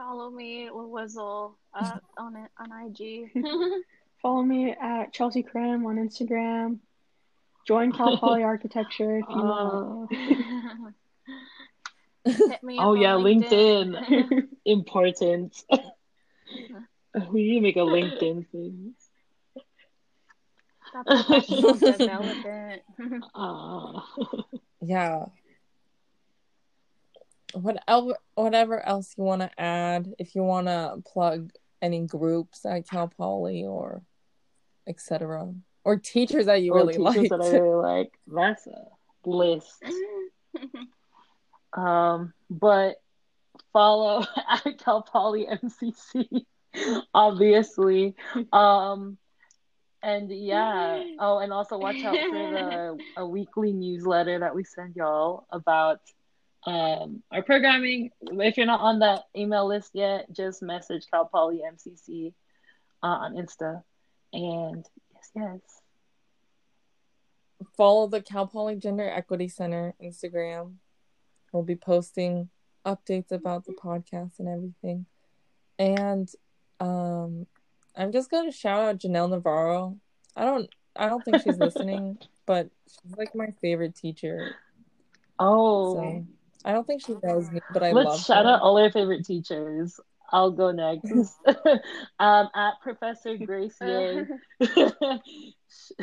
Follow 0.04 0.30
me, 0.30 0.70
Wizzle, 0.70 1.54
uh, 1.74 1.98
on 2.18 2.36
it 2.36 2.52
on 2.58 2.88
IG. 2.88 3.32
Follow 4.22 4.44
me 4.44 4.72
at 4.72 5.14
Chelsea 5.14 5.44
Cram 5.44 5.86
on 5.86 5.96
Instagram. 5.96 6.80
Join 7.66 7.94
Cal 7.94 8.18
Poly 8.20 8.44
Architecture 8.44 9.20
if 9.20 9.26
you 9.30 9.36
want. 9.36 10.12
Uh, 12.26 12.32
Hit 12.32 12.64
me 12.64 12.78
oh 12.80 12.96
yeah, 12.96 13.14
LinkedIn. 13.14 13.96
LinkedIn. 14.10 14.48
Important. 14.66 15.64
we 17.32 17.44
need 17.44 17.56
to 17.56 17.62
make 17.62 17.78
a 17.78 17.80
LinkedIn 17.80 18.46
thing. 18.50 18.94
Got 20.94 21.06
professional 21.06 21.74
development. 21.76 22.82
Ah. 23.34 24.06
yeah 24.82 25.26
whatever 27.54 28.16
whatever 28.36 28.86
else 28.86 29.14
you 29.18 29.24
want 29.24 29.42
to 29.42 29.50
add 29.60 30.14
if 30.20 30.36
you 30.36 30.44
want 30.44 30.68
to 30.68 31.02
plug 31.06 31.52
any 31.82 32.02
groups 32.02 32.66
at 32.66 32.88
cal 32.88 33.08
poly 33.08 33.66
or 33.66 34.02
etc 34.88 35.54
or 35.84 35.98
teachers 35.98 36.46
that 36.46 36.62
you 36.62 36.74
Or 36.74 36.78
really 36.78 36.94
teachers 36.94 37.30
like 37.30 37.30
that 37.30 37.42
I 37.42 37.50
really 37.60 37.76
like. 37.76 38.14
That's 38.28 38.68
a 38.68 38.88
list. 39.26 39.84
Um, 41.74 42.34
but 42.50 42.96
follow 43.72 44.24
at 44.50 44.78
Cal 44.80 45.02
Poly 45.02 45.48
MCC, 45.48 46.46
obviously. 47.14 48.16
Um, 48.52 49.18
and 50.02 50.32
yeah. 50.32 51.04
Oh, 51.20 51.40
and 51.40 51.52
also 51.52 51.78
watch 51.78 52.04
out 52.04 52.16
for 52.16 52.52
the 52.52 52.98
a 53.18 53.28
weekly 53.28 53.74
newsletter 53.74 54.40
that 54.40 54.54
we 54.54 54.64
send 54.64 54.96
y'all 54.96 55.48
about 55.50 56.00
um 56.66 57.24
our 57.32 57.42
programming. 57.44 58.12
If 58.22 58.58
you're 58.58 58.66
not 58.66 58.80
on 58.82 59.00
that 59.00 59.24
email 59.36 59.68
list 59.68 59.92
yet, 59.94 60.32
just 60.32 60.62
message 60.62 61.06
Cal 61.12 61.26
Poly 61.26 61.62
MCC 61.70 62.34
uh, 63.02 63.08
on 63.08 63.34
Insta. 63.36 63.84
And 64.32 64.86
yes, 65.14 65.32
yes. 65.36 65.60
follow 67.78 68.08
the 68.08 68.22
cal 68.22 68.48
poly 68.48 68.76
gender 68.76 69.08
equity 69.10 69.48
center 69.48 69.94
instagram 70.04 70.74
we'll 71.52 71.64
be 71.64 71.76
posting 71.76 72.50
updates 72.86 73.32
about 73.32 73.64
the 73.66 73.74
podcast 73.74 74.40
and 74.40 74.48
everything 74.50 75.06
and 75.80 76.30
um 76.80 77.46
i'm 77.96 78.12
just 78.12 78.30
gonna 78.30 78.52
shout 78.52 78.82
out 78.82 78.98
janelle 78.98 79.30
navarro 79.30 79.98
i 80.36 80.44
don't 80.44 80.70
i 80.96 81.08
don't 81.08 81.24
think 81.24 81.42
she's 81.42 81.58
listening 81.58 82.18
but 82.46 82.70
she's 82.88 83.16
like 83.18 83.34
my 83.36 83.54
favorite 83.62 83.96
teacher 83.96 84.56
Oh. 85.40 85.96
so 85.96 86.26
i 86.66 86.72
don't 86.72 86.86
think 86.88 87.02
she 87.06 87.16
knows 87.24 87.50
me 87.52 87.60
but 87.74 87.84
i 87.84 87.92
love 87.92 88.06
Let's 88.06 88.26
shout 88.26 88.46
her. 88.46 88.52
out 88.52 88.62
all 88.62 88.78
our 88.78 88.92
favorite 88.92 89.26
teachers. 89.26 90.00
I'll 90.32 90.50
go 90.50 90.72
next. 90.72 91.12
um, 92.20 92.50
at 92.56 92.72
Professor 92.82 93.38
Grace 93.38 93.76
Ye. 93.80 94.24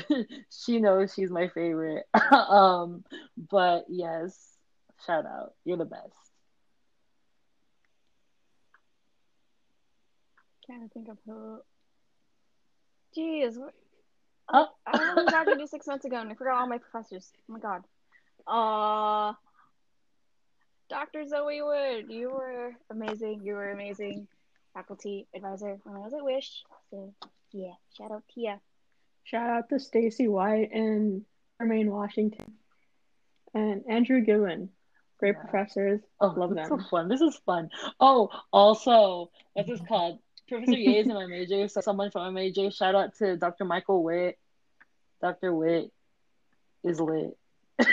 she 0.51 0.79
knows 0.79 1.13
she's 1.13 1.31
my 1.33 1.49
favorite. 1.49 2.05
um, 2.31 3.03
but 3.51 3.87
yes, 3.89 4.39
shout 5.05 5.27
out. 5.27 5.55
You're 5.65 5.79
the 5.79 5.85
best. 5.85 6.15
Trying 10.67 10.83
to 10.83 10.89
think 10.95 11.09
of 11.09 11.19
who. 11.27 11.59
Jeez, 13.17 13.59
what- 13.59 13.75
Oh. 14.53 14.67
I 14.87 14.97
was 14.99 15.19
only 15.19 15.31
talking 15.33 15.55
to 15.55 15.61
you 15.61 15.67
six 15.69 15.87
months 15.87 16.05
ago, 16.05 16.17
and 16.21 16.31
I 16.31 16.35
forgot 16.35 16.61
all 16.61 16.67
my 16.69 16.79
professors. 16.79 17.33
Oh 17.49 17.53
my 17.53 17.61
god. 17.61 17.85
Uh, 18.49 19.33
Dr. 20.91 21.27
Zoe 21.27 21.63
Wood, 21.63 22.07
you 22.11 22.31
were 22.31 22.73
amazing. 22.91 23.41
You 23.45 23.55
were 23.55 23.71
amazing. 23.71 24.27
faculty 24.75 25.27
advisor 25.35 25.79
when 25.85 25.97
I 25.97 26.01
was 26.01 26.13
at 26.15 26.23
Wish. 26.25 26.63
So 26.91 27.15
yeah, 27.53 27.73
shout 27.97 28.13
out 28.13 28.23
to 28.35 28.41
you. 28.41 28.55
Shout 29.25 29.49
out 29.51 29.69
to 29.71 29.79
Stacy 29.81 30.29
White 30.29 30.71
and 30.73 31.25
Jermaine 31.61 31.91
Washington 31.91 32.55
and 33.55 33.85
Andrew 33.89 34.21
Goodwin. 34.25 34.71
Great 35.19 35.35
Yeah. 35.37 35.43
professors. 35.43 36.01
Oh, 36.21 36.29
Love 36.37 36.51
this 36.51 36.65
is 36.65 36.69
them. 36.69 36.81
so 36.81 36.89
fun. 36.89 37.09
This 37.09 37.21
is 37.21 37.37
fun. 37.47 37.71
Oh, 38.01 38.29
also, 38.53 39.31
what's 39.53 39.69
this 39.69 39.81
called? 39.89 40.19
Professor 40.49 40.73
Ye 40.73 40.99
is 40.99 41.07
in 41.07 41.15
my 41.15 41.27
major, 41.27 41.69
so 41.69 41.81
someone 41.81 42.11
from 42.11 42.23
my 42.23 42.31
major. 42.31 42.71
Shout 42.71 42.95
out 42.97 43.15
to 43.19 43.37
Dr. 43.37 43.65
Michael 43.65 44.03
Witt. 44.03 44.39
Dr. 45.21 45.55
Witt 45.55 45.93
is 46.83 47.01
lit. 47.01 47.37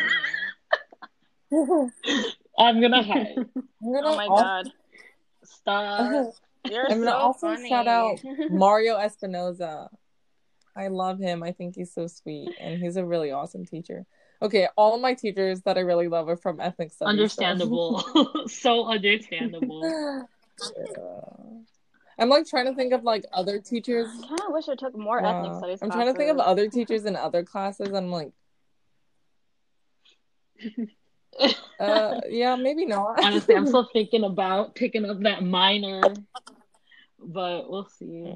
I'm 2.57 2.81
gonna 2.81 2.97
oh 3.01 3.03
hide. 3.03 3.35
I'm 3.37 3.93
gonna 3.93 4.07
Oh 4.07 4.15
my 4.15 4.25
al- 4.25 4.35
god. 4.37 4.71
Stop. 5.43 6.33
You're 6.69 6.83
I'm 6.91 6.99
gonna 6.99 7.11
so 7.11 7.17
also 7.17 7.47
funny. 7.55 7.69
shout 7.69 7.87
out 7.87 8.19
Mario 8.49 8.97
Espinoza. 8.97 9.87
I 10.75 10.87
love 10.89 11.19
him. 11.19 11.41
I 11.43 11.51
think 11.53 11.75
he's 11.75 11.93
so 11.93 12.07
sweet 12.07 12.49
and 12.59 12.79
he's 12.81 12.97
a 12.97 13.05
really 13.05 13.31
awesome 13.31 13.65
teacher. 13.65 14.05
Okay, 14.41 14.67
all 14.75 14.93
of 14.95 15.01
my 15.01 15.13
teachers 15.15 15.61
that 15.61 15.77
I 15.77 15.81
really 15.81 16.07
love 16.07 16.29
are 16.29 16.37
from 16.37 16.59
ethnic 16.59 16.91
studies. 16.91 17.09
Understandable. 17.09 18.47
so 18.47 18.85
understandable. 18.85 19.81
Yeah. 19.83 20.21
I'm 22.19 22.29
like 22.29 22.45
trying 22.47 22.65
to 22.65 22.73
think 22.75 22.93
of 22.93 23.03
like 23.03 23.25
other 23.33 23.59
teachers. 23.59 24.07
I 24.23 24.27
kind 24.27 24.41
of 24.47 24.51
wish 24.53 24.67
I 24.69 24.75
took 24.75 24.95
more 24.97 25.19
Yeah. 25.21 25.37
ethnic 25.37 25.51
uh, 25.53 25.57
studies. 25.59 25.79
I'm 25.81 25.89
trying 25.91 26.07
to 26.07 26.13
think 26.13 26.31
of 26.31 26.37
other 26.39 26.67
teachers 26.69 27.05
in 27.05 27.15
other 27.15 27.43
classes. 27.43 27.93
I'm 27.93 28.11
like, 28.11 28.31
uh, 31.79 32.21
yeah, 32.29 32.55
maybe 32.55 32.85
not. 32.85 33.19
Honestly, 33.23 33.55
I'm 33.55 33.67
still 33.67 33.89
thinking 33.93 34.23
about 34.23 34.75
picking 34.75 35.05
up 35.05 35.19
that 35.21 35.43
minor, 35.43 36.01
but 37.19 37.69
we'll 37.69 37.89
see. 37.99 38.33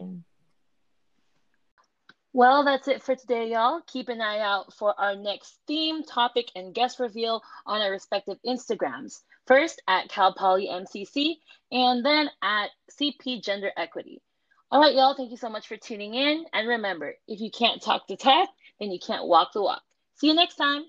Well, 2.34 2.64
that's 2.64 2.88
it 2.88 3.04
for 3.04 3.16
today, 3.16 3.52
y'all. 3.52 3.82
Keep 3.88 4.08
an 4.08 4.22
eye 4.22 4.39
out 4.39 4.74
for 4.74 4.97
our 4.97 5.16
next 5.16 5.58
theme, 5.68 6.04
topic, 6.04 6.49
and 6.56 6.74
guest 6.74 6.99
reveal 6.99 7.41
on 7.66 7.82
our 7.82 7.91
respective 7.91 8.38
Instagrams. 8.45 9.20
First 9.47 9.82
at 9.88 10.08
Cal 10.08 10.34
Poly 10.34 10.70
MCC, 10.72 11.36
and 11.72 12.06
then 12.06 12.30
at 12.41 12.70
CP 12.89 13.43
Gender 13.43 13.72
Equity. 13.76 14.22
All 14.72 14.80
right, 14.80 14.95
y'all. 14.95 15.14
Thank 15.14 15.32
you 15.32 15.38
so 15.38 15.49
much 15.49 15.68
for 15.68 15.76
tuning 15.76 16.14
in. 16.14 16.45
And 16.54 16.70
remember, 16.70 17.16
if 17.28 17.41
you 17.41 17.52
can't 17.52 17.82
talk 17.82 18.08
the 18.08 18.16
talk, 18.16 18.47
then 18.80 18.91
you 18.91 18.99
can't 19.06 19.28
walk 19.28 19.52
the 19.54 19.62
walk. 19.62 19.82
See 20.16 20.28
you 20.28 20.34
next 20.34 20.56
time. 20.56 20.86